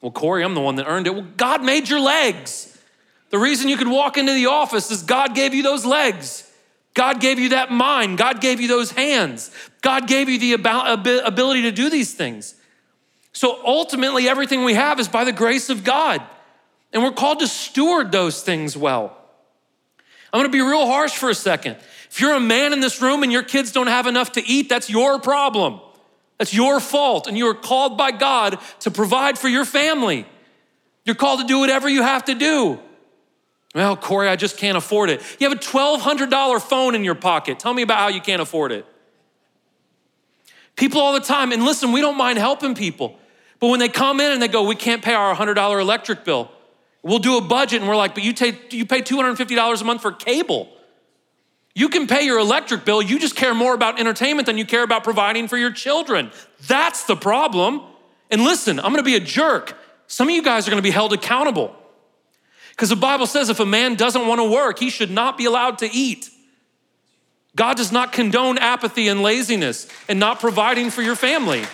Well, 0.00 0.12
Corey, 0.12 0.44
I'm 0.44 0.54
the 0.54 0.60
one 0.60 0.76
that 0.76 0.86
earned 0.86 1.08
it. 1.08 1.14
Well, 1.14 1.26
God 1.36 1.64
made 1.64 1.88
your 1.88 2.00
legs. 2.00 2.70
The 3.30 3.38
reason 3.38 3.68
you 3.68 3.76
could 3.76 3.88
walk 3.88 4.16
into 4.16 4.32
the 4.32 4.46
office 4.46 4.90
is 4.90 5.02
God 5.02 5.34
gave 5.34 5.54
you 5.54 5.62
those 5.62 5.84
legs. 5.84 6.43
God 6.94 7.20
gave 7.20 7.38
you 7.38 7.50
that 7.50 7.70
mind. 7.70 8.18
God 8.18 8.40
gave 8.40 8.60
you 8.60 8.68
those 8.68 8.92
hands. 8.92 9.50
God 9.82 10.06
gave 10.06 10.28
you 10.28 10.38
the 10.38 10.52
ability 11.24 11.62
to 11.62 11.72
do 11.72 11.90
these 11.90 12.14
things. 12.14 12.54
So 13.32 13.60
ultimately, 13.64 14.28
everything 14.28 14.64
we 14.64 14.74
have 14.74 15.00
is 15.00 15.08
by 15.08 15.24
the 15.24 15.32
grace 15.32 15.70
of 15.70 15.82
God. 15.82 16.22
And 16.92 17.02
we're 17.02 17.10
called 17.10 17.40
to 17.40 17.48
steward 17.48 18.12
those 18.12 18.42
things 18.42 18.76
well. 18.76 19.16
I'm 20.32 20.38
gonna 20.38 20.48
be 20.50 20.60
real 20.60 20.86
harsh 20.86 21.12
for 21.12 21.30
a 21.30 21.34
second. 21.34 21.76
If 22.10 22.20
you're 22.20 22.34
a 22.34 22.40
man 22.40 22.72
in 22.72 22.78
this 22.78 23.02
room 23.02 23.24
and 23.24 23.32
your 23.32 23.42
kids 23.42 23.72
don't 23.72 23.88
have 23.88 24.06
enough 24.06 24.32
to 24.32 24.46
eat, 24.46 24.68
that's 24.68 24.88
your 24.88 25.18
problem. 25.18 25.80
That's 26.38 26.54
your 26.54 26.78
fault. 26.78 27.26
And 27.26 27.36
you 27.36 27.48
are 27.48 27.54
called 27.54 27.98
by 27.98 28.12
God 28.12 28.58
to 28.80 28.92
provide 28.92 29.36
for 29.36 29.48
your 29.48 29.64
family. 29.64 30.26
You're 31.04 31.16
called 31.16 31.40
to 31.40 31.46
do 31.46 31.58
whatever 31.58 31.88
you 31.88 32.02
have 32.02 32.24
to 32.26 32.34
do. 32.34 32.78
Well, 33.74 33.96
Corey, 33.96 34.28
I 34.28 34.36
just 34.36 34.56
can't 34.56 34.76
afford 34.76 35.10
it. 35.10 35.20
You 35.40 35.48
have 35.48 35.58
a 35.58 35.60
$1,200 35.60 36.62
phone 36.62 36.94
in 36.94 37.02
your 37.02 37.16
pocket. 37.16 37.58
Tell 37.58 37.74
me 37.74 37.82
about 37.82 37.98
how 37.98 38.08
you 38.08 38.20
can't 38.20 38.40
afford 38.40 38.70
it. 38.70 38.86
People 40.76 41.00
all 41.00 41.12
the 41.12 41.20
time, 41.20 41.52
and 41.52 41.64
listen, 41.64 41.92
we 41.92 42.00
don't 42.00 42.16
mind 42.16 42.38
helping 42.38 42.74
people, 42.74 43.18
but 43.60 43.68
when 43.68 43.80
they 43.80 43.88
come 43.88 44.20
in 44.20 44.32
and 44.32 44.40
they 44.40 44.48
go, 44.48 44.64
we 44.64 44.76
can't 44.76 45.02
pay 45.02 45.14
our 45.14 45.34
$100 45.34 45.80
electric 45.80 46.24
bill, 46.24 46.50
we'll 47.02 47.18
do 47.18 47.36
a 47.36 47.40
budget 47.40 47.80
and 47.80 47.88
we're 47.88 47.96
like, 47.96 48.14
but 48.14 48.24
you, 48.24 48.32
take, 48.32 48.72
you 48.72 48.86
pay 48.86 49.00
$250 49.00 49.80
a 49.80 49.84
month 49.84 50.02
for 50.02 50.12
cable. 50.12 50.68
You 51.76 51.88
can 51.88 52.06
pay 52.06 52.24
your 52.24 52.38
electric 52.38 52.84
bill, 52.84 53.02
you 53.02 53.18
just 53.18 53.34
care 53.34 53.54
more 53.54 53.74
about 53.74 53.98
entertainment 53.98 54.46
than 54.46 54.56
you 54.56 54.64
care 54.64 54.84
about 54.84 55.02
providing 55.02 55.48
for 55.48 55.56
your 55.56 55.72
children. 55.72 56.30
That's 56.68 57.04
the 57.04 57.16
problem. 57.16 57.82
And 58.30 58.42
listen, 58.42 58.78
I'm 58.78 58.90
gonna 58.90 59.02
be 59.02 59.16
a 59.16 59.20
jerk. 59.20 59.76
Some 60.06 60.28
of 60.28 60.34
you 60.34 60.42
guys 60.42 60.66
are 60.66 60.70
gonna 60.70 60.82
be 60.82 60.90
held 60.90 61.12
accountable. 61.12 61.74
Because 62.74 62.88
the 62.88 62.96
Bible 62.96 63.26
says 63.26 63.50
if 63.50 63.60
a 63.60 63.66
man 63.66 63.94
doesn't 63.94 64.26
wanna 64.26 64.44
work, 64.44 64.78
he 64.78 64.90
should 64.90 65.10
not 65.10 65.38
be 65.38 65.44
allowed 65.44 65.78
to 65.78 65.90
eat. 65.90 66.28
God 67.56 67.76
does 67.76 67.92
not 67.92 68.12
condone 68.12 68.58
apathy 68.58 69.06
and 69.06 69.22
laziness 69.22 69.86
and 70.08 70.18
not 70.18 70.40
providing 70.40 70.90
for 70.90 71.02
your 71.02 71.14
family. 71.14 71.64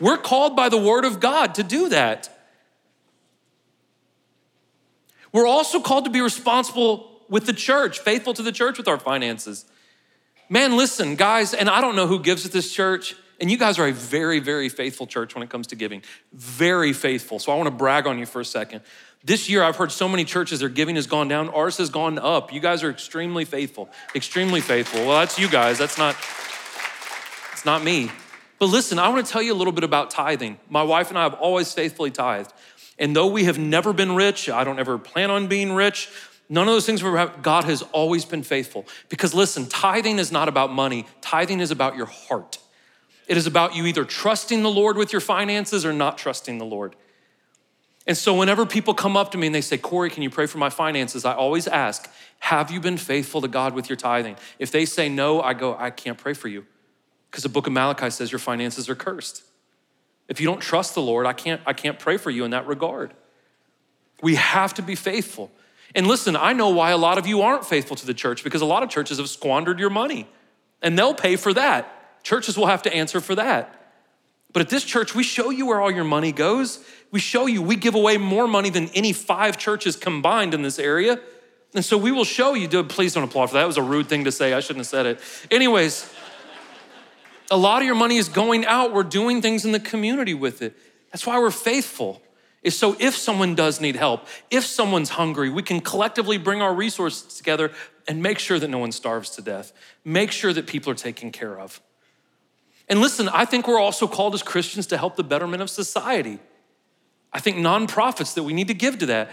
We're 0.00 0.16
called 0.16 0.56
by 0.56 0.70
the 0.70 0.78
word 0.78 1.04
of 1.04 1.20
God 1.20 1.54
to 1.56 1.62
do 1.62 1.90
that. 1.90 2.34
We're 5.32 5.46
also 5.46 5.80
called 5.80 6.06
to 6.06 6.10
be 6.10 6.22
responsible 6.22 7.22
with 7.28 7.46
the 7.46 7.52
church, 7.52 8.00
faithful 8.00 8.34
to 8.34 8.42
the 8.42 8.52
church 8.52 8.78
with 8.78 8.88
our 8.88 8.98
finances. 8.98 9.66
Man, 10.48 10.76
listen, 10.76 11.14
guys, 11.14 11.54
and 11.54 11.68
I 11.68 11.80
don't 11.80 11.94
know 11.94 12.06
who 12.06 12.18
gives 12.18 12.44
at 12.44 12.52
this 12.52 12.72
church, 12.72 13.14
and 13.40 13.50
you 13.50 13.56
guys 13.56 13.78
are 13.78 13.86
a 13.86 13.92
very, 13.92 14.38
very 14.38 14.68
faithful 14.68 15.06
church 15.06 15.34
when 15.34 15.42
it 15.42 15.50
comes 15.50 15.68
to 15.68 15.76
giving. 15.76 16.02
Very 16.32 16.92
faithful. 16.92 17.38
So 17.38 17.52
I 17.52 17.56
want 17.56 17.68
to 17.68 17.74
brag 17.74 18.06
on 18.06 18.18
you 18.18 18.26
for 18.26 18.40
a 18.40 18.44
second. 18.44 18.82
This 19.24 19.48
year, 19.50 19.62
I've 19.62 19.76
heard 19.76 19.92
so 19.92 20.08
many 20.08 20.24
churches, 20.24 20.60
their 20.60 20.68
giving 20.68 20.96
has 20.96 21.06
gone 21.06 21.28
down, 21.28 21.50
ours 21.50 21.76
has 21.76 21.90
gone 21.90 22.18
up. 22.18 22.52
You 22.52 22.60
guys 22.60 22.82
are 22.82 22.90
extremely 22.90 23.44
faithful, 23.44 23.90
extremely 24.14 24.60
faithful. 24.60 25.00
Well, 25.00 25.18
that's 25.18 25.38
you 25.38 25.48
guys, 25.48 25.76
that's 25.78 25.98
not, 25.98 26.16
it's 27.52 27.64
not 27.66 27.84
me. 27.84 28.10
But 28.58 28.66
listen, 28.66 28.98
I 28.98 29.08
want 29.08 29.24
to 29.26 29.30
tell 29.30 29.42
you 29.42 29.52
a 29.52 29.56
little 29.56 29.72
bit 29.72 29.84
about 29.84 30.10
tithing. 30.10 30.58
My 30.68 30.82
wife 30.82 31.10
and 31.10 31.18
I 31.18 31.22
have 31.24 31.34
always 31.34 31.72
faithfully 31.72 32.10
tithed. 32.10 32.52
And 32.98 33.16
though 33.16 33.26
we 33.26 33.44
have 33.44 33.58
never 33.58 33.92
been 33.94 34.14
rich, 34.14 34.48
I 34.50 34.64
don't 34.64 34.78
ever 34.78 34.98
plan 34.98 35.30
on 35.30 35.48
being 35.48 35.72
rich, 35.72 36.10
none 36.50 36.68
of 36.68 36.74
those 36.74 36.84
things 36.84 37.02
were 37.02 37.32
God 37.42 37.64
has 37.64 37.82
always 37.92 38.26
been 38.26 38.42
faithful. 38.42 38.86
Because 39.08 39.34
listen, 39.34 39.66
tithing 39.66 40.18
is 40.18 40.30
not 40.30 40.48
about 40.48 40.72
money, 40.72 41.06
tithing 41.22 41.60
is 41.60 41.70
about 41.70 41.96
your 41.96 42.06
heart. 42.06 42.58
It 43.30 43.36
is 43.36 43.46
about 43.46 43.76
you 43.76 43.86
either 43.86 44.04
trusting 44.04 44.64
the 44.64 44.70
Lord 44.70 44.96
with 44.96 45.12
your 45.12 45.20
finances 45.20 45.86
or 45.86 45.92
not 45.92 46.18
trusting 46.18 46.58
the 46.58 46.64
Lord. 46.64 46.96
And 48.04 48.16
so, 48.16 48.34
whenever 48.34 48.66
people 48.66 48.92
come 48.92 49.16
up 49.16 49.30
to 49.30 49.38
me 49.38 49.46
and 49.46 49.54
they 49.54 49.60
say, 49.60 49.78
Corey, 49.78 50.10
can 50.10 50.24
you 50.24 50.30
pray 50.30 50.46
for 50.46 50.58
my 50.58 50.68
finances? 50.68 51.24
I 51.24 51.34
always 51.34 51.68
ask, 51.68 52.10
Have 52.40 52.72
you 52.72 52.80
been 52.80 52.96
faithful 52.96 53.40
to 53.42 53.46
God 53.46 53.72
with 53.72 53.88
your 53.88 53.94
tithing? 53.94 54.34
If 54.58 54.72
they 54.72 54.84
say 54.84 55.08
no, 55.08 55.40
I 55.40 55.54
go, 55.54 55.76
I 55.78 55.90
can't 55.90 56.18
pray 56.18 56.34
for 56.34 56.48
you. 56.48 56.66
Because 57.30 57.44
the 57.44 57.48
book 57.48 57.68
of 57.68 57.72
Malachi 57.72 58.10
says 58.10 58.32
your 58.32 58.40
finances 58.40 58.88
are 58.88 58.96
cursed. 58.96 59.44
If 60.26 60.40
you 60.40 60.46
don't 60.48 60.60
trust 60.60 60.96
the 60.96 61.02
Lord, 61.02 61.24
I 61.24 61.32
can't, 61.32 61.60
I 61.64 61.72
can't 61.72 62.00
pray 62.00 62.16
for 62.16 62.30
you 62.30 62.44
in 62.44 62.50
that 62.50 62.66
regard. 62.66 63.14
We 64.24 64.34
have 64.34 64.74
to 64.74 64.82
be 64.82 64.96
faithful. 64.96 65.52
And 65.94 66.08
listen, 66.08 66.34
I 66.34 66.52
know 66.52 66.70
why 66.70 66.90
a 66.90 66.96
lot 66.96 67.16
of 67.16 67.28
you 67.28 67.42
aren't 67.42 67.64
faithful 67.64 67.94
to 67.94 68.06
the 68.06 68.14
church 68.14 68.42
because 68.42 68.60
a 68.60 68.66
lot 68.66 68.82
of 68.82 68.88
churches 68.88 69.18
have 69.18 69.28
squandered 69.28 69.78
your 69.78 69.90
money 69.90 70.26
and 70.82 70.98
they'll 70.98 71.14
pay 71.14 71.36
for 71.36 71.54
that. 71.54 71.99
Churches 72.22 72.56
will 72.56 72.66
have 72.66 72.82
to 72.82 72.94
answer 72.94 73.20
for 73.20 73.34
that. 73.34 73.76
But 74.52 74.62
at 74.62 74.68
this 74.68 74.84
church, 74.84 75.14
we 75.14 75.22
show 75.22 75.50
you 75.50 75.66
where 75.66 75.80
all 75.80 75.90
your 75.90 76.04
money 76.04 76.32
goes. 76.32 76.84
We 77.12 77.20
show 77.20 77.46
you, 77.46 77.62
we 77.62 77.76
give 77.76 77.94
away 77.94 78.16
more 78.16 78.48
money 78.48 78.70
than 78.70 78.88
any 78.94 79.12
five 79.12 79.56
churches 79.56 79.96
combined 79.96 80.54
in 80.54 80.62
this 80.62 80.78
area. 80.78 81.20
And 81.74 81.84
so 81.84 81.96
we 81.96 82.10
will 82.10 82.24
show 82.24 82.54
you, 82.54 82.68
please 82.84 83.14
don't 83.14 83.22
applaud 83.22 83.46
for 83.46 83.54
that. 83.54 83.60
That 83.60 83.66
was 83.66 83.76
a 83.76 83.82
rude 83.82 84.08
thing 84.08 84.24
to 84.24 84.32
say. 84.32 84.52
I 84.52 84.60
shouldn't 84.60 84.80
have 84.80 84.86
said 84.88 85.06
it. 85.06 85.20
Anyways, 85.52 86.12
a 87.50 87.56
lot 87.56 87.80
of 87.80 87.86
your 87.86 87.94
money 87.94 88.16
is 88.16 88.28
going 88.28 88.66
out. 88.66 88.92
We're 88.92 89.04
doing 89.04 89.40
things 89.40 89.64
in 89.64 89.72
the 89.72 89.80
community 89.80 90.34
with 90.34 90.62
it. 90.62 90.76
That's 91.12 91.26
why 91.26 91.38
we're 91.38 91.50
faithful. 91.50 92.22
Is 92.62 92.78
so 92.78 92.94
if 92.98 93.16
someone 93.16 93.54
does 93.54 93.80
need 93.80 93.96
help, 93.96 94.26
if 94.50 94.66
someone's 94.66 95.10
hungry, 95.10 95.48
we 95.48 95.62
can 95.62 95.80
collectively 95.80 96.36
bring 96.36 96.60
our 96.60 96.74
resources 96.74 97.34
together 97.34 97.72
and 98.06 98.22
make 98.22 98.38
sure 98.38 98.58
that 98.58 98.68
no 98.68 98.78
one 98.78 98.92
starves 98.92 99.30
to 99.30 99.42
death. 99.42 99.72
Make 100.04 100.30
sure 100.30 100.52
that 100.52 100.66
people 100.66 100.92
are 100.92 100.96
taken 100.96 101.32
care 101.32 101.58
of. 101.58 101.80
And 102.90 103.00
listen, 103.00 103.28
I 103.28 103.44
think 103.44 103.68
we're 103.68 103.78
also 103.78 104.08
called 104.08 104.34
as 104.34 104.42
Christians 104.42 104.88
to 104.88 104.98
help 104.98 105.14
the 105.14 105.22
betterment 105.22 105.62
of 105.62 105.70
society. 105.70 106.40
I 107.32 107.38
think 107.38 107.56
nonprofits 107.56 108.34
that 108.34 108.42
we 108.42 108.52
need 108.52 108.66
to 108.66 108.74
give 108.74 108.98
to 108.98 109.06
that. 109.06 109.30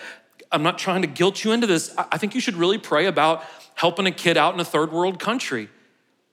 I'm 0.52 0.62
not 0.62 0.78
trying 0.78 1.02
to 1.02 1.08
guilt 1.08 1.44
you 1.44 1.52
into 1.52 1.66
this. 1.66 1.94
I 1.98 2.20
think 2.20 2.36
you 2.36 2.40
should 2.40 2.56
really 2.56 2.78
pray 2.78 3.08
about 3.08 3.44
helping 3.74 4.06
a 4.06 4.12
kid 4.12 4.38
out 4.38 4.54
in 4.54 4.60
a 4.60 4.64
third 4.64 4.92
world 4.92 5.20
country. 5.20 5.70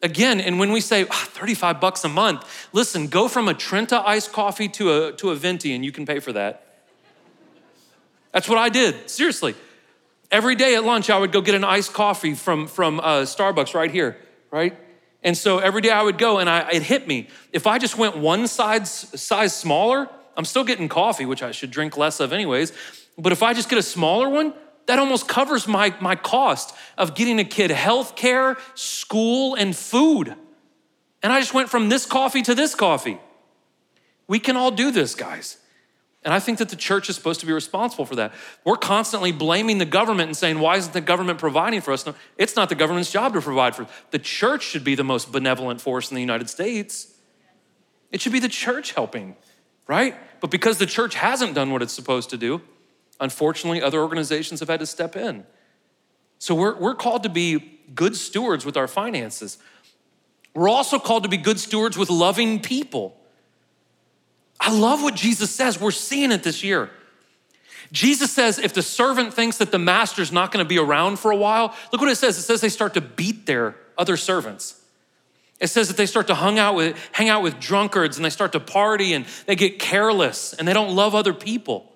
Again, 0.02 0.38
and 0.38 0.58
when 0.58 0.70
we 0.70 0.82
say 0.82 1.06
oh, 1.10 1.28
35 1.30 1.80
bucks 1.80 2.04
a 2.04 2.10
month, 2.10 2.68
listen, 2.74 3.06
go 3.06 3.26
from 3.26 3.48
a 3.48 3.54
Trenta 3.54 4.06
iced 4.06 4.30
coffee 4.30 4.68
to 4.68 4.92
a, 4.92 5.12
to 5.12 5.30
a 5.30 5.34
venti 5.34 5.74
and 5.74 5.82
you 5.82 5.92
can 5.92 6.04
pay 6.04 6.20
for 6.20 6.34
that. 6.34 6.84
That's 8.32 8.50
what 8.50 8.58
I 8.58 8.68
did, 8.68 9.08
seriously. 9.08 9.54
Every 10.30 10.56
day 10.56 10.74
at 10.74 10.84
lunch, 10.84 11.08
I 11.08 11.18
would 11.18 11.32
go 11.32 11.40
get 11.40 11.54
an 11.54 11.64
iced 11.64 11.94
coffee 11.94 12.34
from, 12.34 12.66
from 12.66 13.00
uh, 13.00 13.22
Starbucks 13.22 13.72
right 13.72 13.90
here, 13.90 14.18
right? 14.50 14.76
And 15.24 15.36
so 15.36 15.58
every 15.58 15.80
day 15.80 15.90
I 15.90 16.02
would 16.02 16.18
go 16.18 16.38
and 16.38 16.48
I, 16.48 16.68
it 16.70 16.82
hit 16.82 17.08
me. 17.08 17.28
If 17.52 17.66
I 17.66 17.78
just 17.78 17.96
went 17.96 18.16
one 18.16 18.46
size, 18.46 18.90
size 18.90 19.56
smaller, 19.56 20.08
I'm 20.36 20.44
still 20.44 20.64
getting 20.64 20.88
coffee, 20.88 21.24
which 21.24 21.42
I 21.42 21.50
should 21.50 21.70
drink 21.70 21.96
less 21.96 22.20
of 22.20 22.32
anyways. 22.32 22.72
But 23.16 23.32
if 23.32 23.42
I 23.42 23.54
just 23.54 23.70
get 23.70 23.78
a 23.78 23.82
smaller 23.82 24.28
one, 24.28 24.52
that 24.86 24.98
almost 24.98 25.26
covers 25.26 25.66
my, 25.66 25.94
my 26.00 26.14
cost 26.14 26.76
of 26.98 27.14
getting 27.14 27.40
a 27.40 27.44
kid 27.44 27.70
health 27.70 28.16
care, 28.16 28.58
school, 28.74 29.54
and 29.54 29.74
food. 29.74 30.34
And 31.22 31.32
I 31.32 31.40
just 31.40 31.54
went 31.54 31.70
from 31.70 31.88
this 31.88 32.04
coffee 32.04 32.42
to 32.42 32.54
this 32.54 32.74
coffee. 32.74 33.18
We 34.28 34.38
can 34.38 34.56
all 34.56 34.70
do 34.70 34.90
this, 34.90 35.14
guys. 35.14 35.56
And 36.24 36.32
I 36.32 36.40
think 36.40 36.58
that 36.58 36.70
the 36.70 36.76
church 36.76 37.10
is 37.10 37.16
supposed 37.16 37.40
to 37.40 37.46
be 37.46 37.52
responsible 37.52 38.06
for 38.06 38.16
that. 38.16 38.32
We're 38.64 38.76
constantly 38.76 39.30
blaming 39.30 39.78
the 39.78 39.84
government 39.84 40.28
and 40.28 40.36
saying, 40.36 40.58
why 40.58 40.76
isn't 40.76 40.92
the 40.92 41.02
government 41.02 41.38
providing 41.38 41.82
for 41.82 41.92
us? 41.92 42.06
No, 42.06 42.14
it's 42.38 42.56
not 42.56 42.70
the 42.70 42.74
government's 42.74 43.12
job 43.12 43.34
to 43.34 43.40
provide 43.42 43.76
for 43.76 43.82
us. 43.82 43.90
The 44.10 44.18
church 44.18 44.62
should 44.62 44.84
be 44.84 44.94
the 44.94 45.04
most 45.04 45.32
benevolent 45.32 45.82
force 45.82 46.10
in 46.10 46.14
the 46.14 46.22
United 46.22 46.48
States. 46.48 47.12
It 48.10 48.22
should 48.22 48.32
be 48.32 48.40
the 48.40 48.48
church 48.48 48.92
helping, 48.92 49.36
right? 49.86 50.16
But 50.40 50.50
because 50.50 50.78
the 50.78 50.86
church 50.86 51.14
hasn't 51.14 51.54
done 51.54 51.70
what 51.70 51.82
it's 51.82 51.92
supposed 51.92 52.30
to 52.30 52.38
do, 52.38 52.62
Unfortunately, 53.20 53.80
other 53.80 54.00
organizations 54.00 54.60
have 54.60 54.68
had 54.68 54.80
to 54.80 54.86
step 54.86 55.16
in. 55.16 55.44
So 56.38 56.54
we're, 56.54 56.76
we're 56.78 56.94
called 56.94 57.22
to 57.22 57.28
be 57.28 57.80
good 57.94 58.16
stewards 58.16 58.66
with 58.66 58.76
our 58.76 58.88
finances. 58.88 59.58
We're 60.54 60.68
also 60.68 60.98
called 60.98 61.22
to 61.22 61.28
be 61.28 61.36
good 61.36 61.60
stewards 61.60 61.96
with 61.96 62.10
loving 62.10 62.60
people. 62.60 63.16
I 64.60 64.72
love 64.72 65.02
what 65.02 65.14
Jesus 65.14 65.50
says. 65.50 65.80
We're 65.80 65.90
seeing 65.90 66.32
it 66.32 66.42
this 66.42 66.62
year. 66.62 66.90
Jesus 67.92 68.32
says 68.32 68.58
if 68.58 68.74
the 68.74 68.82
servant 68.82 69.34
thinks 69.34 69.58
that 69.58 69.70
the 69.70 69.78
master's 69.78 70.32
not 70.32 70.50
going 70.50 70.64
to 70.64 70.68
be 70.68 70.78
around 70.78 71.18
for 71.18 71.30
a 71.30 71.36
while, 71.36 71.74
look 71.92 72.00
what 72.00 72.10
it 72.10 72.16
says. 72.16 72.38
It 72.38 72.42
says 72.42 72.60
they 72.60 72.68
start 72.68 72.94
to 72.94 73.00
beat 73.00 73.46
their 73.46 73.76
other 73.96 74.16
servants. 74.16 74.80
It 75.60 75.68
says 75.68 75.88
that 75.88 75.96
they 75.96 76.06
start 76.06 76.26
to 76.26 76.34
hang 76.34 76.58
out 76.58 76.74
with, 76.74 76.98
hang 77.12 77.28
out 77.28 77.42
with 77.42 77.60
drunkards 77.60 78.16
and 78.16 78.24
they 78.24 78.30
start 78.30 78.52
to 78.52 78.60
party 78.60 79.12
and 79.12 79.24
they 79.46 79.54
get 79.54 79.78
careless 79.78 80.52
and 80.54 80.66
they 80.66 80.72
don't 80.72 80.94
love 80.94 81.14
other 81.14 81.32
people. 81.32 81.92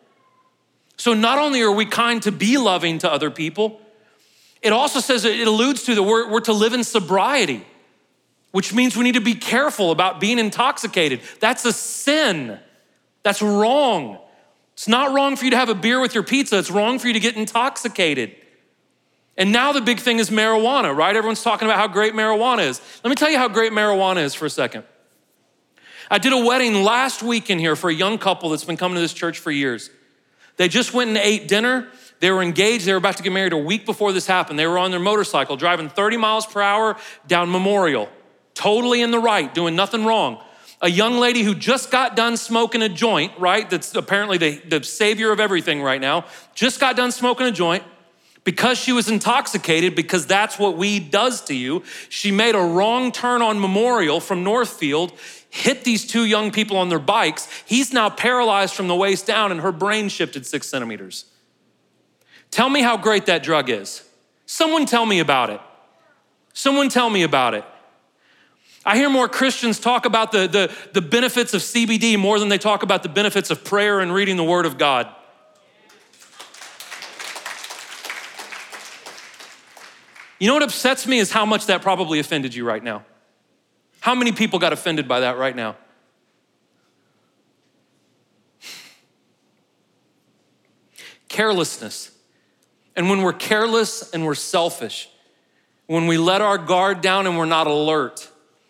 So 0.96 1.14
not 1.14 1.38
only 1.38 1.62
are 1.62 1.72
we 1.72 1.86
kind 1.86 2.22
to 2.22 2.32
be 2.32 2.59
loving 2.59 2.98
to 2.98 3.12
other 3.12 3.30
people, 3.30 3.80
it 4.62 4.72
also 4.72 5.00
says 5.00 5.24
it 5.24 5.46
alludes 5.46 5.84
to 5.84 5.94
that 5.94 6.02
we're, 6.02 6.30
we're 6.30 6.40
to 6.40 6.52
live 6.52 6.72
in 6.72 6.84
sobriety, 6.84 7.64
which 8.53 8.72
means 8.72 8.96
we 8.96 9.05
need 9.05 9.14
to 9.14 9.20
be 9.20 9.34
careful 9.34 9.90
about 9.90 10.20
being 10.20 10.38
intoxicated. 10.38 11.20
That's 11.40 11.64
a 11.64 11.72
sin. 11.72 12.59
That's 13.22 13.42
wrong. 13.42 14.18
It's 14.74 14.88
not 14.88 15.14
wrong 15.14 15.36
for 15.36 15.44
you 15.44 15.51
to 15.51 15.57
have 15.57 15.68
a 15.68 15.74
beer 15.74 16.01
with 16.01 16.14
your 16.14 16.22
pizza, 16.22 16.59
it's 16.59 16.70
wrong 16.70 16.99
for 16.99 17.09
you 17.09 17.14
to 17.14 17.20
get 17.20 17.36
intoxicated. 17.36 18.34
And 19.36 19.53
now 19.53 19.70
the 19.72 19.80
big 19.80 20.01
thing 20.01 20.18
is 20.18 20.30
marijuana, 20.30 20.94
right? 20.94 21.14
Everyone's 21.14 21.44
talking 21.44 21.68
about 21.68 21.78
how 21.78 21.86
great 21.86 22.12
marijuana 22.12 22.66
is. 22.66 22.80
Let 23.05 23.11
me 23.11 23.14
tell 23.14 23.30
you 23.30 23.38
how 23.38 23.46
great 23.46 23.70
marijuana 23.70 24.24
is 24.24 24.34
for 24.34 24.46
a 24.46 24.51
second. 24.51 24.84
I 26.11 26.18
did 26.18 26.32
a 26.32 26.44
wedding 26.44 26.82
last 26.82 27.22
week 27.22 27.49
in 27.51 27.59
here 27.59 27.76
for 27.76 27.88
a 27.88 27.94
young 27.94 28.18
couple 28.18 28.51
that's 28.51 28.64
been 28.64 28.76
coming 28.76 28.96
to 28.96 29.01
this 29.01 29.12
church 29.12 29.38
for 29.38 29.51
years. 29.53 29.90
They 30.57 30.66
just 30.68 30.92
went 30.92 31.09
and 31.09 31.18
ate 31.18 31.46
dinner. 31.46 31.88
They 32.20 32.32
were 32.32 32.42
engaged. 32.42 32.84
They 32.84 32.92
were 32.92 32.99
about 32.99 33.16
to 33.18 33.22
get 33.22 33.32
married 33.32 33.53
a 33.53 33.59
week 33.59 33.86
before 33.86 34.12
this 34.12 34.26
happened. 34.26 34.59
They 34.59 34.66
were 34.66 34.78
on 34.78 34.90
their 34.90 35.01
motorcycle 35.01 35.57
driving 35.57 35.88
30 35.88 36.16
miles 36.16 36.46
per 36.46 36.61
hour 36.61 36.96
down 37.28 37.51
Memorial, 37.51 38.09
totally 38.59 39.00
in 39.00 39.12
the 39.12 39.18
right, 39.20 39.54
doing 39.54 39.76
nothing 39.76 40.04
wrong. 40.04 40.42
A 40.80 40.90
young 40.90 41.18
lady 41.18 41.42
who 41.42 41.54
just 41.54 41.90
got 41.90 42.16
done 42.16 42.36
smoking 42.36 42.82
a 42.82 42.88
joint, 42.88 43.32
right? 43.38 43.68
That's 43.70 43.94
apparently 43.94 44.36
the, 44.36 44.59
the 44.68 44.82
savior 44.82 45.30
of 45.30 45.40
everything 45.40 45.80
right 45.80 46.00
now, 46.00 46.26
just 46.54 46.80
got 46.80 46.96
done 46.96 47.12
smoking 47.12 47.46
a 47.46 47.52
joint 47.52 47.84
because 48.44 48.78
she 48.78 48.92
was 48.92 49.09
intoxicated, 49.09 49.94
because 49.94 50.26
that's 50.26 50.59
what 50.59 50.76
weed 50.76 51.11
does 51.11 51.42
to 51.44 51.54
you, 51.54 51.82
she 52.09 52.30
made 52.30 52.54
a 52.54 52.61
wrong 52.61 53.12
turn 53.12 53.42
on 53.42 53.61
Memorial 53.61 54.20
from 54.20 54.42
Northfield, 54.42 55.12
hit 55.50 55.84
these 55.84 56.06
two 56.06 56.24
young 56.24 56.50
people 56.50 56.76
on 56.76 56.88
their 56.88 56.98
bikes. 56.98 57.48
He's 57.66 57.92
now 57.92 58.11
paralyzed 58.11 58.74
from 58.74 58.88
the 58.88 58.96
waist 58.96 59.26
down, 59.26 59.52
and 59.52 59.61
her 59.61 59.72
brain 59.72 60.09
shifted 60.09 60.46
six 60.46 60.66
centimeters. 60.66 61.26
Tell 62.50 62.70
me 62.70 62.80
how 62.80 62.96
great 62.96 63.26
that 63.26 63.42
drug 63.42 63.68
is. 63.70 64.09
Someone 64.46 64.86
tell 64.86 65.04
me 65.04 65.18
about 65.20 65.50
it. 65.50 65.61
Someone 66.54 66.88
tell 66.88 67.11
me 67.11 67.22
about 67.22 67.54
it. 67.54 67.64
I 68.84 68.96
hear 68.96 69.10
more 69.10 69.28
Christians 69.28 69.80
talk 69.80 70.06
about 70.06 70.32
the, 70.32 70.46
the, 70.46 70.74
the 70.92 71.02
benefits 71.02 71.52
of 71.52 71.60
CBD 71.60 72.18
more 72.18 72.38
than 72.38 72.48
they 72.48 72.58
talk 72.58 72.82
about 72.82 73.02
the 73.02 73.08
benefits 73.08 73.50
of 73.50 73.64
prayer 73.64 74.00
and 74.00 74.12
reading 74.12 74.36
the 74.36 74.44
Word 74.44 74.66
of 74.66 74.78
God. 74.78 75.08
You 80.38 80.46
know 80.46 80.54
what 80.54 80.62
upsets 80.62 81.06
me 81.06 81.18
is 81.18 81.32
how 81.32 81.44
much 81.44 81.66
that 81.66 81.82
probably 81.82 82.20
offended 82.20 82.54
you 82.54 82.64
right 82.64 82.82
now. 82.82 83.04
How 84.00 84.14
many 84.14 84.30
people 84.30 84.58
got 84.58 84.72
offended 84.72 85.08
by 85.08 85.20
that 85.20 85.36
right 85.36 85.54
now? 85.54 85.76
Carelessness. 91.28 92.12
And 92.94 93.10
when 93.10 93.22
we're 93.22 93.32
careless 93.32 94.10
and 94.12 94.24
we're 94.24 94.34
selfish, 94.34 95.08
when 95.86 96.06
we 96.06 96.18
let 96.18 96.40
our 96.40 96.58
guard 96.58 97.00
down 97.00 97.26
and 97.26 97.36
we're 97.36 97.44
not 97.44 97.66
alert, 97.66 98.28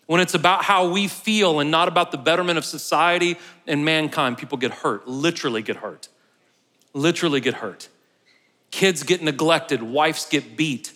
when 0.09 0.19
it's 0.21 0.33
about 0.33 0.63
how 0.63 0.89
we 0.89 1.07
feel 1.07 1.59
and 1.59 1.69
not 1.69 1.87
about 1.87 2.09
the 2.09 2.17
betterment 2.17 2.57
of 2.57 2.65
society 2.65 3.37
and 3.67 3.85
mankind, 3.85 4.39
people 4.39 4.57
get 4.57 4.71
hurt, 4.71 5.07
literally 5.07 5.61
get 5.61 5.75
hurt. 5.75 6.09
Literally 6.95 7.39
get 7.39 7.53
hurt. 7.53 7.89
Kids 8.71 9.03
get 9.03 9.21
neglected, 9.21 9.83
wives 9.83 10.25
get 10.25 10.57
beat, 10.57 10.93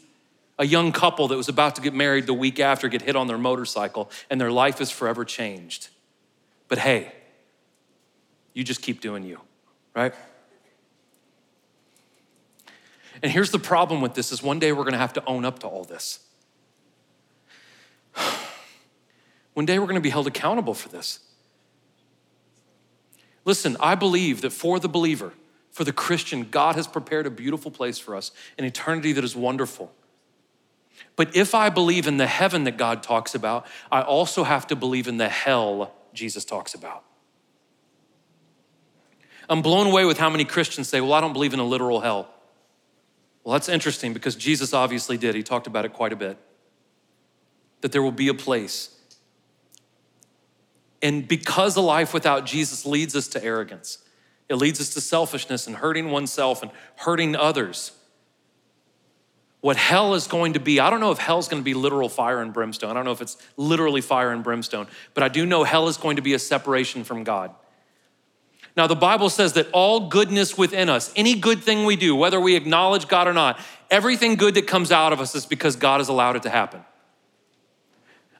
a 0.57 0.65
young 0.65 0.91
couple 0.91 1.27
that 1.27 1.37
was 1.37 1.47
about 1.47 1.75
to 1.75 1.81
get 1.81 1.93
married 1.93 2.25
the 2.25 2.33
week 2.33 2.59
after 2.59 2.87
get 2.87 3.03
hit 3.03 3.15
on 3.15 3.27
their 3.27 3.37
motorcycle 3.37 4.09
and 4.31 4.41
their 4.41 4.51
life 4.51 4.81
is 4.81 4.89
forever 4.89 5.23
changed. 5.23 5.89
But 6.67 6.79
hey, 6.79 7.13
you 8.55 8.63
just 8.63 8.81
keep 8.81 8.99
doing 8.99 9.23
you, 9.23 9.39
right? 9.95 10.15
And 13.21 13.31
here's 13.31 13.51
the 13.51 13.59
problem 13.59 14.01
with 14.01 14.15
this 14.15 14.31
is 14.31 14.41
one 14.41 14.57
day 14.57 14.71
we're 14.71 14.85
going 14.85 14.93
to 14.93 14.97
have 14.97 15.13
to 15.13 15.25
own 15.27 15.45
up 15.45 15.59
to 15.59 15.67
all 15.67 15.83
this. 15.83 16.17
One 19.53 19.65
day 19.65 19.79
we're 19.79 19.85
going 19.85 19.95
to 19.95 20.01
be 20.01 20.09
held 20.09 20.27
accountable 20.27 20.73
for 20.73 20.89
this. 20.89 21.19
Listen, 23.45 23.77
I 23.79 23.95
believe 23.95 24.41
that 24.41 24.51
for 24.51 24.79
the 24.79 24.89
believer, 24.89 25.33
for 25.71 25.83
the 25.83 25.91
Christian, 25.91 26.47
God 26.49 26.75
has 26.75 26.87
prepared 26.87 27.25
a 27.25 27.29
beautiful 27.31 27.71
place 27.71 27.99
for 27.99 28.15
us, 28.15 28.31
an 28.57 28.65
eternity 28.65 29.11
that 29.13 29.23
is 29.23 29.35
wonderful. 29.35 29.91
But 31.15 31.35
if 31.35 31.53
I 31.53 31.69
believe 31.69 32.07
in 32.07 32.17
the 32.17 32.27
heaven 32.27 32.63
that 32.63 32.77
God 32.77 33.03
talks 33.03 33.35
about, 33.35 33.67
I 33.91 34.01
also 34.01 34.43
have 34.43 34.67
to 34.67 34.75
believe 34.75 35.07
in 35.07 35.17
the 35.17 35.29
hell 35.29 35.93
Jesus 36.13 36.45
talks 36.45 36.73
about. 36.73 37.03
I'm 39.49 39.61
blown 39.61 39.87
away 39.87 40.05
with 40.05 40.17
how 40.17 40.29
many 40.29 40.45
Christians 40.45 40.87
say, 40.87 41.01
Well, 41.01 41.13
I 41.13 41.21
don't 41.21 41.33
believe 41.33 41.53
in 41.53 41.59
a 41.59 41.65
literal 41.65 41.99
hell. 41.99 42.29
Well, 43.43 43.53
that's 43.53 43.67
interesting 43.67 44.13
because 44.13 44.35
Jesus 44.35 44.73
obviously 44.73 45.17
did. 45.17 45.35
He 45.35 45.43
talked 45.43 45.67
about 45.67 45.83
it 45.85 45.93
quite 45.93 46.13
a 46.13 46.15
bit. 46.15 46.37
That 47.81 47.91
there 47.91 48.01
will 48.01 48.11
be 48.11 48.29
a 48.29 48.33
place. 48.33 48.97
And 51.03 51.27
because 51.27 51.75
a 51.75 51.81
life 51.81 52.13
without 52.13 52.45
Jesus 52.45 52.85
leads 52.85 53.15
us 53.15 53.27
to 53.29 53.43
arrogance, 53.43 53.99
it 54.49 54.55
leads 54.55 54.81
us 54.81 54.93
to 54.95 55.01
selfishness 55.01 55.67
and 55.67 55.75
hurting 55.75 56.09
oneself 56.09 56.63
and 56.63 56.71
hurting 56.95 57.35
others 57.35 57.91
what 59.63 59.77
hell 59.77 60.13
is 60.13 60.27
going 60.27 60.53
to 60.53 60.59
be. 60.59 60.81
I 60.81 60.89
don't 60.89 60.99
know 60.99 61.11
if 61.11 61.17
hell 61.17 61.39
is 61.39 61.47
going 61.47 61.61
to 61.61 61.63
be 61.63 61.73
literal 61.73 62.09
fire 62.09 62.41
and 62.41 62.51
brimstone. 62.51 62.91
I 62.91 62.93
don't 62.95 63.05
know 63.05 63.13
if 63.13 63.21
it's 63.21 63.37
literally 63.55 64.01
fire 64.01 64.31
and 64.31 64.43
brimstone, 64.43 64.87
but 65.13 65.23
I 65.23 65.29
do 65.29 65.45
know 65.45 65.63
hell 65.63 65.87
is 65.87 65.95
going 65.95 66.17
to 66.17 66.21
be 66.21 66.33
a 66.33 66.39
separation 66.39 67.05
from 67.05 67.23
God. 67.23 67.49
Now, 68.75 68.87
the 68.87 68.95
Bible 68.95 69.29
says 69.29 69.53
that 69.53 69.69
all 69.71 70.09
goodness 70.09 70.57
within 70.57 70.89
us, 70.89 71.13
any 71.15 71.35
good 71.35 71.63
thing 71.63 71.85
we 71.85 71.95
do, 71.95 72.13
whether 72.13 72.41
we 72.41 72.57
acknowledge 72.57 73.07
God 73.07 73.25
or 73.25 73.31
not, 73.31 73.57
everything 73.89 74.35
good 74.35 74.55
that 74.55 74.67
comes 74.67 74.91
out 74.91 75.13
of 75.13 75.21
us 75.21 75.33
is 75.33 75.45
because 75.45 75.77
God 75.77 76.01
has 76.01 76.09
allowed 76.09 76.35
it 76.35 76.43
to 76.43 76.49
happen. 76.49 76.83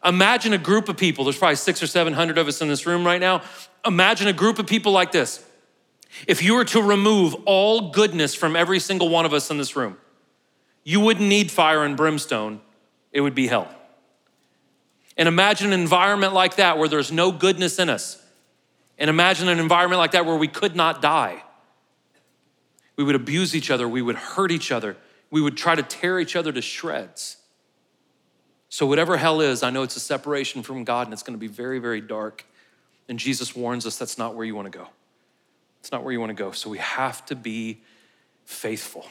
Imagine 0.05 0.53
a 0.53 0.57
group 0.57 0.89
of 0.89 0.97
people, 0.97 1.23
there's 1.23 1.37
probably 1.37 1.55
six 1.55 1.81
or 1.81 1.87
700 1.87 2.37
of 2.37 2.47
us 2.47 2.61
in 2.61 2.67
this 2.67 2.85
room 2.85 3.05
right 3.05 3.21
now. 3.21 3.41
Imagine 3.85 4.27
a 4.27 4.33
group 4.33 4.59
of 4.59 4.67
people 4.67 4.91
like 4.91 5.11
this. 5.11 5.43
If 6.27 6.43
you 6.43 6.55
were 6.55 6.65
to 6.65 6.81
remove 6.81 7.35
all 7.45 7.91
goodness 7.91 8.35
from 8.35 8.55
every 8.55 8.79
single 8.79 9.09
one 9.09 9.25
of 9.25 9.33
us 9.33 9.49
in 9.49 9.57
this 9.57 9.75
room, 9.75 9.97
you 10.83 10.99
wouldn't 10.99 11.27
need 11.27 11.49
fire 11.49 11.83
and 11.83 11.95
brimstone, 11.95 12.61
it 13.11 13.21
would 13.21 13.35
be 13.35 13.47
hell. 13.47 13.73
And 15.15 15.27
imagine 15.27 15.71
an 15.71 15.79
environment 15.79 16.33
like 16.33 16.57
that 16.57 16.77
where 16.77 16.89
there's 16.89 17.11
no 17.11 17.31
goodness 17.31 17.79
in 17.79 17.89
us. 17.89 18.21
And 18.97 19.09
imagine 19.09 19.47
an 19.47 19.59
environment 19.59 19.99
like 19.99 20.11
that 20.11 20.25
where 20.25 20.35
we 20.35 20.47
could 20.47 20.75
not 20.75 21.01
die. 21.01 21.43
We 22.95 23.03
would 23.03 23.15
abuse 23.15 23.55
each 23.55 23.71
other, 23.71 23.87
we 23.87 24.01
would 24.01 24.15
hurt 24.15 24.51
each 24.51 24.71
other, 24.71 24.97
we 25.31 25.41
would 25.41 25.57
try 25.57 25.75
to 25.75 25.83
tear 25.83 26.19
each 26.19 26.35
other 26.35 26.51
to 26.51 26.61
shreds. 26.61 27.37
So, 28.73 28.87
whatever 28.87 29.17
hell 29.17 29.39
is, 29.39 29.61
I 29.61 29.69
know 29.69 29.83
it's 29.83 29.97
a 29.97 29.99
separation 29.99 30.63
from 30.63 30.83
God 30.83 31.05
and 31.05 31.13
it's 31.13 31.21
going 31.21 31.35
to 31.35 31.39
be 31.39 31.45
very, 31.45 31.77
very 31.77 32.01
dark. 32.01 32.43
And 33.07 33.19
Jesus 33.19 33.55
warns 33.55 33.85
us 33.85 33.99
that's 33.99 34.17
not 34.17 34.33
where 34.33 34.43
you 34.47 34.55
want 34.55 34.65
to 34.71 34.75
go. 34.75 34.87
It's 35.79 35.91
not 35.91 36.03
where 36.03 36.11
you 36.11 36.19
want 36.19 36.31
to 36.31 36.33
go. 36.33 36.53
So, 36.53 36.71
we 36.71 36.79
have 36.79 37.23
to 37.27 37.35
be 37.35 37.83
faithful. 38.45 39.05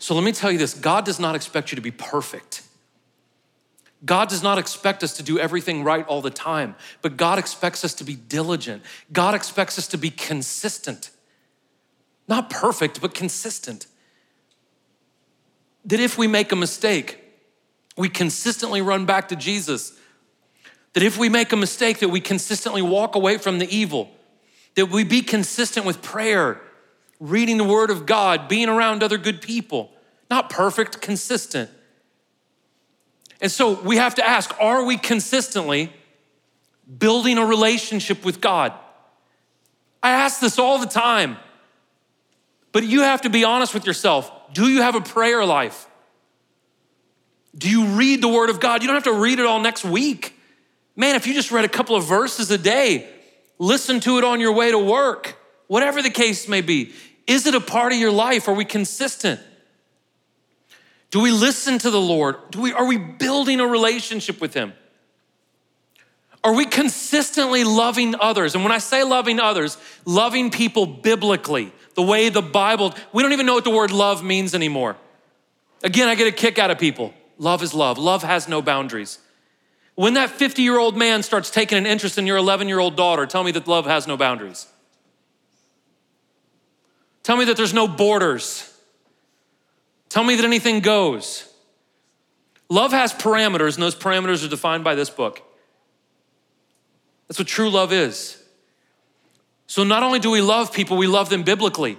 So 0.00 0.16
let 0.16 0.24
me 0.24 0.32
tell 0.32 0.50
you 0.50 0.58
this 0.58 0.74
God 0.74 1.04
does 1.04 1.20
not 1.20 1.36
expect 1.36 1.70
you 1.70 1.76
to 1.76 1.82
be 1.82 1.92
perfect. 1.92 2.62
God 4.04 4.28
does 4.28 4.42
not 4.42 4.58
expect 4.58 5.04
us 5.04 5.16
to 5.18 5.22
do 5.22 5.38
everything 5.38 5.84
right 5.84 6.04
all 6.08 6.22
the 6.22 6.28
time, 6.28 6.74
but 7.02 7.16
God 7.16 7.38
expects 7.38 7.84
us 7.84 7.94
to 7.94 8.04
be 8.04 8.16
diligent. 8.16 8.82
God 9.12 9.36
expects 9.36 9.78
us 9.78 9.86
to 9.88 9.96
be 9.96 10.10
consistent. 10.10 11.10
Not 12.26 12.50
perfect, 12.50 13.00
but 13.00 13.14
consistent. 13.14 13.86
That 15.88 16.00
if 16.00 16.16
we 16.16 16.26
make 16.26 16.52
a 16.52 16.56
mistake, 16.56 17.18
we 17.96 18.08
consistently 18.08 18.80
run 18.80 19.04
back 19.04 19.28
to 19.28 19.36
Jesus. 19.36 19.98
That 20.92 21.02
if 21.02 21.18
we 21.18 21.28
make 21.28 21.52
a 21.52 21.56
mistake, 21.56 21.98
that 21.98 22.08
we 22.08 22.20
consistently 22.20 22.82
walk 22.82 23.14
away 23.14 23.38
from 23.38 23.58
the 23.58 23.68
evil. 23.74 24.10
That 24.76 24.86
we 24.86 25.04
be 25.04 25.22
consistent 25.22 25.84
with 25.84 26.00
prayer 26.00 26.60
reading 27.20 27.56
the 27.56 27.64
Word 27.64 27.90
of 27.90 28.06
God, 28.06 28.48
being 28.48 28.68
around 28.68 29.02
other 29.02 29.18
good 29.18 29.42
people. 29.42 29.90
Not 30.30 30.50
perfect, 30.50 31.00
consistent. 31.00 31.70
And 33.40 33.50
so 33.50 33.80
we 33.80 33.96
have 33.96 34.14
to 34.16 34.26
ask 34.26 34.54
are 34.60 34.84
we 34.84 34.96
consistently 34.96 35.92
building 36.98 37.38
a 37.38 37.44
relationship 37.44 38.24
with 38.24 38.40
God? 38.40 38.72
I 40.02 40.10
ask 40.10 40.40
this 40.40 40.58
all 40.58 40.78
the 40.78 40.86
time, 40.86 41.38
but 42.72 42.84
you 42.84 43.02
have 43.02 43.22
to 43.22 43.30
be 43.30 43.44
honest 43.44 43.74
with 43.74 43.86
yourself. 43.86 44.30
Do 44.52 44.68
you 44.68 44.82
have 44.82 44.94
a 44.94 45.00
prayer 45.00 45.44
life? 45.44 45.86
Do 47.56 47.68
you 47.68 47.86
read 47.86 48.22
the 48.22 48.28
Word 48.28 48.50
of 48.50 48.60
God? 48.60 48.82
You 48.82 48.88
don't 48.88 48.96
have 48.96 49.04
to 49.04 49.20
read 49.20 49.38
it 49.38 49.46
all 49.46 49.60
next 49.60 49.84
week. 49.84 50.38
Man, 50.94 51.16
if 51.16 51.26
you 51.26 51.34
just 51.34 51.50
read 51.50 51.64
a 51.64 51.68
couple 51.68 51.96
of 51.96 52.04
verses 52.04 52.50
a 52.50 52.58
day, 52.58 53.08
listen 53.58 54.00
to 54.00 54.18
it 54.18 54.24
on 54.24 54.40
your 54.40 54.52
way 54.52 54.70
to 54.70 54.78
work, 54.78 55.36
whatever 55.66 56.02
the 56.02 56.10
case 56.10 56.48
may 56.48 56.60
be. 56.60 56.92
Is 57.26 57.46
it 57.46 57.54
a 57.54 57.60
part 57.60 57.92
of 57.92 57.98
your 57.98 58.10
life? 58.10 58.48
Are 58.48 58.54
we 58.54 58.64
consistent? 58.64 59.40
Do 61.10 61.20
we 61.20 61.30
listen 61.30 61.78
to 61.78 61.90
the 61.90 62.00
Lord? 62.00 62.36
Do 62.50 62.60
we, 62.60 62.72
are 62.72 62.86
we 62.86 62.98
building 62.98 63.60
a 63.60 63.66
relationship 63.66 64.40
with 64.40 64.54
Him? 64.54 64.72
Are 66.44 66.54
we 66.54 66.66
consistently 66.66 67.64
loving 67.64 68.14
others? 68.20 68.54
And 68.54 68.62
when 68.62 68.72
I 68.72 68.78
say 68.78 69.02
loving 69.02 69.40
others, 69.40 69.76
loving 70.04 70.50
people 70.50 70.86
biblically, 70.86 71.72
the 71.94 72.02
way 72.02 72.28
the 72.28 72.42
Bible, 72.42 72.94
we 73.12 73.22
don't 73.22 73.32
even 73.32 73.46
know 73.46 73.54
what 73.54 73.64
the 73.64 73.70
word 73.70 73.90
love 73.90 74.22
means 74.22 74.54
anymore. 74.54 74.96
Again, 75.82 76.08
I 76.08 76.14
get 76.14 76.28
a 76.28 76.32
kick 76.32 76.58
out 76.58 76.70
of 76.70 76.78
people. 76.78 77.12
Love 77.38 77.62
is 77.62 77.74
love, 77.74 77.98
love 77.98 78.22
has 78.22 78.48
no 78.48 78.62
boundaries. 78.62 79.18
When 79.94 80.14
that 80.14 80.30
50 80.30 80.62
year 80.62 80.78
old 80.78 80.96
man 80.96 81.24
starts 81.24 81.50
taking 81.50 81.76
an 81.76 81.86
interest 81.86 82.18
in 82.18 82.26
your 82.26 82.36
11 82.36 82.68
year 82.68 82.78
old 82.78 82.96
daughter, 82.96 83.26
tell 83.26 83.42
me 83.42 83.50
that 83.52 83.66
love 83.66 83.86
has 83.86 84.06
no 84.06 84.16
boundaries. 84.16 84.66
Tell 87.24 87.36
me 87.36 87.44
that 87.46 87.56
there's 87.56 87.74
no 87.74 87.88
borders. 87.88 88.72
Tell 90.08 90.24
me 90.24 90.36
that 90.36 90.44
anything 90.44 90.80
goes. 90.80 91.52
Love 92.70 92.92
has 92.92 93.12
parameters, 93.12 93.74
and 93.74 93.82
those 93.82 93.94
parameters 93.94 94.44
are 94.44 94.48
defined 94.48 94.84
by 94.84 94.94
this 94.94 95.10
book. 95.10 95.42
That's 97.28 97.38
what 97.38 97.46
true 97.46 97.70
love 97.70 97.92
is. 97.92 98.42
So 99.66 99.84
not 99.84 100.02
only 100.02 100.18
do 100.18 100.30
we 100.30 100.40
love 100.40 100.72
people, 100.72 100.96
we 100.96 101.06
love 101.06 101.28
them 101.28 101.42
biblically. 101.42 101.98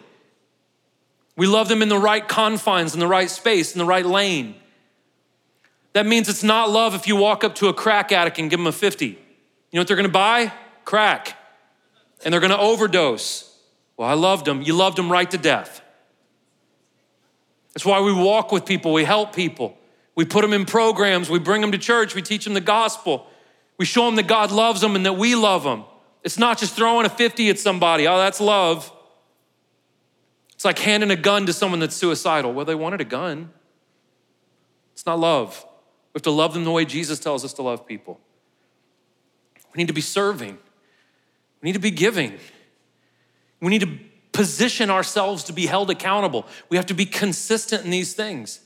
We 1.38 1.48
love 1.48 1.70
them 1.70 1.82
in 1.82 1.88
the 1.88 1.98
right 1.98 2.28
confines, 2.28 2.94
in 2.94 3.00
the 3.00 3.08
right 3.08 3.30
space, 3.30 3.74
in 3.74 3.80
the 3.80 3.86
right 3.86 4.06
lane. 4.06 4.56
That 5.94 6.06
means 6.06 6.28
it's 6.28 6.44
not 6.44 6.70
love 6.70 6.96
if 6.96 7.08
you 7.08 7.16
walk 7.16 7.44
up 7.44 7.56
to 7.56 7.68
a 7.68 7.74
crack 7.74 8.12
addict 8.12 8.40
and 8.40 8.50
give 8.50 8.60
them 8.60 8.68
a 8.68 8.72
50. 8.72 9.06
You 9.06 9.16
know 9.74 9.82
what 9.82 9.88
they're 9.88 9.96
gonna 9.96 10.10
buy? 10.10 10.52
Crack. 10.84 11.38
And 12.26 12.34
they're 12.34 12.42
gonna 12.42 12.58
overdose. 12.58 13.56
Well, 13.98 14.10
I 14.10 14.14
loved 14.14 14.46
them. 14.46 14.62
You 14.62 14.74
loved 14.74 14.98
them 14.98 15.12
right 15.12 15.30
to 15.32 15.38
death. 15.38 15.82
That's 17.74 17.86
why 17.86 18.02
we 18.02 18.12
walk 18.12 18.52
with 18.52 18.66
people, 18.66 18.94
we 18.94 19.04
help 19.04 19.34
people. 19.34 19.78
We 20.16 20.26
put 20.26 20.42
them 20.42 20.52
in 20.52 20.66
programs, 20.66 21.30
we 21.30 21.40
bring 21.40 21.62
them 21.62 21.72
to 21.72 21.78
church, 21.78 22.16
we 22.16 22.22
teach 22.22 22.44
them 22.44 22.54
the 22.54 22.62
gospel. 22.62 23.28
We 23.80 23.86
show 23.86 24.06
them 24.06 24.18
that 24.18 24.28
God 24.28 24.52
loves 24.52 24.82
them 24.82 24.96
and 24.96 25.06
that 25.06 25.14
we 25.14 25.34
love 25.34 25.64
them. 25.64 25.86
It's 26.24 26.38
not 26.38 26.60
just 26.60 26.76
throwing 26.76 27.06
a 27.06 27.10
50 27.10 27.50
at 27.50 27.58
somebody. 27.58 28.08
Oh, 28.08 28.18
that's 28.18 28.42
love. 28.42 28.92
It's 30.54 30.66
like 30.66 30.78
handing 30.78 31.10
a 31.10 31.16
gun 31.16 31.46
to 31.46 31.54
someone 31.54 31.80
that's 31.80 31.96
suicidal. 31.96 32.54
Well, 32.54 32.66
they 32.66 32.76
wanted 32.76 33.00
a 33.00 33.06
gun. 33.06 33.52
It's 34.92 35.06
not 35.06 35.18
love. 35.18 35.66
We 36.14 36.18
have 36.18 36.24
to 36.24 36.32
love 36.32 36.54
them 36.54 36.66
the 36.66 36.72
way 36.72 36.84
Jesus 36.84 37.20
tells 37.20 37.46
us 37.46 37.54
to 37.54 37.62
love 37.62 37.88
people. 37.88 38.20
We 39.74 39.78
need 39.78 39.88
to 39.88 39.94
be 39.94 40.02
serving. 40.02 40.58
We 41.62 41.68
need 41.68 41.74
to 41.74 41.80
be 41.80 41.92
giving. 41.92 42.38
We 43.62 43.70
need 43.70 43.82
to 43.82 43.98
position 44.34 44.90
ourselves 44.90 45.46
to 45.46 45.54
be 45.54 45.68
held 45.68 45.90
accountable. 45.90 46.46
We 46.68 46.76
have 46.76 46.88
to 46.88 46.94
be 46.94 47.06
consistent 47.06 47.86
in 47.86 47.92
these 47.92 48.14
things. 48.14 48.60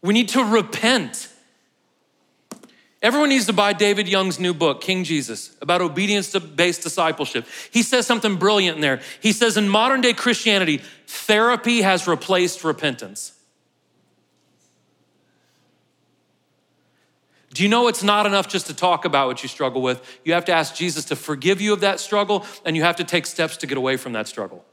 We 0.00 0.14
need 0.14 0.28
to 0.28 0.44
repent. 0.44 1.28
Everyone 3.02 3.30
needs 3.30 3.46
to 3.46 3.52
buy 3.52 3.72
David 3.72 4.08
Young's 4.08 4.38
new 4.38 4.54
book, 4.54 4.80
King 4.80 5.02
Jesus, 5.02 5.56
about 5.60 5.82
obedience 5.82 6.32
based 6.38 6.82
discipleship. 6.82 7.46
He 7.72 7.82
says 7.82 8.06
something 8.06 8.36
brilliant 8.36 8.76
in 8.76 8.80
there. 8.80 9.00
He 9.20 9.32
says, 9.32 9.56
in 9.56 9.68
modern 9.68 10.00
day 10.00 10.12
Christianity, 10.12 10.80
therapy 11.08 11.82
has 11.82 12.06
replaced 12.06 12.62
repentance. 12.62 13.32
Do 17.52 17.64
you 17.64 17.68
know 17.68 17.88
it's 17.88 18.04
not 18.04 18.24
enough 18.24 18.48
just 18.48 18.68
to 18.68 18.74
talk 18.74 19.04
about 19.04 19.26
what 19.26 19.42
you 19.42 19.48
struggle 19.48 19.82
with? 19.82 20.20
You 20.24 20.32
have 20.34 20.44
to 20.46 20.52
ask 20.52 20.74
Jesus 20.74 21.04
to 21.06 21.16
forgive 21.16 21.60
you 21.60 21.72
of 21.72 21.80
that 21.80 21.98
struggle, 21.98 22.46
and 22.64 22.76
you 22.76 22.84
have 22.84 22.96
to 22.96 23.04
take 23.04 23.26
steps 23.26 23.56
to 23.58 23.66
get 23.66 23.76
away 23.76 23.96
from 23.96 24.12
that 24.12 24.28
struggle. 24.28 24.64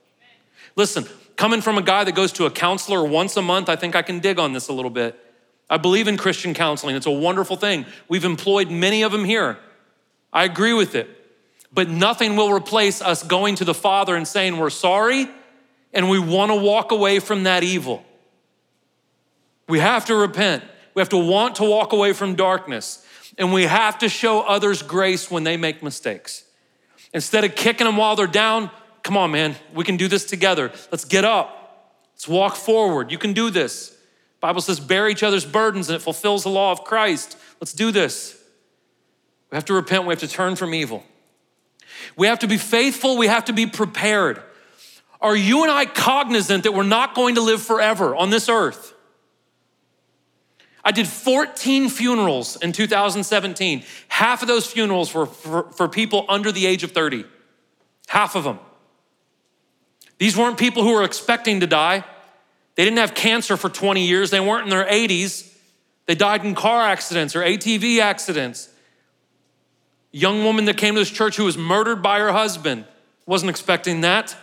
Listen, 0.75 1.05
coming 1.36 1.61
from 1.61 1.77
a 1.80 1.82
guy 1.82 2.03
that 2.03 2.13
goes 2.13 2.32
to 2.34 2.45
a 2.45 2.51
counselor 2.51 3.03
once 3.03 3.36
a 3.36 3.41
month, 3.41 3.69
I 3.69 3.75
think 3.75 3.95
I 3.95 4.01
can 4.03 4.19
dig 4.19 4.39
on 4.39 4.53
this 4.53 4.69
a 4.69 4.73
little 4.73 4.91
bit. 4.91 5.19
I 5.70 5.78
believe 5.78 6.07
in 6.07 6.17
Christian 6.17 6.53
counseling. 6.53 6.95
It's 6.95 7.05
a 7.05 7.11
wonderful 7.11 7.55
thing. 7.55 7.86
We've 8.07 8.26
employed 8.26 8.72
many 8.72 9.03
of 9.03 9.11
them 9.11 9.26
here. 9.26 9.57
I 10.34 10.43
agree 10.43 10.74
with 10.74 10.95
it. 10.95 11.09
But 11.72 11.89
nothing 11.89 12.36
will 12.36 12.51
replace 12.51 13.01
us 13.01 13.22
going 13.22 13.55
to 13.55 13.65
the 13.65 13.76
Father 13.76 14.15
and 14.15 14.28
saying, 14.28 14.57
We're 14.57 14.72
sorry 14.72 15.28
and 15.93 16.09
we 16.09 16.20
want 16.20 16.51
to 16.51 16.55
walk 16.55 16.91
away 16.91 17.20
from 17.20 17.43
that 17.43 17.63
evil. 17.63 18.03
We 19.67 19.80
have 19.80 20.05
to 20.05 20.15
repent. 20.15 20.63
We 20.93 21.01
have 21.01 21.09
to 21.09 21.17
want 21.17 21.55
to 21.55 21.63
walk 21.63 21.93
away 21.93 22.13
from 22.13 22.36
darkness. 22.36 23.05
And 23.38 23.53
we 23.53 23.63
have 23.63 23.99
to 23.99 24.09
show 24.09 24.41
others 24.41 24.82
grace 24.82 25.32
when 25.32 25.43
they 25.43 25.57
make 25.57 25.82
mistakes. 25.82 26.43
Instead 27.13 27.43
of 27.43 27.55
kicking 27.55 27.86
them 27.86 27.97
while 27.97 28.15
they're 28.15 28.28
down, 28.28 28.70
come 29.03 29.17
on, 29.17 29.32
man, 29.32 29.55
we 29.74 29.84
can 29.84 29.97
do 29.97 30.07
this 30.07 30.26
together. 30.26 30.72
Let's 30.91 31.05
get 31.05 31.26
up. 31.26 31.55
Let's 32.13 32.28
walk 32.28 32.55
forward. 32.55 33.11
You 33.11 33.17
can 33.17 33.34
do 33.34 33.49
this. 33.49 33.95
Bible 34.39 34.61
says, 34.61 34.79
bear 34.79 35.09
each 35.09 35.23
other's 35.23 35.45
burdens 35.45 35.89
and 35.89 35.95
it 35.95 35.99
fulfills 35.99 36.43
the 36.43 36.49
law 36.49 36.71
of 36.71 36.83
Christ. 36.83 37.37
Let's 37.59 37.73
do 37.73 37.91
this. 37.91 38.41
We 39.51 39.55
have 39.55 39.65
to 39.65 39.73
repent, 39.73 40.05
we 40.05 40.11
have 40.13 40.19
to 40.19 40.27
turn 40.27 40.55
from 40.55 40.73
evil. 40.73 41.03
We 42.15 42.27
have 42.27 42.39
to 42.39 42.47
be 42.47 42.57
faithful, 42.57 43.17
we 43.17 43.27
have 43.27 43.45
to 43.45 43.53
be 43.53 43.65
prepared. 43.65 44.41
Are 45.21 45.35
you 45.35 45.63
and 45.63 45.71
I 45.71 45.85
cognizant 45.85 46.63
that 46.63 46.73
we're 46.73 46.83
not 46.83 47.13
going 47.13 47.35
to 47.35 47.41
live 47.41 47.61
forever 47.61 48.15
on 48.15 48.29
this 48.29 48.47
earth? 48.47 48.93
I 50.83 50.91
did 50.91 51.07
14 51.07 51.89
funerals 51.89 52.55
in 52.55 52.71
2017. 52.71 53.83
Half 54.07 54.41
of 54.41 54.47
those 54.47 54.65
funerals 54.65 55.13
were 55.13 55.25
for, 55.25 55.71
for, 55.71 55.89
people 55.89 56.25
under 56.29 56.51
the 56.53 56.65
age 56.65 56.83
of 56.83 56.91
30. 56.91 57.25
Half 58.07 58.35
of 58.35 58.45
them. 58.45 58.59
These 60.19 60.37
weren't 60.37 60.57
people 60.57 60.83
who 60.83 60.93
were 60.93 61.03
expecting 61.03 61.59
to 61.59 61.67
die. 61.67 62.05
They 62.80 62.86
didn't 62.86 62.99
have 62.99 63.13
cancer 63.13 63.57
for 63.57 63.67
20 63.67 64.07
years. 64.07 64.30
They 64.30 64.39
weren't 64.39 64.63
in 64.63 64.69
their 64.69 64.86
80s. 64.86 65.53
They 66.05 66.15
died 66.15 66.45
in 66.45 66.55
car 66.55 66.82
accidents 66.82 67.36
or 67.36 67.41
ATV 67.41 67.99
accidents. 67.99 68.69
Young 70.13 70.45
woman 70.45 70.63
that 70.63 70.77
came 70.77 70.93
to 70.93 71.01
this 71.01 71.11
church 71.11 71.36
who 71.36 71.43
was 71.43 71.57
murdered 71.57 72.01
by 72.01 72.19
her 72.19 72.32
husband. 72.32 72.86
Wasn't 73.25 73.49
expecting 73.49 73.99
that. 73.99 74.34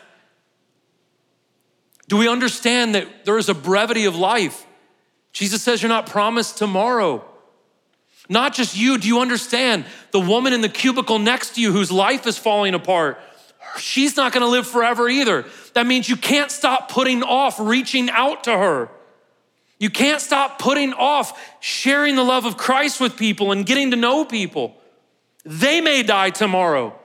Do 2.09 2.19
we 2.19 2.29
understand 2.29 2.95
that 2.95 3.25
there 3.25 3.39
is 3.39 3.49
a 3.49 3.55
brevity 3.55 4.05
of 4.05 4.15
life? 4.15 4.67
Jesus 5.33 5.63
says 5.63 5.81
you're 5.81 5.89
not 5.89 6.05
promised 6.05 6.59
tomorrow. 6.59 7.25
Not 8.29 8.53
just 8.53 8.77
you, 8.77 8.99
do 8.99 9.09
you 9.09 9.21
understand? 9.21 9.87
The 10.11 10.21
woman 10.21 10.53
in 10.53 10.61
the 10.61 10.69
cubicle 10.69 11.19
next 11.19 11.55
to 11.55 11.63
you 11.63 11.73
whose 11.73 11.91
life 11.91 12.27
is 12.27 12.37
falling 12.37 12.75
apart, 12.75 13.19
she's 13.79 14.15
not 14.15 14.35
gonna 14.35 14.47
live 14.47 14.67
forever 14.67 15.09
either. 15.09 15.47
That 15.77 15.87
means 15.87 16.09
you 16.09 16.17
can't 16.17 16.51
stop 16.51 16.91
putting 16.91 17.23
off 17.23 17.61
reaching 17.61 18.09
out 18.09 18.45
to 18.45 18.57
her. 18.57 18.89
You 19.79 19.91
can't 19.91 20.23
stop 20.23 20.59
putting 20.59 20.95
off 20.95 21.39
sharing 21.61 22.17
the 22.17 22.25
love 22.25 22.47
of 22.47 22.57
Christ 22.57 22.99
with 22.99 23.19
people 23.19 23.53
and 23.53 23.67
getting 23.67 23.91
to 23.91 23.97
know 23.99 24.25
people. 24.25 24.75
They 25.45 25.83
may 25.83 26.03
die 26.03 26.31
tomorrow. 26.31 26.99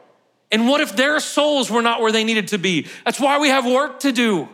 And 0.53 0.69
what 0.69 0.79
if 0.79 0.95
their 0.95 1.19
souls 1.19 1.69
were 1.69 1.81
not 1.81 1.99
where 1.99 2.13
they 2.13 2.23
needed 2.23 2.47
to 2.47 2.57
be? 2.57 2.87
That's 3.03 3.19
why 3.19 3.39
we 3.39 3.49
have 3.49 3.65
work 3.65 3.99
to 4.01 4.13
do. 4.13 4.47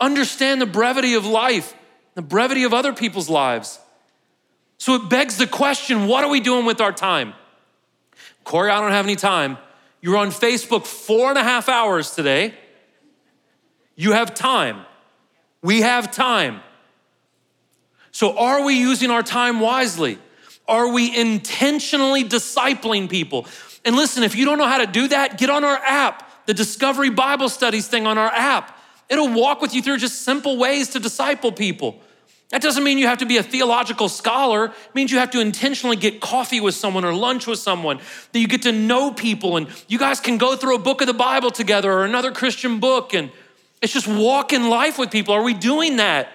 Understand 0.00 0.62
the 0.62 0.66
brevity 0.66 1.12
of 1.12 1.26
life, 1.26 1.74
the 2.14 2.22
brevity 2.22 2.64
of 2.64 2.72
other 2.72 2.94
people's 2.94 3.28
lives. 3.28 3.78
So 4.78 4.94
it 4.94 5.10
begs 5.10 5.36
the 5.36 5.46
question 5.46 6.06
what 6.06 6.24
are 6.24 6.30
we 6.30 6.40
doing 6.40 6.64
with 6.64 6.80
our 6.80 6.90
time? 6.90 7.34
Corey, 8.44 8.70
I 8.70 8.80
don't 8.80 8.92
have 8.92 9.04
any 9.04 9.16
time. 9.16 9.58
You're 10.04 10.18
on 10.18 10.32
Facebook 10.32 10.84
four 10.84 11.30
and 11.30 11.38
a 11.38 11.42
half 11.42 11.66
hours 11.66 12.14
today. 12.14 12.52
You 13.96 14.12
have 14.12 14.34
time. 14.34 14.84
We 15.62 15.80
have 15.80 16.10
time. 16.10 16.60
So, 18.10 18.36
are 18.36 18.66
we 18.66 18.74
using 18.74 19.10
our 19.10 19.22
time 19.22 19.60
wisely? 19.60 20.18
Are 20.68 20.88
we 20.88 21.16
intentionally 21.16 22.22
discipling 22.22 23.08
people? 23.08 23.46
And 23.86 23.96
listen, 23.96 24.24
if 24.24 24.36
you 24.36 24.44
don't 24.44 24.58
know 24.58 24.66
how 24.66 24.76
to 24.76 24.86
do 24.86 25.08
that, 25.08 25.38
get 25.38 25.48
on 25.48 25.64
our 25.64 25.78
app, 25.78 26.44
the 26.44 26.52
Discovery 26.52 27.08
Bible 27.08 27.48
Studies 27.48 27.88
thing 27.88 28.06
on 28.06 28.18
our 28.18 28.30
app. 28.30 28.78
It'll 29.08 29.32
walk 29.32 29.62
with 29.62 29.74
you 29.74 29.80
through 29.80 29.96
just 29.96 30.20
simple 30.20 30.58
ways 30.58 30.90
to 30.90 31.00
disciple 31.00 31.50
people. 31.50 31.98
That 32.54 32.62
doesn't 32.62 32.84
mean 32.84 32.98
you 32.98 33.08
have 33.08 33.18
to 33.18 33.26
be 33.26 33.38
a 33.38 33.42
theological 33.42 34.08
scholar. 34.08 34.66
It 34.66 34.94
means 34.94 35.10
you 35.10 35.18
have 35.18 35.32
to 35.32 35.40
intentionally 35.40 35.96
get 35.96 36.20
coffee 36.20 36.60
with 36.60 36.76
someone 36.76 37.04
or 37.04 37.12
lunch 37.12 37.48
with 37.48 37.58
someone, 37.58 37.98
that 38.30 38.38
you 38.38 38.46
get 38.46 38.62
to 38.62 38.70
know 38.70 39.12
people 39.12 39.56
and 39.56 39.66
you 39.88 39.98
guys 39.98 40.20
can 40.20 40.38
go 40.38 40.54
through 40.54 40.76
a 40.76 40.78
book 40.78 41.00
of 41.00 41.08
the 41.08 41.14
Bible 41.14 41.50
together 41.50 41.92
or 41.92 42.04
another 42.04 42.30
Christian 42.30 42.78
book 42.78 43.12
and 43.12 43.32
it's 43.82 43.92
just 43.92 44.06
walk 44.06 44.52
in 44.52 44.68
life 44.68 45.00
with 45.00 45.10
people. 45.10 45.34
Are 45.34 45.42
we 45.42 45.52
doing 45.52 45.96
that? 45.96 46.28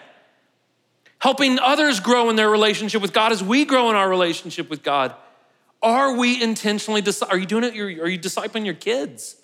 Helping 1.19 1.57
others 1.57 2.01
grow 2.01 2.29
in 2.29 2.35
their 2.35 2.49
relationship 2.49 3.01
with 3.01 3.13
God 3.13 3.31
as 3.31 3.41
we 3.41 3.63
grow 3.63 3.89
in 3.89 3.95
our 3.95 4.09
relationship 4.09 4.69
with 4.69 4.83
God. 4.83 5.15
Are 5.81 6.17
we 6.17 6.43
intentionally, 6.43 7.01
are 7.29 7.37
you 7.37 7.45
doing 7.45 7.63
it? 7.63 7.79
Are 7.79 8.09
you 8.09 8.19
discipling 8.19 8.65
your 8.65 8.75
kids? 8.75 9.37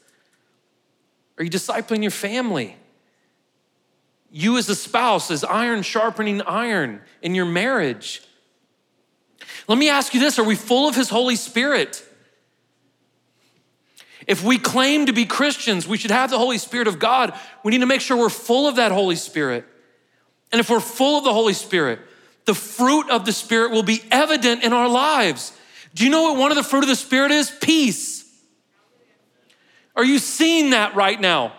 Are 1.37 1.45
you 1.45 1.49
discipling 1.49 2.01
your 2.01 2.11
family? 2.11 2.75
You 4.35 4.57
as 4.57 4.67
a 4.67 4.75
spouse, 4.75 5.31
as 5.31 5.45
iron 5.45 5.81
sharpening 5.81 6.41
iron 6.41 6.99
in 7.21 7.33
your 7.33 7.45
marriage. 7.45 8.21
Let 9.65 9.77
me 9.77 9.87
ask 9.87 10.13
you 10.13 10.19
this 10.19 10.37
are 10.37 10.43
we 10.43 10.55
full 10.55 10.89
of 10.89 10.95
His 10.95 11.07
Holy 11.09 11.37
Spirit? 11.37 12.03
If 14.27 14.43
we 14.43 14.57
claim 14.57 15.05
to 15.05 15.13
be 15.13 15.23
Christians, 15.25 15.87
we 15.87 15.97
should 15.97 16.11
have 16.11 16.31
the 16.31 16.37
Holy 16.37 16.57
Spirit 16.57 16.89
of 16.89 16.99
God. 16.99 17.33
We 17.63 17.71
need 17.71 17.79
to 17.79 17.85
make 17.85 18.01
sure 18.01 18.17
we're 18.17 18.27
full 18.27 18.67
of 18.67 18.75
that 18.75 18.91
Holy 18.91 19.15
Spirit. 19.15 19.63
And 20.51 20.59
if 20.59 20.69
we're 20.69 20.81
full 20.81 21.19
of 21.19 21.23
the 21.23 21.33
Holy 21.33 21.53
Spirit, 21.53 21.99
the 22.43 22.55
fruit 22.55 23.09
of 23.09 23.25
the 23.25 23.31
Spirit 23.31 23.71
will 23.71 23.83
be 23.83 24.03
evident 24.11 24.63
in 24.65 24.73
our 24.73 24.89
lives. 24.89 25.53
Do 25.93 26.03
you 26.03 26.09
know 26.09 26.23
what 26.23 26.37
one 26.37 26.51
of 26.51 26.57
the 26.57 26.63
fruit 26.63 26.83
of 26.83 26.89
the 26.89 26.95
Spirit 26.97 27.31
is? 27.31 27.49
Peace. 27.61 28.29
Are 29.95 30.03
you 30.03 30.19
seeing 30.19 30.71
that 30.71 30.93
right 30.93 31.21
now? 31.21 31.53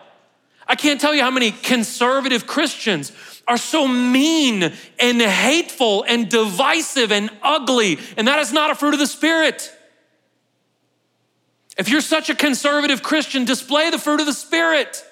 I 0.66 0.74
can't 0.74 1.00
tell 1.00 1.14
you 1.14 1.22
how 1.22 1.30
many 1.30 1.52
conservative 1.52 2.46
Christians 2.46 3.12
are 3.46 3.56
so 3.56 3.86
mean 3.86 4.72
and 4.98 5.22
hateful 5.22 6.04
and 6.08 6.28
divisive 6.28 7.12
and 7.12 7.30
ugly, 7.42 7.98
and 8.16 8.26
that 8.26 8.40
is 8.40 8.52
not 8.52 8.70
a 8.70 8.74
fruit 8.74 8.94
of 8.94 9.00
the 9.00 9.06
Spirit. 9.06 9.72
If 11.78 11.88
you're 11.88 12.00
such 12.00 12.30
a 12.30 12.34
conservative 12.34 13.02
Christian, 13.02 13.44
display 13.44 13.90
the 13.90 13.98
fruit 13.98 14.20
of 14.20 14.26
the 14.26 14.32
Spirit. 14.32 15.04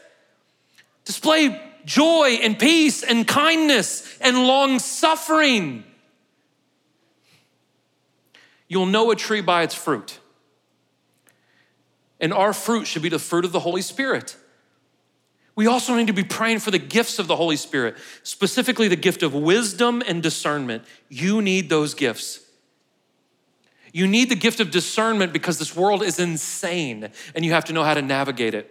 Display 1.04 1.60
joy 1.84 2.38
and 2.42 2.58
peace 2.58 3.02
and 3.02 3.28
kindness 3.28 4.18
and 4.20 4.46
long 4.46 4.78
suffering. 4.78 5.84
You'll 8.66 8.86
know 8.86 9.10
a 9.10 9.16
tree 9.16 9.42
by 9.42 9.62
its 9.62 9.74
fruit. 9.74 10.18
And 12.18 12.32
our 12.32 12.54
fruit 12.54 12.86
should 12.86 13.02
be 13.02 13.10
the 13.10 13.18
fruit 13.18 13.44
of 13.44 13.52
the 13.52 13.60
Holy 13.60 13.82
Spirit. 13.82 14.36
We 15.56 15.66
also 15.66 15.94
need 15.94 16.08
to 16.08 16.12
be 16.12 16.24
praying 16.24 16.58
for 16.60 16.70
the 16.70 16.78
gifts 16.78 17.18
of 17.18 17.28
the 17.28 17.36
Holy 17.36 17.56
Spirit, 17.56 17.96
specifically 18.22 18.88
the 18.88 18.96
gift 18.96 19.22
of 19.22 19.34
wisdom 19.34 20.02
and 20.06 20.22
discernment. 20.22 20.84
You 21.08 21.40
need 21.40 21.68
those 21.68 21.94
gifts. 21.94 22.40
You 23.92 24.08
need 24.08 24.28
the 24.28 24.34
gift 24.34 24.58
of 24.58 24.72
discernment 24.72 25.32
because 25.32 25.60
this 25.60 25.76
world 25.76 26.02
is 26.02 26.18
insane 26.18 27.10
and 27.36 27.44
you 27.44 27.52
have 27.52 27.66
to 27.66 27.72
know 27.72 27.84
how 27.84 27.94
to 27.94 28.02
navigate 28.02 28.54
it. 28.54 28.70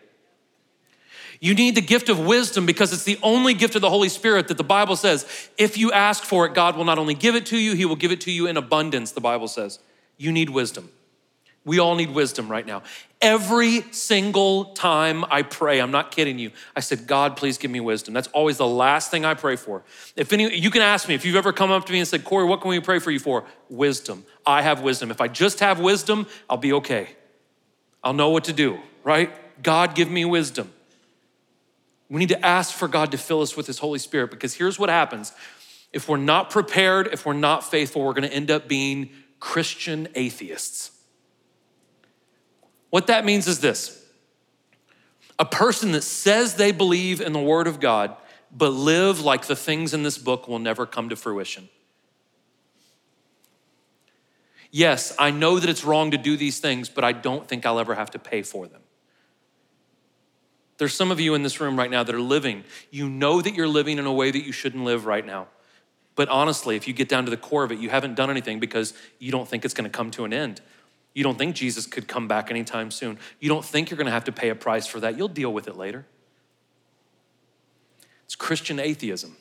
You 1.40 1.54
need 1.56 1.76
the 1.76 1.82
gift 1.82 2.10
of 2.10 2.20
wisdom 2.20 2.66
because 2.66 2.92
it's 2.92 3.04
the 3.04 3.20
only 3.24 3.54
gift 3.54 3.76
of 3.76 3.82
the 3.82 3.90
Holy 3.90 4.10
Spirit 4.10 4.50
that 4.50 4.58
the 4.58 4.64
Bible 4.64 4.98
says, 4.98 5.50
if 5.58 5.78
you 5.78 5.92
ask 5.92 6.24
for 6.24 6.46
it, 6.46 6.54
God 6.54 6.76
will 6.76 6.86
not 6.86 6.98
only 6.98 7.14
give 7.14 7.36
it 7.36 7.46
to 7.48 7.58
you, 7.58 7.74
He 7.74 7.86
will 7.86 7.96
give 7.96 8.12
it 8.12 8.22
to 8.22 8.32
you 8.32 8.48
in 8.48 8.58
abundance, 8.58 9.12
the 9.12 9.22
Bible 9.22 9.48
says. 9.48 9.80
You 10.18 10.32
need 10.32 10.50
wisdom. 10.50 10.90
We 11.66 11.80
all 11.80 11.96
need 11.96 12.12
wisdom 12.12 12.50
right 12.50 12.66
now. 12.66 12.84
Every 13.22 13.82
single 13.92 14.74
time 14.74 15.24
I 15.32 15.44
pray, 15.44 15.80
I'm 15.80 15.92
not 15.92 16.12
kidding 16.12 16.38
you, 16.38 16.52
I 16.76 16.82
said, 16.82 17.08
God, 17.08 17.38
please 17.38 17.58
give 17.58 17.72
me 17.72 17.80
wisdom. 17.80 18.14
That's 18.14 18.28
always 18.30 18.58
the 18.58 18.68
last 18.68 19.12
thing 19.12 19.24
I 19.24 19.34
pray 19.34 19.56
for. 19.56 19.82
If 20.18 20.34
any, 20.34 20.54
you 20.54 20.70
can 20.70 20.82
ask 20.82 21.08
me 21.08 21.16
if 21.16 21.24
you've 21.24 21.38
ever 21.38 21.54
come 21.54 21.72
up 21.72 21.86
to 21.86 21.94
me 21.94 22.00
and 22.00 22.08
said, 22.08 22.26
Corey, 22.26 22.46
what 22.46 22.60
can 22.60 22.70
we 22.70 22.82
pray 22.82 23.00
for 23.00 23.12
you 23.12 23.20
for? 23.20 23.46
Wisdom. 23.70 24.26
I 24.46 24.62
have 24.62 24.82
wisdom. 24.82 25.10
If 25.10 25.22
I 25.22 25.30
just 25.30 25.62
have 25.62 25.80
wisdom, 25.80 26.28
I'll 26.50 26.58
be 26.58 26.74
okay. 26.74 27.10
I'll 28.04 28.14
know 28.14 28.30
what 28.30 28.44
to 28.46 28.54
do, 28.54 28.80
right? 29.06 29.32
God, 29.64 29.96
give 29.96 30.12
me 30.12 30.26
wisdom. 30.26 30.70
We 32.10 32.20
need 32.20 32.30
to 32.30 32.46
ask 32.46 32.76
for 32.76 32.90
God 32.90 33.12
to 33.12 33.18
fill 33.18 33.42
us 33.42 33.56
with 33.56 33.68
His 33.68 33.80
Holy 33.80 34.00
Spirit 34.00 34.32
because 34.32 34.54
here's 34.54 34.78
what 34.78 34.90
happens. 34.90 35.32
If 35.94 36.10
we're 36.10 36.18
not 36.18 36.50
prepared, 36.50 37.08
if 37.08 37.26
we're 37.26 37.34
not 37.34 37.64
faithful, 37.64 38.04
we're 38.04 38.14
gonna 38.14 38.28
end 38.28 38.52
up 38.52 38.68
being 38.68 39.12
Christian 39.40 40.10
atheists. 40.14 40.92
What 42.94 43.08
that 43.08 43.26
means 43.26 43.48
is 43.48 43.60
this 43.60 44.06
a 45.40 45.46
person 45.46 45.94
that 45.94 46.04
says 46.04 46.54
they 46.54 46.72
believe 46.72 47.22
in 47.22 47.34
the 47.34 47.40
Word 47.40 47.66
of 47.66 47.80
God, 47.80 48.16
but 48.52 48.70
live 48.70 49.20
like 49.20 49.48
the 49.48 49.56
things 49.56 49.96
in 49.96 50.04
this 50.04 50.20
book 50.20 50.48
will 50.48 50.60
never 50.60 50.86
come 50.86 51.10
to 51.10 51.16
fruition. 51.16 51.70
Yes, 54.70 55.12
I 55.18 55.32
know 55.32 55.58
that 55.58 55.72
it's 55.72 55.84
wrong 55.84 56.12
to 56.12 56.20
do 56.20 56.38
these 56.38 56.60
things, 56.60 56.88
but 56.88 57.04
I 57.04 57.14
don't 57.14 57.48
think 57.48 57.66
I'll 57.66 57.80
ever 57.80 57.96
have 57.96 58.12
to 58.12 58.20
pay 58.20 58.44
for 58.44 58.68
them. 58.68 58.82
There's 60.78 60.94
some 60.94 61.10
of 61.10 61.20
you 61.20 61.34
in 61.34 61.42
this 61.42 61.60
room 61.60 61.76
right 61.76 61.90
now 61.90 62.04
that 62.04 62.14
are 62.14 62.22
living. 62.22 62.64
You 62.92 63.10
know 63.10 63.42
that 63.42 63.56
you're 63.56 63.68
living 63.68 63.98
in 63.98 64.06
a 64.06 64.14
way 64.14 64.30
that 64.30 64.46
you 64.46 64.52
shouldn't 64.52 64.84
live 64.84 65.08
right 65.08 65.26
now. 65.26 65.48
But 66.14 66.30
honestly, 66.30 66.76
if 66.76 66.88
you 66.88 66.94
get 66.94 67.10
down 67.10 67.26
to 67.26 67.32
the 67.32 67.38
core 67.38 67.64
of 67.64 67.72
it, 67.72 67.80
you 67.80 67.90
haven't 67.90 68.14
done 68.14 68.30
anything 68.30 68.60
because 68.60 68.94
you 69.18 69.32
don't 69.32 69.48
think 69.48 69.66
it's 69.66 69.74
going 69.74 69.90
to 69.90 69.98
come 69.98 70.12
to 70.12 70.26
an 70.26 70.32
end. 70.34 70.62
You 71.14 71.24
don't 71.24 71.38
think 71.38 71.56
Jesus 71.56 71.86
could 71.86 72.08
come 72.08 72.28
back 72.28 72.50
anytime 72.50 72.90
soon. 72.90 73.20
You 73.40 73.50
don't 73.50 73.64
think 73.64 73.90
you're 73.90 73.98
going 73.98 74.08
to 74.08 74.12
have 74.12 74.24
to 74.26 74.32
pay 74.32 74.50
a 74.50 74.56
price 74.56 74.88
for 74.88 75.00
that. 75.02 75.18
You'll 75.18 75.28
deal 75.28 75.54
with 75.54 75.68
it 75.68 75.78
later. 75.78 76.06
It's 78.26 78.36
Christian 78.36 78.80
atheism. 78.80 79.38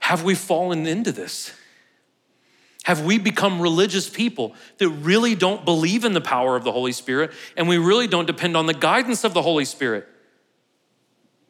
Have 0.00 0.22
we 0.22 0.34
fallen 0.34 0.86
into 0.86 1.12
this? 1.12 1.52
Have 2.84 3.04
we 3.04 3.18
become 3.18 3.60
religious 3.60 4.08
people 4.08 4.54
that 4.78 4.88
really 4.88 5.34
don't 5.34 5.64
believe 5.64 6.04
in 6.04 6.14
the 6.14 6.20
power 6.20 6.56
of 6.56 6.64
the 6.64 6.72
Holy 6.72 6.92
Spirit 6.92 7.32
and 7.56 7.68
we 7.68 7.76
really 7.76 8.06
don't 8.06 8.26
depend 8.26 8.56
on 8.56 8.66
the 8.66 8.74
guidance 8.74 9.24
of 9.24 9.34
the 9.34 9.42
Holy 9.42 9.66
Spirit? 9.66 10.08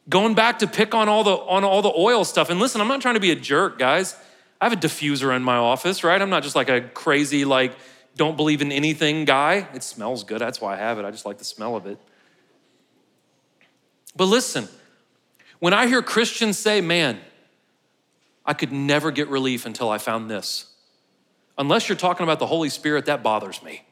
Going 0.09 0.35
back 0.35 0.59
to 0.59 0.67
pick 0.67 0.93
on 0.93 1.07
all 1.07 1.23
the 1.23 1.31
on 1.31 1.63
all 1.63 1.81
the 1.81 1.93
oil 1.95 2.25
stuff. 2.25 2.49
And 2.49 2.59
listen, 2.59 2.81
I'm 2.81 2.87
not 2.87 3.01
trying 3.01 3.13
to 3.13 3.21
be 3.21 3.31
a 3.31 3.35
jerk, 3.35 3.79
guys. 3.79 4.15
I 4.61 4.65
have 4.65 4.73
a 4.73 4.81
diffuser 4.81 5.35
in 5.35 5.43
my 5.43 5.55
office, 5.55 6.03
right? 6.03 6.21
I'm 6.21 6.29
not 6.29 6.43
just 6.43 6.55
like 6.55 6.69
a 6.69 6.81
crazy, 6.81 7.45
like, 7.45 7.75
don't 8.15 8.35
believe 8.35 8.61
in 8.61 8.71
anything 8.71 9.23
guy. 9.23 9.67
It 9.73 9.83
smells 9.83 10.23
good. 10.23 10.39
That's 10.39 10.59
why 10.59 10.73
I 10.73 10.77
have 10.77 10.99
it. 10.99 11.05
I 11.05 11.11
just 11.11 11.25
like 11.25 11.37
the 11.37 11.45
smell 11.45 11.75
of 11.75 11.85
it. 11.85 11.97
But 14.15 14.25
listen, 14.25 14.67
when 15.59 15.73
I 15.73 15.87
hear 15.87 16.01
Christians 16.01 16.57
say, 16.57 16.81
man, 16.81 17.19
I 18.45 18.53
could 18.53 18.73
never 18.73 19.11
get 19.11 19.29
relief 19.29 19.65
until 19.65 19.89
I 19.89 19.97
found 19.97 20.29
this. 20.29 20.73
Unless 21.57 21.87
you're 21.87 21.97
talking 21.97 22.23
about 22.23 22.39
the 22.39 22.47
Holy 22.47 22.69
Spirit, 22.69 23.05
that 23.05 23.23
bothers 23.23 23.63
me. 23.63 23.83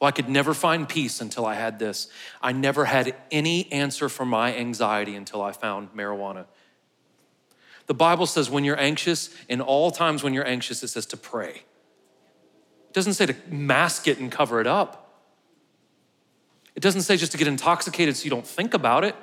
Well, 0.00 0.08
I 0.08 0.10
could 0.10 0.28
never 0.28 0.52
find 0.52 0.88
peace 0.88 1.20
until 1.20 1.46
I 1.46 1.54
had 1.54 1.78
this. 1.78 2.08
I 2.42 2.52
never 2.52 2.84
had 2.84 3.14
any 3.30 3.70
answer 3.70 4.08
for 4.08 4.26
my 4.26 4.54
anxiety 4.56 5.14
until 5.14 5.40
I 5.40 5.52
found 5.52 5.94
marijuana. 5.94 6.46
The 7.86 7.94
Bible 7.94 8.26
says 8.26 8.48
when 8.48 8.64
you're 8.64 8.78
anxious, 8.78 9.30
in 9.48 9.60
all 9.60 9.90
times 9.90 10.22
when 10.22 10.34
you're 10.34 10.46
anxious, 10.46 10.82
it 10.82 10.88
says 10.88 11.06
to 11.06 11.16
pray. 11.16 11.62
It 12.88 12.94
doesn't 12.94 13.14
say 13.14 13.26
to 13.26 13.34
mask 13.48 14.06
it 14.06 14.18
and 14.18 14.30
cover 14.30 14.60
it 14.60 14.66
up. 14.66 14.98
It 16.74 16.82
doesn't 16.82 17.02
say 17.02 17.16
just 17.16 17.32
to 17.32 17.38
get 17.38 17.48
intoxicated 17.48 18.16
so 18.16 18.24
you 18.24 18.30
don't 18.30 18.46
think 18.46 18.74
about 18.74 19.04
it. 19.04 19.14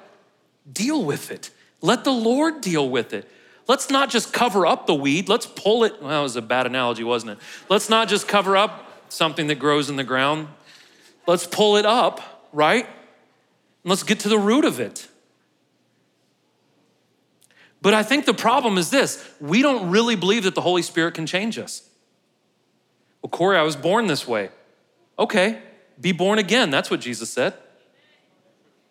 Deal 0.71 1.03
with 1.03 1.31
it. 1.31 1.49
Let 1.81 2.03
the 2.03 2.11
Lord 2.11 2.61
deal 2.61 2.89
with 2.89 3.13
it. 3.13 3.29
Let's 3.67 3.91
not 3.91 4.09
just 4.09 4.33
cover 4.33 4.65
up 4.65 4.87
the 4.87 4.95
weed, 4.95 5.29
let's 5.29 5.45
pull 5.45 5.83
it. 5.83 6.01
Well, 6.01 6.09
that 6.09 6.19
was 6.21 6.35
a 6.35 6.41
bad 6.41 6.65
analogy, 6.65 7.03
wasn't 7.03 7.33
it? 7.33 7.37
Let's 7.69 7.89
not 7.89 8.07
just 8.07 8.27
cover 8.27 8.57
up 8.57 9.03
something 9.09 9.47
that 9.47 9.59
grows 9.59 9.89
in 9.89 9.95
the 9.95 10.03
ground. 10.03 10.47
Let's 11.27 11.45
pull 11.45 11.77
it 11.77 11.85
up, 11.85 12.47
right? 12.51 12.87
let's 13.83 14.03
get 14.03 14.19
to 14.21 14.29
the 14.29 14.39
root 14.39 14.65
of 14.65 14.79
it. 14.79 15.07
But 17.81 17.93
I 17.93 18.03
think 18.03 18.25
the 18.25 18.33
problem 18.33 18.77
is 18.77 18.89
this 18.89 19.25
we 19.39 19.61
don't 19.61 19.89
really 19.89 20.15
believe 20.15 20.43
that 20.43 20.55
the 20.55 20.61
Holy 20.61 20.81
Spirit 20.81 21.13
can 21.13 21.25
change 21.25 21.57
us. 21.57 21.89
Well, 23.21 23.29
Corey, 23.29 23.57
I 23.57 23.63
was 23.63 23.75
born 23.75 24.07
this 24.07 24.27
way. 24.27 24.49
Okay, 25.17 25.61
be 25.99 26.11
born 26.11 26.39
again. 26.39 26.71
That's 26.71 26.89
what 26.89 27.01
Jesus 27.01 27.29
said. 27.29 27.53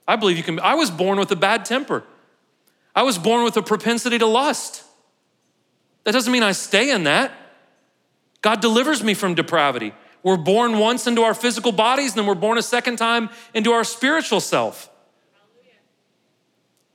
I 0.07 0.17
believe 0.17 0.37
you 0.37 0.43
can. 0.43 0.61
I 0.61 0.75
was 0.75 0.91
born 0.91 1.19
with 1.19 1.31
a 1.31 1.37
bad 1.37 1.65
temper. 1.65 2.05
I 2.95 3.03
was 3.03 3.19
born 3.19 3.45
with 3.45 3.57
a 3.57 3.63
propensity 3.63 4.19
to 4.19 4.27
lust. 4.27 4.83
That 6.05 6.13
doesn't 6.13 6.33
mean 6.33 6.43
I 6.43 6.53
stay 6.53 6.91
in 6.91 7.05
that. 7.05 7.33
God 8.41 8.61
delivers 8.61 9.03
me 9.03 9.15
from 9.15 9.35
depravity. 9.35 9.93
We're 10.23 10.37
born 10.37 10.79
once 10.79 11.07
into 11.07 11.23
our 11.23 11.35
physical 11.35 11.73
bodies, 11.73 12.13
and 12.13 12.21
then 12.21 12.27
we're 12.27 12.35
born 12.35 12.59
a 12.59 12.63
second 12.63 12.97
time 12.97 13.31
into 13.55 13.73
our 13.73 13.85
spiritual 13.85 14.41
self. 14.41 14.91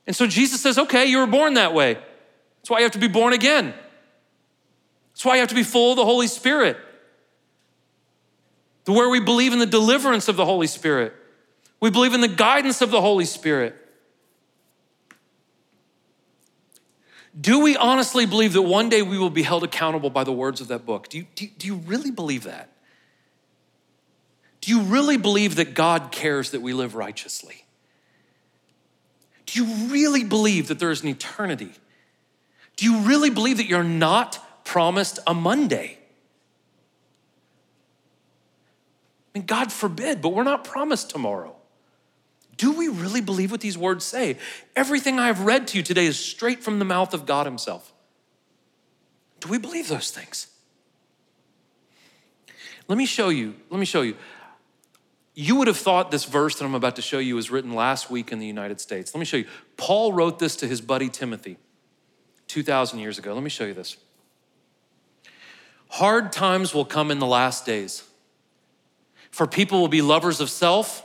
And 0.06 0.14
so 0.14 0.26
Jesus 0.26 0.60
says, 0.60 0.78
okay, 0.78 1.06
you 1.06 1.18
were 1.18 1.26
born 1.26 1.54
that 1.54 1.72
way. 1.72 1.94
That's 1.94 2.70
why 2.70 2.78
you 2.78 2.84
have 2.84 2.92
to 2.92 2.98
be 2.98 3.08
born 3.08 3.32
again. 3.32 3.74
That's 5.12 5.24
why 5.24 5.34
you 5.34 5.40
have 5.40 5.48
to 5.48 5.54
be 5.54 5.62
full 5.62 5.92
of 5.92 5.96
the 5.96 6.04
Holy 6.04 6.26
Spirit. 6.26 6.76
Where 8.86 9.08
we 9.08 9.20
believe 9.20 9.52
in 9.52 9.58
the 9.58 9.66
deliverance 9.66 10.28
of 10.28 10.36
the 10.36 10.44
Holy 10.44 10.66
Spirit. 10.66 11.14
We 11.80 11.90
believe 11.90 12.12
in 12.12 12.20
the 12.20 12.28
guidance 12.28 12.82
of 12.82 12.90
the 12.90 13.00
Holy 13.00 13.24
Spirit. 13.24 13.74
Do 17.38 17.60
we 17.60 17.76
honestly 17.76 18.26
believe 18.26 18.52
that 18.52 18.62
one 18.62 18.88
day 18.88 19.02
we 19.02 19.18
will 19.18 19.30
be 19.30 19.42
held 19.42 19.64
accountable 19.64 20.10
by 20.10 20.22
the 20.22 20.32
words 20.32 20.60
of 20.60 20.68
that 20.68 20.86
book? 20.86 21.08
Do 21.08 21.18
you, 21.18 21.26
do, 21.34 21.48
do 21.58 21.66
you 21.66 21.76
really 21.76 22.10
believe 22.10 22.44
that? 22.44 22.70
Do 24.60 24.70
you 24.70 24.82
really 24.82 25.16
believe 25.16 25.56
that 25.56 25.74
God 25.74 26.12
cares 26.12 26.52
that 26.52 26.62
we 26.62 26.72
live 26.72 26.94
righteously? 26.94 27.63
Do 29.54 29.64
you 29.64 29.92
really 29.92 30.24
believe 30.24 30.66
that 30.66 30.80
there 30.80 30.90
is 30.90 31.02
an 31.02 31.08
eternity? 31.08 31.70
Do 32.74 32.86
you 32.86 33.02
really 33.02 33.30
believe 33.30 33.58
that 33.58 33.66
you're 33.66 33.84
not 33.84 34.64
promised 34.64 35.20
a 35.28 35.32
Monday? 35.32 35.96
I 39.32 39.38
mean, 39.38 39.46
God 39.46 39.70
forbid, 39.70 40.20
but 40.20 40.30
we're 40.30 40.42
not 40.42 40.64
promised 40.64 41.10
tomorrow. 41.10 41.54
Do 42.56 42.72
we 42.72 42.88
really 42.88 43.20
believe 43.20 43.52
what 43.52 43.60
these 43.60 43.78
words 43.78 44.04
say? 44.04 44.38
Everything 44.74 45.20
I 45.20 45.28
have 45.28 45.42
read 45.42 45.68
to 45.68 45.76
you 45.78 45.84
today 45.84 46.06
is 46.06 46.18
straight 46.18 46.64
from 46.64 46.80
the 46.80 46.84
mouth 46.84 47.14
of 47.14 47.24
God 47.24 47.46
Himself. 47.46 47.92
Do 49.38 49.48
we 49.48 49.58
believe 49.58 49.86
those 49.86 50.10
things? 50.10 50.48
Let 52.88 52.98
me 52.98 53.06
show 53.06 53.28
you. 53.28 53.54
Let 53.70 53.78
me 53.78 53.86
show 53.86 54.02
you. 54.02 54.16
You 55.34 55.56
would 55.56 55.66
have 55.66 55.76
thought 55.76 56.10
this 56.10 56.24
verse 56.24 56.56
that 56.58 56.64
I'm 56.64 56.74
about 56.74 56.96
to 56.96 57.02
show 57.02 57.18
you 57.18 57.34
was 57.34 57.50
written 57.50 57.74
last 57.74 58.08
week 58.08 58.30
in 58.30 58.38
the 58.38 58.46
United 58.46 58.80
States. 58.80 59.12
Let 59.14 59.18
me 59.18 59.24
show 59.24 59.38
you. 59.38 59.46
Paul 59.76 60.12
wrote 60.12 60.38
this 60.38 60.54
to 60.56 60.68
his 60.68 60.80
buddy 60.80 61.08
Timothy 61.08 61.58
2,000 62.46 63.00
years 63.00 63.18
ago. 63.18 63.34
Let 63.34 63.42
me 63.42 63.50
show 63.50 63.64
you 63.64 63.74
this. 63.74 63.96
Hard 65.88 66.30
times 66.32 66.72
will 66.72 66.84
come 66.84 67.10
in 67.10 67.18
the 67.18 67.26
last 67.26 67.66
days. 67.66 68.04
For 69.30 69.48
people 69.48 69.80
will 69.80 69.88
be 69.88 70.02
lovers 70.02 70.40
of 70.40 70.48
self, 70.48 71.04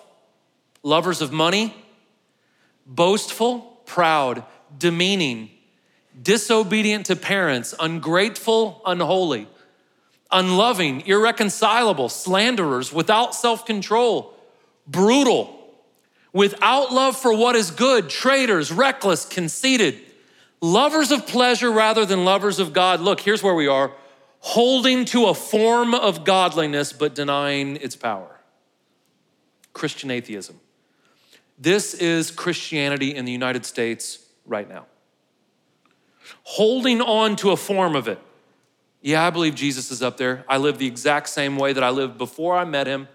lovers 0.84 1.22
of 1.22 1.32
money, 1.32 1.76
boastful, 2.86 3.82
proud, 3.86 4.44
demeaning, 4.78 5.50
disobedient 6.22 7.08
to 7.08 7.16
parents, 7.16 7.74
ungrateful, 7.80 8.82
unholy, 8.86 9.48
unloving, 10.32 11.02
irreconcilable, 11.06 12.10
slanderers, 12.10 12.94
without 12.94 13.34
self 13.36 13.66
control, 13.66 14.34
brutal, 14.88 15.56
without 16.34 16.92
love 16.92 17.18
for 17.18 17.36
what 17.36 17.56
is 17.56 17.72
good, 17.72 18.10
traitors, 18.10 18.72
reckless, 18.72 19.26
conceited, 19.26 20.00
lovers 20.62 21.12
of 21.12 21.26
pleasure 21.28 21.72
rather 21.72 22.06
than 22.06 22.26
lovers 22.26 22.60
of 22.60 22.74
God. 22.74 23.00
Look, 23.00 23.22
here's 23.22 23.44
where 23.44 23.56
we 23.56 23.68
are 23.68 23.92
holding 24.42 25.06
to 25.06 25.26
a 25.26 25.34
form 25.34 25.94
of 25.94 26.24
godliness 26.24 26.94
but 26.94 27.14
denying 27.14 27.76
its 27.78 27.96
power. 27.96 28.40
Christian 29.74 30.12
atheism. 30.12 30.60
This 31.58 31.94
is 31.94 32.32
Christianity 32.32 33.16
in 33.16 33.26
the 33.26 33.32
United 33.32 33.66
States 33.66 34.20
right 34.46 34.68
now. 34.68 34.86
Holding 36.44 37.02
on 37.02 37.36
to 37.38 37.52
a 37.52 37.58
form 37.58 37.96
of 37.96 38.08
it. 38.08 38.20
Yeah, 39.02 39.26
I 39.26 39.30
believe 39.30 39.56
Jesus 39.56 39.92
is 39.92 40.02
up 40.02 40.18
there. 40.18 40.44
I 40.48 40.58
live 40.58 40.78
the 40.78 40.88
exact 40.88 41.30
same 41.30 41.58
way 41.58 41.74
that 41.74 41.84
I 41.84 41.90
lived 41.90 42.18
before 42.18 42.58
I 42.58 42.66
met 42.66 42.88
him. 42.88 43.08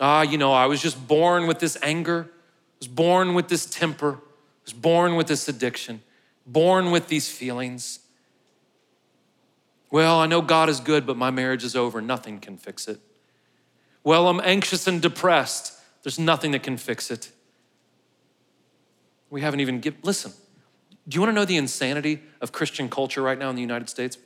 Ah, 0.00 0.22
you 0.22 0.38
know, 0.38 0.52
I 0.52 0.66
was 0.66 0.80
just 0.80 1.08
born 1.08 1.46
with 1.48 1.58
this 1.58 1.76
anger, 1.82 2.28
I 2.30 2.76
was 2.78 2.88
born 2.88 3.34
with 3.34 3.48
this 3.48 3.66
temper, 3.66 4.12
I 4.12 4.64
was 4.64 4.72
born 4.72 5.16
with 5.16 5.26
this 5.26 5.48
addiction, 5.48 6.02
born 6.46 6.92
with 6.92 7.08
these 7.08 7.28
feelings. 7.28 7.98
Well, 9.90 10.20
I 10.20 10.26
know 10.26 10.42
God 10.42 10.68
is 10.68 10.78
good, 10.78 11.06
but 11.06 11.16
my 11.16 11.30
marriage 11.30 11.64
is 11.64 11.74
over. 11.74 12.00
Nothing 12.00 12.38
can 12.40 12.58
fix 12.58 12.86
it. 12.86 13.00
Well, 14.04 14.28
I'm 14.28 14.40
anxious 14.44 14.86
and 14.86 15.00
depressed. 15.00 15.72
There's 16.02 16.18
nothing 16.18 16.52
that 16.52 16.62
can 16.62 16.76
fix 16.76 17.10
it. 17.10 17.30
We 19.30 19.40
haven't 19.40 19.60
even 19.60 19.80
given, 19.80 20.00
listen, 20.02 20.32
do 21.08 21.14
you 21.14 21.20
want 21.20 21.30
to 21.30 21.34
know 21.34 21.44
the 21.44 21.56
insanity 21.56 22.22
of 22.40 22.52
Christian 22.52 22.88
culture 22.88 23.22
right 23.22 23.38
now 23.38 23.50
in 23.50 23.56
the 23.56 23.62
United 23.62 23.88
States? 23.88 24.18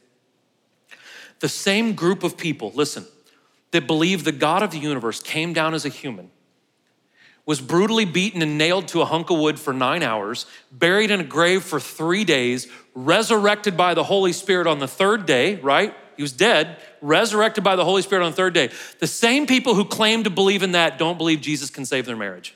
The 1.42 1.48
same 1.48 1.94
group 1.94 2.22
of 2.22 2.36
people, 2.36 2.70
listen, 2.76 3.04
that 3.72 3.88
believe 3.88 4.22
the 4.22 4.30
God 4.30 4.62
of 4.62 4.70
the 4.70 4.78
universe 4.78 5.20
came 5.20 5.52
down 5.52 5.74
as 5.74 5.84
a 5.84 5.88
human, 5.88 6.30
was 7.44 7.60
brutally 7.60 8.04
beaten 8.04 8.42
and 8.42 8.56
nailed 8.56 8.86
to 8.88 9.00
a 9.00 9.04
hunk 9.04 9.28
of 9.28 9.40
wood 9.40 9.58
for 9.58 9.72
nine 9.72 10.04
hours, 10.04 10.46
buried 10.70 11.10
in 11.10 11.18
a 11.18 11.24
grave 11.24 11.64
for 11.64 11.80
three 11.80 12.22
days, 12.24 12.68
resurrected 12.94 13.76
by 13.76 13.92
the 13.92 14.04
Holy 14.04 14.32
Spirit 14.32 14.68
on 14.68 14.78
the 14.78 14.86
third 14.86 15.26
day, 15.26 15.56
right? 15.56 15.92
He 16.16 16.22
was 16.22 16.30
dead, 16.30 16.76
resurrected 17.00 17.64
by 17.64 17.74
the 17.74 17.84
Holy 17.84 18.02
Spirit 18.02 18.24
on 18.24 18.30
the 18.30 18.36
third 18.36 18.54
day. 18.54 18.70
The 19.00 19.08
same 19.08 19.48
people 19.48 19.74
who 19.74 19.84
claim 19.84 20.22
to 20.22 20.30
believe 20.30 20.62
in 20.62 20.70
that 20.72 20.96
don't 20.96 21.18
believe 21.18 21.40
Jesus 21.40 21.70
can 21.70 21.84
save 21.84 22.06
their 22.06 22.14
marriage. 22.14 22.54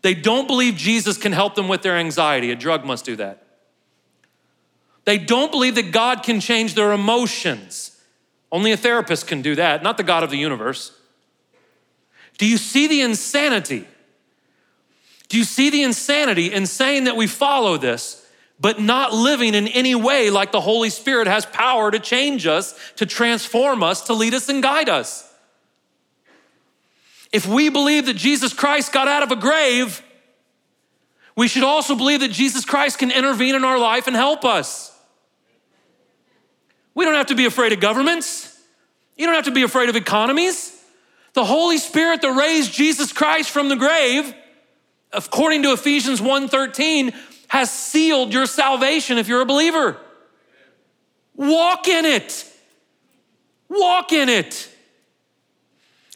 They 0.00 0.14
don't 0.14 0.46
believe 0.46 0.74
Jesus 0.74 1.18
can 1.18 1.32
help 1.32 1.54
them 1.54 1.68
with 1.68 1.82
their 1.82 1.98
anxiety. 1.98 2.50
A 2.50 2.56
drug 2.56 2.86
must 2.86 3.04
do 3.04 3.14
that. 3.16 3.41
They 5.04 5.18
don't 5.18 5.50
believe 5.50 5.74
that 5.74 5.90
God 5.90 6.22
can 6.22 6.40
change 6.40 6.74
their 6.74 6.92
emotions. 6.92 8.00
Only 8.50 8.72
a 8.72 8.76
therapist 8.76 9.26
can 9.26 9.42
do 9.42 9.54
that, 9.56 9.82
not 9.82 9.96
the 9.96 10.02
God 10.02 10.22
of 10.22 10.30
the 10.30 10.36
universe. 10.36 10.92
Do 12.38 12.46
you 12.46 12.58
see 12.58 12.86
the 12.86 13.00
insanity? 13.00 13.86
Do 15.28 15.38
you 15.38 15.44
see 15.44 15.70
the 15.70 15.82
insanity 15.82 16.52
in 16.52 16.66
saying 16.66 17.04
that 17.04 17.16
we 17.16 17.26
follow 17.26 17.76
this, 17.78 18.24
but 18.60 18.80
not 18.80 19.12
living 19.12 19.54
in 19.54 19.66
any 19.68 19.94
way 19.94 20.30
like 20.30 20.52
the 20.52 20.60
Holy 20.60 20.90
Spirit 20.90 21.26
has 21.26 21.46
power 21.46 21.90
to 21.90 21.98
change 21.98 22.46
us, 22.46 22.78
to 22.96 23.06
transform 23.06 23.82
us, 23.82 24.02
to 24.02 24.12
lead 24.12 24.34
us 24.34 24.48
and 24.48 24.62
guide 24.62 24.88
us? 24.88 25.28
If 27.32 27.46
we 27.46 27.70
believe 27.70 28.06
that 28.06 28.16
Jesus 28.16 28.52
Christ 28.52 28.92
got 28.92 29.08
out 29.08 29.22
of 29.22 29.32
a 29.32 29.36
grave, 29.36 30.02
we 31.34 31.48
should 31.48 31.62
also 31.62 31.96
believe 31.96 32.20
that 32.20 32.30
Jesus 32.30 32.66
Christ 32.66 32.98
can 32.98 33.10
intervene 33.10 33.54
in 33.54 33.64
our 33.64 33.78
life 33.78 34.06
and 34.06 34.14
help 34.14 34.44
us. 34.44 34.91
We 36.94 37.04
don't 37.04 37.14
have 37.14 37.26
to 37.26 37.34
be 37.34 37.46
afraid 37.46 37.72
of 37.72 37.80
governments. 37.80 38.58
You 39.16 39.26
don't 39.26 39.34
have 39.34 39.44
to 39.46 39.52
be 39.52 39.62
afraid 39.62 39.88
of 39.88 39.96
economies. 39.96 40.78
The 41.34 41.44
Holy 41.44 41.78
Spirit 41.78 42.22
that 42.22 42.32
raised 42.32 42.72
Jesus 42.72 43.12
Christ 43.12 43.50
from 43.50 43.68
the 43.68 43.76
grave, 43.76 44.34
according 45.12 45.62
to 45.62 45.72
Ephesians 45.72 46.20
1:13, 46.20 47.12
has 47.48 47.70
sealed 47.70 48.32
your 48.32 48.46
salvation 48.46 49.18
if 49.18 49.28
you're 49.28 49.40
a 49.40 49.46
believer. 49.46 49.98
Walk 51.34 51.88
in 51.88 52.04
it. 52.04 52.46
Walk 53.68 54.12
in 54.12 54.28
it. 54.28 54.68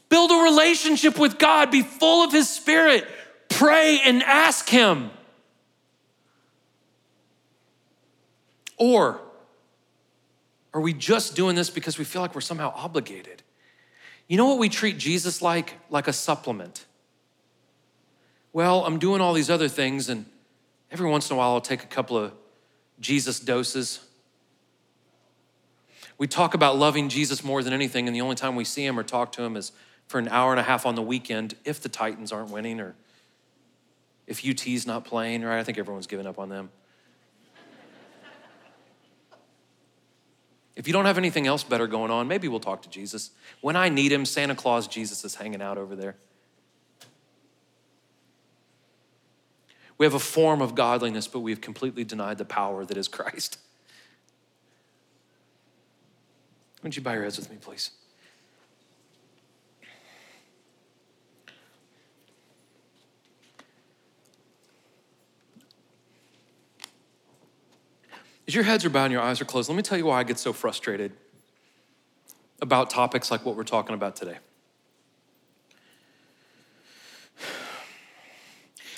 Build 0.09 0.31
a 0.31 0.37
relationship 0.45 1.19
with 1.19 1.39
God, 1.39 1.71
be 1.71 1.83
full 1.83 2.23
of 2.23 2.33
his 2.33 2.49
spirit. 2.49 3.07
Pray 3.49 4.01
and 4.01 4.23
ask 4.23 4.69
him. 4.69 5.11
Or 8.77 9.21
are 10.77 10.81
we 10.81 10.93
just 10.93 11.35
doing 11.35 11.57
this 11.57 11.71
because 11.71 11.97
we 11.97 12.05
feel 12.05 12.21
like 12.21 12.35
we're 12.35 12.43
somehow 12.43 12.71
obligated? 12.77 13.43
You 14.29 14.37
know 14.37 14.45
what 14.45 14.59
we 14.59 14.69
treat 14.69 14.99
Jesus 14.99 15.41
like? 15.41 15.73
Like 15.89 16.07
a 16.07 16.13
supplement. 16.13 16.85
Well, 18.53 18.85
I'm 18.85 18.99
doing 18.99 19.23
all 19.23 19.33
these 19.33 19.49
other 19.49 19.69
things, 19.69 20.11
and 20.11 20.27
every 20.91 21.09
once 21.09 21.31
in 21.31 21.35
a 21.35 21.39
while 21.39 21.53
I'll 21.53 21.63
take 21.63 21.83
a 21.83 21.87
couple 21.87 22.19
of 22.19 22.33
Jesus 23.01 23.41
doses. 23.41 24.01
We 26.19 26.27
talk 26.27 26.53
about 26.53 26.77
loving 26.77 27.09
Jesus 27.09 27.43
more 27.43 27.63
than 27.63 27.73
anything, 27.73 28.07
and 28.07 28.15
the 28.15 28.21
only 28.21 28.37
time 28.37 28.55
we 28.55 28.65
see 28.65 28.85
him 28.85 28.99
or 28.99 29.03
talk 29.03 29.33
to 29.33 29.43
him 29.43 29.57
is 29.57 29.73
for 30.09 30.19
an 30.19 30.29
hour 30.29 30.51
and 30.51 30.61
a 30.61 30.63
half 30.63 30.85
on 30.85 30.95
the 30.95 31.01
weekend 31.01 31.55
if 31.65 31.81
the 31.81 31.89
Titans 31.89 32.33
aren't 32.33 32.51
winning 32.51 32.81
or 32.81 32.95
if 34.27 34.47
UT's 34.47 34.87
not 34.87 35.07
playing, 35.07 35.43
right? 35.43 35.59
I 35.59 35.65
think 35.65 35.79
everyone's 35.79 36.07
given 36.07 36.27
up 36.27 36.39
on 36.39 36.51
them. 36.51 36.69
If 40.77 40.87
you 40.87 40.93
don't 40.93 41.07
have 41.07 41.17
anything 41.19 41.47
else 41.47 41.65
better 41.65 41.87
going 41.87 42.11
on, 42.11 42.29
maybe 42.29 42.49
we'll 42.49 42.61
talk 42.61 42.83
to 42.83 42.91
Jesus. 42.91 43.31
When 43.63 43.77
I 43.77 43.89
need 43.89 44.13
him, 44.13 44.27
Santa 44.27 44.55
Claus 44.55 44.87
Jesus 44.87 45.25
is 45.25 45.35
hanging 45.35 45.63
out 45.63 45.79
over 45.79 45.97
there. 45.97 46.17
We 49.99 50.05
have 50.05 50.15
a 50.15 50.19
form 50.19 50.61
of 50.61 50.75
godliness, 50.75 51.27
but 51.27 51.41
we've 51.41 51.63
completely 51.63 52.05
denied 52.05 52.37
the 52.37 52.45
power 52.45 52.85
that 52.85 52.99
is 52.99 53.09
Christ. 53.09 53.59
Would 56.83 56.95
you 56.95 57.03
bow 57.03 57.15
your 57.15 57.23
heads 57.23 57.39
with 57.39 57.51
me, 57.51 57.57
please? 57.59 57.91
As 68.49 68.55
your 68.55 68.65
heads 68.65 68.85
are 68.85 68.91
bowed 68.91 69.07
and 69.07 69.13
your 69.13 69.23
eyes 69.23 69.41
are 69.41 69.45
closed, 69.45 69.69
let 69.69 69.77
me 69.77 69.83
tell 69.83 69.99
you 69.99 70.07
why 70.07 70.21
I 70.21 70.23
get 70.23 70.39
so 70.39 70.53
frustrated 70.53 71.13
about 72.63 72.91
topics 72.91 73.31
like 73.31 73.45
what 73.45 73.57
we're 73.57 73.65
talking 73.65 73.95
about 73.95 74.17
today. 74.17 74.39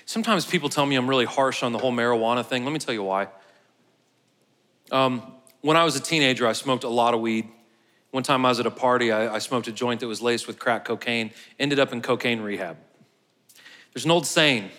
Sometimes 0.04 0.46
people 0.46 0.68
tell 0.68 0.86
me 0.86 0.96
I'm 0.96 1.08
really 1.08 1.24
harsh 1.24 1.62
on 1.62 1.72
the 1.72 1.78
whole 1.78 1.92
marijuana 1.92 2.44
thing. 2.44 2.64
Let 2.64 2.72
me 2.72 2.78
tell 2.78 2.94
you 2.94 3.02
why. 3.02 3.28
Um, 4.90 5.34
when 5.60 5.76
I 5.76 5.84
was 5.84 5.96
a 5.96 6.00
teenager, 6.00 6.46
I 6.46 6.52
smoked 6.52 6.84
a 6.84 6.88
lot 6.88 7.14
of 7.14 7.20
weed. 7.20 7.48
One 8.10 8.22
time 8.22 8.46
I 8.46 8.48
was 8.48 8.58
at 8.58 8.66
a 8.66 8.70
party, 8.70 9.12
I, 9.12 9.34
I 9.34 9.38
smoked 9.38 9.68
a 9.68 9.72
joint 9.72 10.00
that 10.00 10.06
was 10.06 10.22
laced 10.22 10.46
with 10.46 10.58
crack 10.58 10.86
cocaine, 10.86 11.30
ended 11.58 11.78
up 11.78 11.92
in 11.92 12.00
cocaine 12.00 12.40
rehab. 12.40 12.78
There's 13.92 14.06
an 14.06 14.10
old 14.10 14.26
saying 14.26 14.70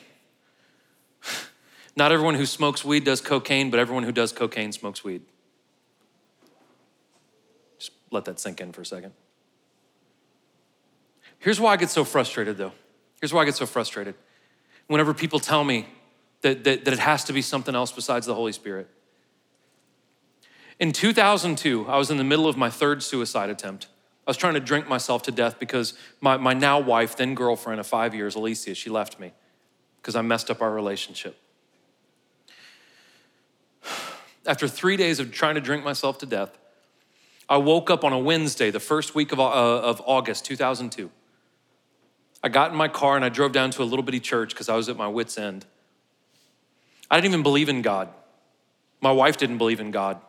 not 2.00 2.14
everyone 2.14 2.36
who 2.36 2.45
smokes 2.45 2.84
weed 2.86 3.04
does 3.04 3.20
cocaine, 3.20 3.70
but 3.70 3.80
everyone 3.80 4.04
who 4.04 4.12
does 4.14 4.32
cocaine 4.32 4.72
smokes 4.72 5.04
weed. 5.04 5.22
Just 7.78 7.91
let 8.10 8.24
that 8.26 8.39
sink 8.39 8.62
in 8.62 8.72
for 8.72 8.82
a 8.82 8.86
second. 8.86 9.12
Here's 11.39 11.60
why 11.60 11.74
I 11.74 11.78
get 11.78 11.89
so 11.89 12.06
frustrated, 12.06 12.58
though. 12.58 12.72
Here's 13.20 13.34
why 13.34 13.41
I 13.41 13.45
get 13.45 13.56
so 13.56 13.66
frustrated. 13.66 14.16
Whenever 14.88 15.14
people 15.14 15.39
tell 15.39 15.64
me 15.66 15.88
that, 16.41 16.64
that, 16.64 16.86
that 16.86 16.93
it 16.93 17.00
has 17.00 17.26
to 17.26 17.34
be 17.34 17.41
something 17.41 17.76
else 17.76 17.91
besides 17.91 18.26
the 18.26 18.34
Holy 18.34 18.54
Spirit. 18.54 18.88
In 20.80 20.93
2002, 20.93 21.86
I 21.86 21.97
was 21.97 22.10
in 22.10 22.16
the 22.16 22.24
middle 22.24 22.47
of 22.47 22.56
my 22.56 22.70
third 22.70 23.04
suicide 23.04 23.50
attempt. 23.50 23.88
I 24.26 24.30
was 24.30 24.38
trying 24.38 24.54
to 24.54 24.62
drink 24.62 24.88
myself 24.88 25.24
to 25.24 25.32
death 25.32 25.60
because 25.60 25.95
my, 26.22 26.38
my 26.38 26.54
now 26.54 26.80
wife, 26.80 27.18
then 27.18 27.36
girlfriend 27.36 27.82
of 27.82 27.88
five 27.88 28.16
years, 28.16 28.36
Alicia, 28.36 28.74
she 28.74 28.89
left 28.89 29.20
me 29.20 29.34
because 30.02 30.16
I 30.16 30.22
messed 30.22 30.50
up 30.50 30.62
our 30.62 30.72
relationship. 30.72 31.36
After 34.45 34.67
three 34.67 34.97
days 34.97 35.19
of 35.19 35.31
trying 35.31 35.55
to 35.55 35.61
drink 35.61 35.83
myself 35.83 36.17
to 36.19 36.25
death, 36.25 36.57
I 37.47 37.57
woke 37.57 37.89
up 37.89 38.03
on 38.03 38.13
a 38.13 38.19
Wednesday, 38.19 38.71
the 38.71 38.79
first 38.79 39.15
week 39.15 39.31
of, 39.31 39.39
uh, 39.39 39.43
of 39.43 40.01
August 40.05 40.45
2002. 40.45 41.09
I 42.43 42.49
got 42.49 42.71
in 42.71 42.77
my 42.77 42.87
car 42.87 43.15
and 43.15 43.25
I 43.25 43.29
drove 43.29 43.51
down 43.51 43.71
to 43.71 43.83
a 43.83 43.85
little 43.85 44.03
bitty 44.03 44.19
church 44.19 44.49
because 44.51 44.69
I 44.69 44.75
was 44.75 44.87
at 44.87 44.95
my 44.95 45.07
wits' 45.07 45.37
end. 45.37 45.65
I 47.11 47.17
didn't 47.17 47.33
even 47.33 47.43
believe 47.43 47.69
in 47.69 47.81
God. 47.81 48.09
My 49.01 49.11
wife 49.11 49.37
didn't 49.37 49.57
believe 49.57 49.79
in 49.79 49.91
God. 49.91 50.21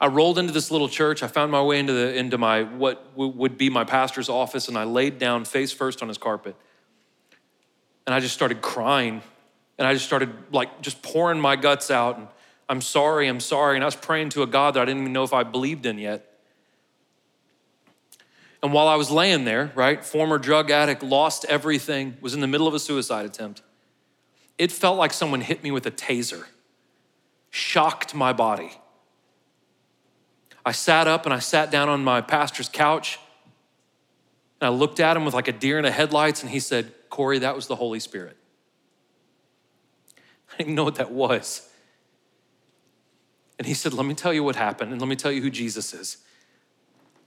I 0.00 0.08
rolled 0.08 0.38
into 0.38 0.52
this 0.52 0.70
little 0.70 0.88
church. 0.88 1.22
I 1.22 1.26
found 1.26 1.50
my 1.50 1.62
way 1.62 1.78
into, 1.78 1.92
the, 1.92 2.14
into 2.14 2.38
my 2.38 2.62
what 2.62 3.16
would 3.16 3.56
be 3.56 3.70
my 3.70 3.84
pastor's 3.84 4.28
office, 4.28 4.68
and 4.68 4.76
I 4.76 4.84
laid 4.84 5.18
down 5.18 5.44
face 5.44 5.72
first 5.72 6.02
on 6.02 6.08
his 6.08 6.18
carpet. 6.18 6.54
And 8.06 8.14
I 8.14 8.20
just 8.20 8.34
started 8.34 8.60
crying 8.60 9.22
and 9.78 9.86
I 9.86 9.92
just 9.92 10.06
started 10.06 10.32
like 10.52 10.80
just 10.80 11.02
pouring 11.02 11.40
my 11.40 11.56
guts 11.56 11.90
out 11.90 12.18
and 12.18 12.28
I'm 12.68 12.80
sorry, 12.80 13.28
I'm 13.28 13.40
sorry. 13.40 13.76
And 13.76 13.84
I 13.84 13.86
was 13.86 13.96
praying 13.96 14.30
to 14.30 14.42
a 14.42 14.46
God 14.46 14.74
that 14.74 14.80
I 14.80 14.84
didn't 14.84 15.02
even 15.02 15.12
know 15.12 15.22
if 15.22 15.32
I 15.32 15.44
believed 15.44 15.86
in 15.86 15.98
yet. 15.98 16.32
And 18.62 18.72
while 18.72 18.88
I 18.88 18.96
was 18.96 19.10
laying 19.10 19.44
there, 19.44 19.70
right, 19.74 20.04
former 20.04 20.38
drug 20.38 20.70
addict, 20.70 21.02
lost 21.02 21.44
everything, 21.44 22.16
was 22.20 22.34
in 22.34 22.40
the 22.40 22.48
middle 22.48 22.66
of 22.66 22.74
a 22.74 22.80
suicide 22.80 23.24
attempt, 23.24 23.62
it 24.58 24.72
felt 24.72 24.98
like 24.98 25.12
someone 25.12 25.42
hit 25.42 25.62
me 25.62 25.70
with 25.70 25.86
a 25.86 25.90
taser, 25.90 26.44
shocked 27.50 28.14
my 28.14 28.32
body. 28.32 28.72
I 30.64 30.72
sat 30.72 31.06
up 31.06 31.26
and 31.26 31.34
I 31.34 31.38
sat 31.38 31.70
down 31.70 31.88
on 31.88 32.02
my 32.02 32.20
pastor's 32.20 32.68
couch 32.68 33.20
and 34.60 34.66
I 34.66 34.70
looked 34.70 34.98
at 34.98 35.16
him 35.16 35.24
with 35.24 35.34
like 35.34 35.48
a 35.48 35.52
deer 35.52 35.78
in 35.78 35.84
the 35.84 35.92
headlights 35.92 36.42
and 36.42 36.50
he 36.50 36.58
said, 36.58 36.92
Corey, 37.08 37.38
that 37.40 37.54
was 37.54 37.68
the 37.68 37.76
Holy 37.76 38.00
Spirit. 38.00 38.36
I 40.56 40.62
didn't 40.62 40.74
know 40.74 40.84
what 40.84 40.94
that 40.94 41.12
was. 41.12 41.68
And 43.58 43.66
he 43.66 43.74
said, 43.74 43.92
Let 43.92 44.06
me 44.06 44.14
tell 44.14 44.32
you 44.32 44.42
what 44.42 44.56
happened 44.56 44.92
and 44.92 45.00
let 45.00 45.08
me 45.08 45.16
tell 45.16 45.30
you 45.30 45.42
who 45.42 45.50
Jesus 45.50 45.92
is. 45.92 46.16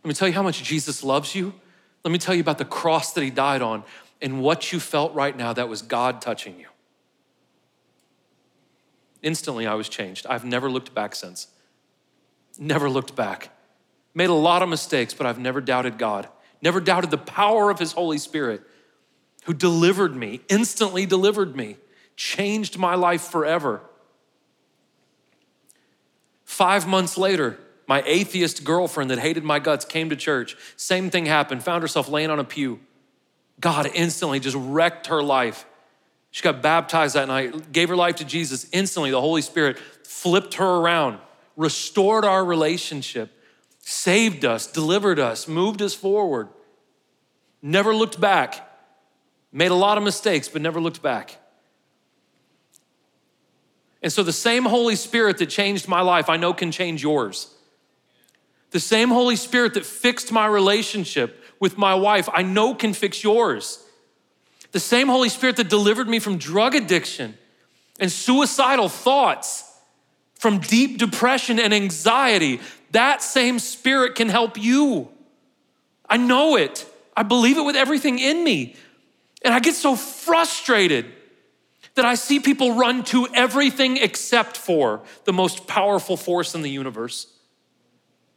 Let 0.03 0.07
me 0.07 0.13
tell 0.15 0.27
you 0.27 0.34
how 0.34 0.43
much 0.43 0.63
Jesus 0.63 1.03
loves 1.03 1.36
you. 1.36 1.53
Let 2.03 2.11
me 2.11 2.17
tell 2.17 2.34
you 2.34 2.41
about 2.41 2.57
the 2.57 2.65
cross 2.65 3.13
that 3.13 3.23
he 3.23 3.30
died 3.30 3.61
on 3.61 3.84
and 4.21 4.41
what 4.41 4.71
you 4.71 4.80
felt 4.80 5.13
right 5.13 5.36
now 5.36 5.53
that 5.53 5.69
was 5.69 5.82
God 5.82 6.21
touching 6.21 6.57
you. 6.59 6.67
Instantly, 9.21 9.67
I 9.67 9.73
was 9.73 9.89
changed. 9.89 10.25
I've 10.27 10.45
never 10.45 10.71
looked 10.71 10.95
back 10.95 11.13
since. 11.13 11.47
Never 12.57 12.89
looked 12.89 13.15
back. 13.15 13.49
Made 14.13 14.30
a 14.30 14.34
lot 14.34 14.63
of 14.63 14.69
mistakes, 14.69 15.13
but 15.13 15.27
I've 15.27 15.39
never 15.39 15.61
doubted 15.61 15.97
God. 15.97 16.27
Never 16.61 16.80
doubted 16.80 17.11
the 17.11 17.17
power 17.17 17.69
of 17.69 17.80
His 17.80 17.91
Holy 17.91 18.17
Spirit 18.17 18.61
who 19.43 19.53
delivered 19.53 20.15
me, 20.15 20.41
instantly 20.49 21.05
delivered 21.05 21.55
me, 21.55 21.77
changed 22.20 22.78
my 22.78 22.95
life 22.95 23.22
forever. 23.22 23.80
Five 26.43 26.86
months 26.86 27.17
later, 27.17 27.57
my 27.88 28.03
atheist 28.05 28.65
girlfriend 28.65 29.09
that 29.09 29.20
hated 29.20 29.45
my 29.45 29.59
guts 29.59 29.86
came 29.86 30.09
to 30.09 30.17
church. 30.17 30.57
Same 30.76 31.09
thing 31.09 31.26
happened, 31.26 31.63
found 31.63 31.82
herself 31.82 32.09
laying 32.09 32.30
on 32.30 32.38
a 32.38 32.43
pew. 32.43 32.82
God 33.61 33.89
instantly 33.95 34.41
just 34.41 34.57
wrecked 34.59 35.07
her 35.07 35.24
life. 35.24 35.65
She 36.32 36.43
got 36.43 36.61
baptized 36.61 37.15
that 37.15 37.30
night, 37.30 37.72
gave 37.72 37.88
her 37.88 37.95
life 37.95 38.17
to 38.17 38.26
Jesus. 38.26 38.67
Instantly, 38.74 39.11
the 39.11 39.22
Holy 39.22 39.41
Spirit 39.41 39.80
flipped 40.03 40.55
her 40.55 40.67
around, 40.67 41.20
restored 41.55 42.26
our 42.26 42.43
relationship, 42.43 43.32
saved 43.80 44.43
us, 44.43 44.67
delivered 44.67 45.20
us, 45.20 45.47
moved 45.47 45.82
us 45.82 45.93
forward. 45.93 46.49
Never 47.61 47.95
looked 47.95 48.20
back. 48.20 48.70
Made 49.53 49.72
a 49.72 49.76
lot 49.76 49.97
of 49.97 50.03
mistakes, 50.03 50.49
but 50.49 50.61
never 50.61 50.82
looked 50.82 51.01
back. 51.01 51.38
And 54.02 54.12
so, 54.12 54.24
the 54.24 54.34
same 54.34 54.64
Holy 54.64 54.95
Spirit 54.95 55.38
that 55.39 55.47
changed 55.47 55.88
my 55.88 56.02
life, 56.02 56.30
I 56.30 56.38
know 56.38 56.54
can 56.54 56.72
change 56.72 57.04
yours. 57.04 57.54
The 58.72 58.80
same 58.80 59.10
Holy 59.10 59.36
Spirit 59.36 59.74
that 59.74 59.86
fixed 59.86 60.32
my 60.32 60.45
relationship 60.45 61.43
with 61.60 61.78
my 61.78 61.95
wife, 61.95 62.30
I 62.32 62.43
know 62.43 62.74
can 62.76 62.93
fix 62.93 63.24
yours. 63.24 63.84
The 64.72 64.80
same 64.80 65.08
Holy 65.08 65.30
Spirit 65.30 65.58
that 65.58 65.70
delivered 65.70 66.08
me 66.08 66.20
from 66.20 66.38
drug 66.38 66.76
addiction 66.76 67.38
and 68.00 68.12
suicidal 68.12 68.88
thoughts, 68.88 69.66
from 70.36 70.60
deep 70.60 70.97
depression 70.97 71.60
and 71.60 71.74
anxiety, 71.74 72.62
that 72.91 73.22
same 73.22 73.60
Spirit 73.60 74.16
can 74.16 74.30
help 74.30 74.58
you. 74.58 75.10
I 76.10 76.18
know 76.18 76.56
it. 76.56 76.86
I 77.18 77.24
believe 77.24 77.58
it 77.58 77.64
with 77.64 77.76
everything 77.76 78.20
in 78.20 78.43
me. 78.43 78.76
And 79.43 79.54
I 79.54 79.60
get 79.60 79.76
so 79.76 79.95
frustrated 79.95 81.06
that 81.95 82.05
I 82.05 82.15
see 82.15 82.39
people 82.39 82.75
run 82.75 83.03
to 83.05 83.27
everything 83.33 83.97
except 83.97 84.57
for 84.57 85.01
the 85.25 85.33
most 85.33 85.67
powerful 85.67 86.17
force 86.17 86.55
in 86.55 86.61
the 86.61 86.69
universe 86.69 87.33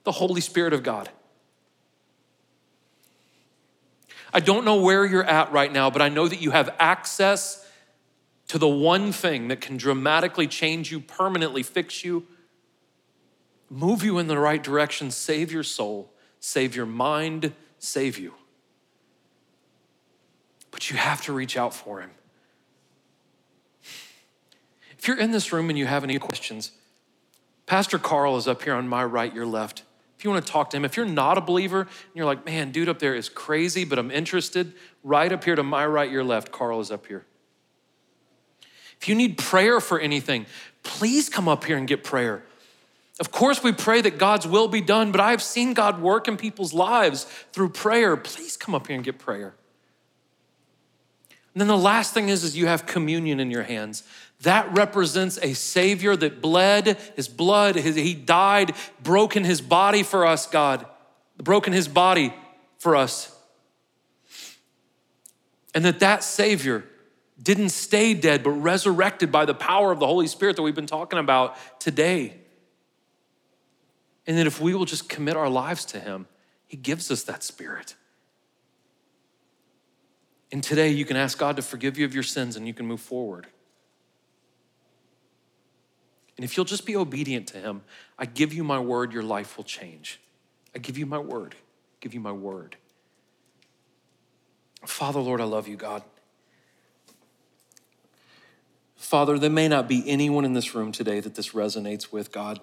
the 0.05 0.13
Holy 0.13 0.41
Spirit 0.41 0.73
of 0.73 0.83
God. 0.83 1.09
I 4.35 4.41
don't 4.41 4.65
know 4.65 4.81
where 4.81 5.05
you're 5.05 5.25
at 5.25 5.53
right 5.53 5.73
now, 5.73 5.91
but 5.91 6.03
I 6.03 6.09
know 6.09 6.27
that 6.27 6.41
you 6.41 6.51
have 6.51 6.75
access 6.79 7.65
to 8.49 8.59
the 8.59 8.69
one 8.69 9.13
thing 9.13 9.49
that 9.49 9.61
can 9.61 9.77
dramatically 9.77 10.47
change 10.47 10.91
you, 10.91 11.01
permanently 11.01 11.63
fix 11.63 12.05
you, 12.05 12.27
move 13.71 14.03
you 14.03 14.19
in 14.19 14.27
the 14.27 14.39
right 14.39 14.63
direction, 14.63 15.11
save 15.11 15.53
your 15.53 15.63
soul, 15.63 16.13
save 16.41 16.75
your 16.75 16.87
mind, 16.87 17.53
save 17.79 18.19
you. 18.19 18.35
But 20.71 20.91
you 20.91 20.97
have 20.97 21.23
to 21.23 21.33
reach 21.33 21.57
out 21.57 21.75
for 21.75 22.01
Him. 22.01 22.11
If 25.03 25.09
you're 25.09 25.19
in 25.19 25.33
this 25.33 25.53
room 25.53 25.69
and 25.69 25.77
you 25.77 25.87
have 25.87 26.05
any 26.05 26.17
questions, 26.21 26.71
Pastor 27.67 27.99
Carl 27.99 28.37
is 28.37 28.47
up 28.47 28.63
here 28.63 28.75
on 28.75 28.87
my 28.87 29.03
right, 29.03 29.35
your 29.35 29.45
left. 29.45 29.83
If 30.17 30.23
you 30.23 30.31
want 30.31 30.47
to 30.47 30.53
talk 30.53 30.71
to 30.71 30.77
him, 30.77 30.85
if 30.85 30.97
you're 30.97 31.05
not 31.05 31.37
a 31.37 31.41
believer 31.41 31.81
and 31.81 31.91
you're 32.15 32.25
like, 32.25 32.47
man, 32.47 32.71
dude 32.71 32.89
up 32.89 33.01
there 33.01 33.13
is 33.13 33.29
crazy, 33.29 33.85
but 33.85 33.99
I'm 33.99 34.13
interested, 34.13 34.75
right 35.03 35.33
up 35.33 35.43
here 35.43 35.57
to 35.57 35.65
my 35.65 35.85
right, 35.85 36.09
your 36.09 36.23
left, 36.23 36.53
Carl 36.53 36.79
is 36.79 36.93
up 36.93 37.09
here. 37.09 37.27
If 39.01 39.09
you 39.09 39.17
need 39.17 39.39
prayer 39.39 39.81
for 39.81 39.99
anything, 39.99 40.47
please 40.85 41.29
come 41.29 41.49
up 41.49 41.65
here 41.65 41.77
and 41.77 41.89
get 41.89 42.05
prayer. 42.05 42.45
Of 43.19 43.33
course, 43.33 43.61
we 43.61 43.73
pray 43.73 44.03
that 44.03 44.19
God's 44.19 44.47
will 44.47 44.69
be 44.69 44.81
done, 44.81 45.11
but 45.11 45.21
I've 45.21 45.43
seen 45.43 45.75
God 45.75 46.01
work 46.01 46.29
in 46.29 46.37
people's 46.37 46.73
lives 46.73 47.25
through 47.51 47.71
prayer. 47.71 48.17
Please 48.17 48.57
come 48.57 48.73
up 48.73 48.87
here 48.87 48.95
and 48.95 49.05
get 49.05 49.19
prayer. 49.19 49.57
And 51.55 51.61
then 51.61 51.69
the 51.69 51.77
last 51.77 52.15
thing 52.15 52.29
is, 52.29 52.45
is 52.45 52.57
you 52.57 52.67
have 52.67 52.87
communion 52.87 53.39
in 53.41 53.51
your 53.51 53.65
hands. 53.65 54.05
That 54.43 54.77
represents 54.77 55.39
a 55.41 55.55
Savior 55.55 56.17
that 56.17 56.41
bled 56.41 56.99
his 57.15 57.29
blood, 57.29 57.77
his, 57.77 57.95
he 57.95 58.15
died, 58.15 58.75
broken 59.03 59.45
his 59.45 59.61
body 59.61 60.03
for 60.03 60.27
us, 60.27 60.47
God, 60.47 60.85
broken 61.37 61.73
his 61.73 61.87
body 61.87 62.35
for 62.79 62.97
us. 62.97 63.35
And 65.75 65.85
that 65.85 66.01
that 66.01 66.25
Savior 66.25 66.85
didn't 67.41 67.71
stay 67.71 68.15
dead, 68.15 68.43
but 68.43 68.51
resurrected 68.51 69.31
by 69.31 69.45
the 69.45 69.55
power 69.55 69.93
of 69.93 70.01
the 70.01 70.07
Holy 70.07 70.27
Spirit 70.27 70.57
that 70.57 70.63
we've 70.63 70.75
been 70.75 70.87
talking 70.87 71.19
about 71.19 71.57
today. 71.81 72.37
And 74.27 74.37
that 74.39 74.47
if 74.47 74.61
we 74.61 74.75
will 74.75 74.85
just 74.85 75.09
commit 75.09 75.37
our 75.37 75.49
lives 75.49 75.85
to 75.87 76.01
Him, 76.01 76.27
He 76.67 76.77
gives 76.77 77.11
us 77.11 77.23
that 77.25 77.43
Spirit. 77.43 77.95
And 80.51 80.63
today 80.63 80.91
you 80.91 81.05
can 81.05 81.17
ask 81.17 81.39
God 81.39 81.57
to 81.57 81.63
forgive 81.63 81.97
you 81.97 82.05
of 82.05 82.13
your 82.13 82.23
sins 82.23 82.57
and 82.57 82.67
you 82.67 82.75
can 82.75 82.87
move 82.87 83.01
forward. 83.01 83.47
And 86.37 86.45
if 86.45 86.57
you'll 86.57 86.65
just 86.65 86.87
be 86.87 86.97
obedient 86.97 87.47
to 87.49 87.59
Him, 87.59 87.83
I 88.19 88.27
give 88.27 88.53
you 88.53 88.65
my 88.65 88.79
word, 88.79 89.13
your 89.13 89.23
life 89.23 89.57
will 89.57 89.65
change. 89.65 90.21
I 90.75 90.79
give 90.79 90.97
you 90.97 91.07
my 91.07 91.19
word. 91.19 91.55
I 91.55 91.97
give 92.01 92.15
you 92.15 92.21
my 92.21 92.33
word. 92.33 92.77
Father, 94.87 95.21
Lord, 95.21 95.41
I 95.41 95.45
love 95.45 95.69
you, 95.69 95.77
God. 95.77 96.03
Father, 98.97 99.39
there 99.39 99.51
may 99.51 99.69
not 99.69 99.89
be 99.89 100.09
anyone 100.09 100.45
in 100.45 100.55
this 100.55 100.75
room 100.75 100.93
today 100.93 101.21
that 101.21 101.35
this 101.35 101.51
resonates 101.51 102.13
with, 102.13 102.33
God. 102.33 102.61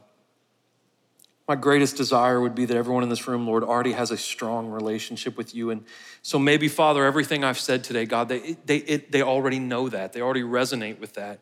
My 1.47 1.55
greatest 1.55 1.97
desire 1.97 2.39
would 2.39 2.55
be 2.55 2.65
that 2.65 2.77
everyone 2.77 3.03
in 3.03 3.09
this 3.09 3.27
room, 3.27 3.47
Lord, 3.47 3.63
already 3.63 3.93
has 3.93 4.11
a 4.11 4.17
strong 4.17 4.69
relationship 4.69 5.35
with 5.35 5.55
you. 5.55 5.71
And 5.71 5.83
so 6.21 6.37
maybe, 6.37 6.67
Father, 6.67 7.05
everything 7.05 7.43
I've 7.43 7.59
said 7.59 7.83
today, 7.83 8.05
God, 8.05 8.29
they, 8.29 8.55
they, 8.65 8.77
it, 8.77 9.11
they 9.11 9.21
already 9.21 9.59
know 9.59 9.89
that. 9.89 10.13
They 10.13 10.21
already 10.21 10.43
resonate 10.43 10.99
with 10.99 11.13
that. 11.13 11.39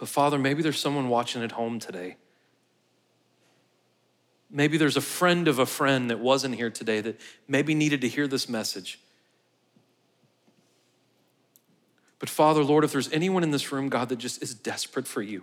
But 0.00 0.08
Father, 0.08 0.38
maybe 0.38 0.62
there's 0.62 0.80
someone 0.80 1.10
watching 1.10 1.42
at 1.42 1.52
home 1.52 1.78
today. 1.78 2.16
Maybe 4.50 4.78
there's 4.78 4.96
a 4.96 5.02
friend 5.02 5.46
of 5.46 5.58
a 5.58 5.66
friend 5.66 6.08
that 6.08 6.18
wasn't 6.18 6.54
here 6.54 6.70
today 6.70 7.02
that 7.02 7.20
maybe 7.46 7.74
needed 7.74 8.00
to 8.00 8.08
hear 8.08 8.26
this 8.26 8.48
message. 8.48 8.98
But 12.18 12.30
Father, 12.30 12.64
Lord, 12.64 12.82
if 12.82 12.92
there's 12.92 13.12
anyone 13.12 13.42
in 13.42 13.50
this 13.50 13.72
room, 13.72 13.90
God, 13.90 14.08
that 14.08 14.16
just 14.16 14.42
is 14.42 14.54
desperate 14.54 15.06
for 15.06 15.20
you, 15.20 15.42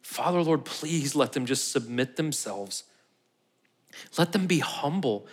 Father, 0.00 0.42
Lord, 0.42 0.64
please 0.64 1.16
let 1.16 1.32
them 1.32 1.44
just 1.44 1.72
submit 1.72 2.14
themselves. 2.14 2.84
Let 4.16 4.30
them 4.30 4.46
be 4.46 4.60
humble. 4.60 5.26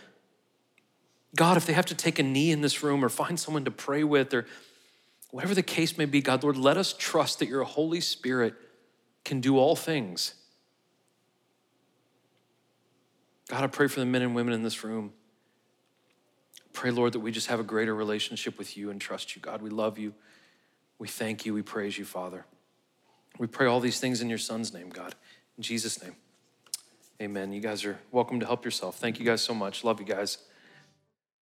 God, 1.35 1.55
if 1.55 1.67
they 1.67 1.73
have 1.73 1.85
to 1.85 1.95
take 1.95 2.17
a 2.17 2.23
knee 2.23 2.49
in 2.49 2.61
this 2.61 2.81
room 2.81 3.05
or 3.05 3.09
find 3.09 3.39
someone 3.39 3.65
to 3.65 3.71
pray 3.71 4.03
with 4.03 4.33
or 4.33 4.47
Whatever 5.31 5.53
the 5.53 5.63
case 5.63 5.97
may 5.97 6.05
be, 6.05 6.21
God, 6.21 6.43
Lord, 6.43 6.57
let 6.57 6.77
us 6.77 6.93
trust 6.97 7.39
that 7.39 7.49
your 7.49 7.63
Holy 7.63 7.99
Spirit 7.99 8.55
can 9.23 9.41
do 9.41 9.57
all 9.57 9.75
things. 9.75 10.35
God, 13.47 13.63
I 13.63 13.67
pray 13.67 13.87
for 13.87 13.99
the 13.99 14.05
men 14.05 14.21
and 14.21 14.33
women 14.33 14.53
in 14.53 14.63
this 14.63 14.83
room. 14.83 15.13
Pray, 16.73 16.91
Lord, 16.91 17.13
that 17.13 17.19
we 17.19 17.31
just 17.31 17.47
have 17.47 17.59
a 17.59 17.63
greater 17.63 17.93
relationship 17.93 18.57
with 18.57 18.75
you 18.75 18.89
and 18.89 18.99
trust 18.99 19.35
you. 19.35 19.41
God, 19.41 19.61
we 19.61 19.69
love 19.69 19.97
you. 19.97 20.13
We 20.97 21.07
thank 21.07 21.45
you. 21.45 21.53
We 21.53 21.61
praise 21.61 21.97
you, 21.97 22.05
Father. 22.05 22.45
We 23.37 23.47
pray 23.47 23.67
all 23.67 23.79
these 23.79 23.99
things 23.99 24.21
in 24.21 24.29
your 24.29 24.37
Son's 24.37 24.73
name, 24.73 24.89
God. 24.89 25.15
In 25.57 25.63
Jesus' 25.63 26.01
name. 26.01 26.15
Amen. 27.21 27.51
You 27.53 27.61
guys 27.61 27.85
are 27.85 27.99
welcome 28.11 28.39
to 28.39 28.45
help 28.45 28.65
yourself. 28.65 28.97
Thank 28.97 29.19
you 29.19 29.25
guys 29.25 29.41
so 29.41 29.53
much. 29.53 29.83
Love 29.83 29.99
you 29.99 30.05
guys. 30.05 30.37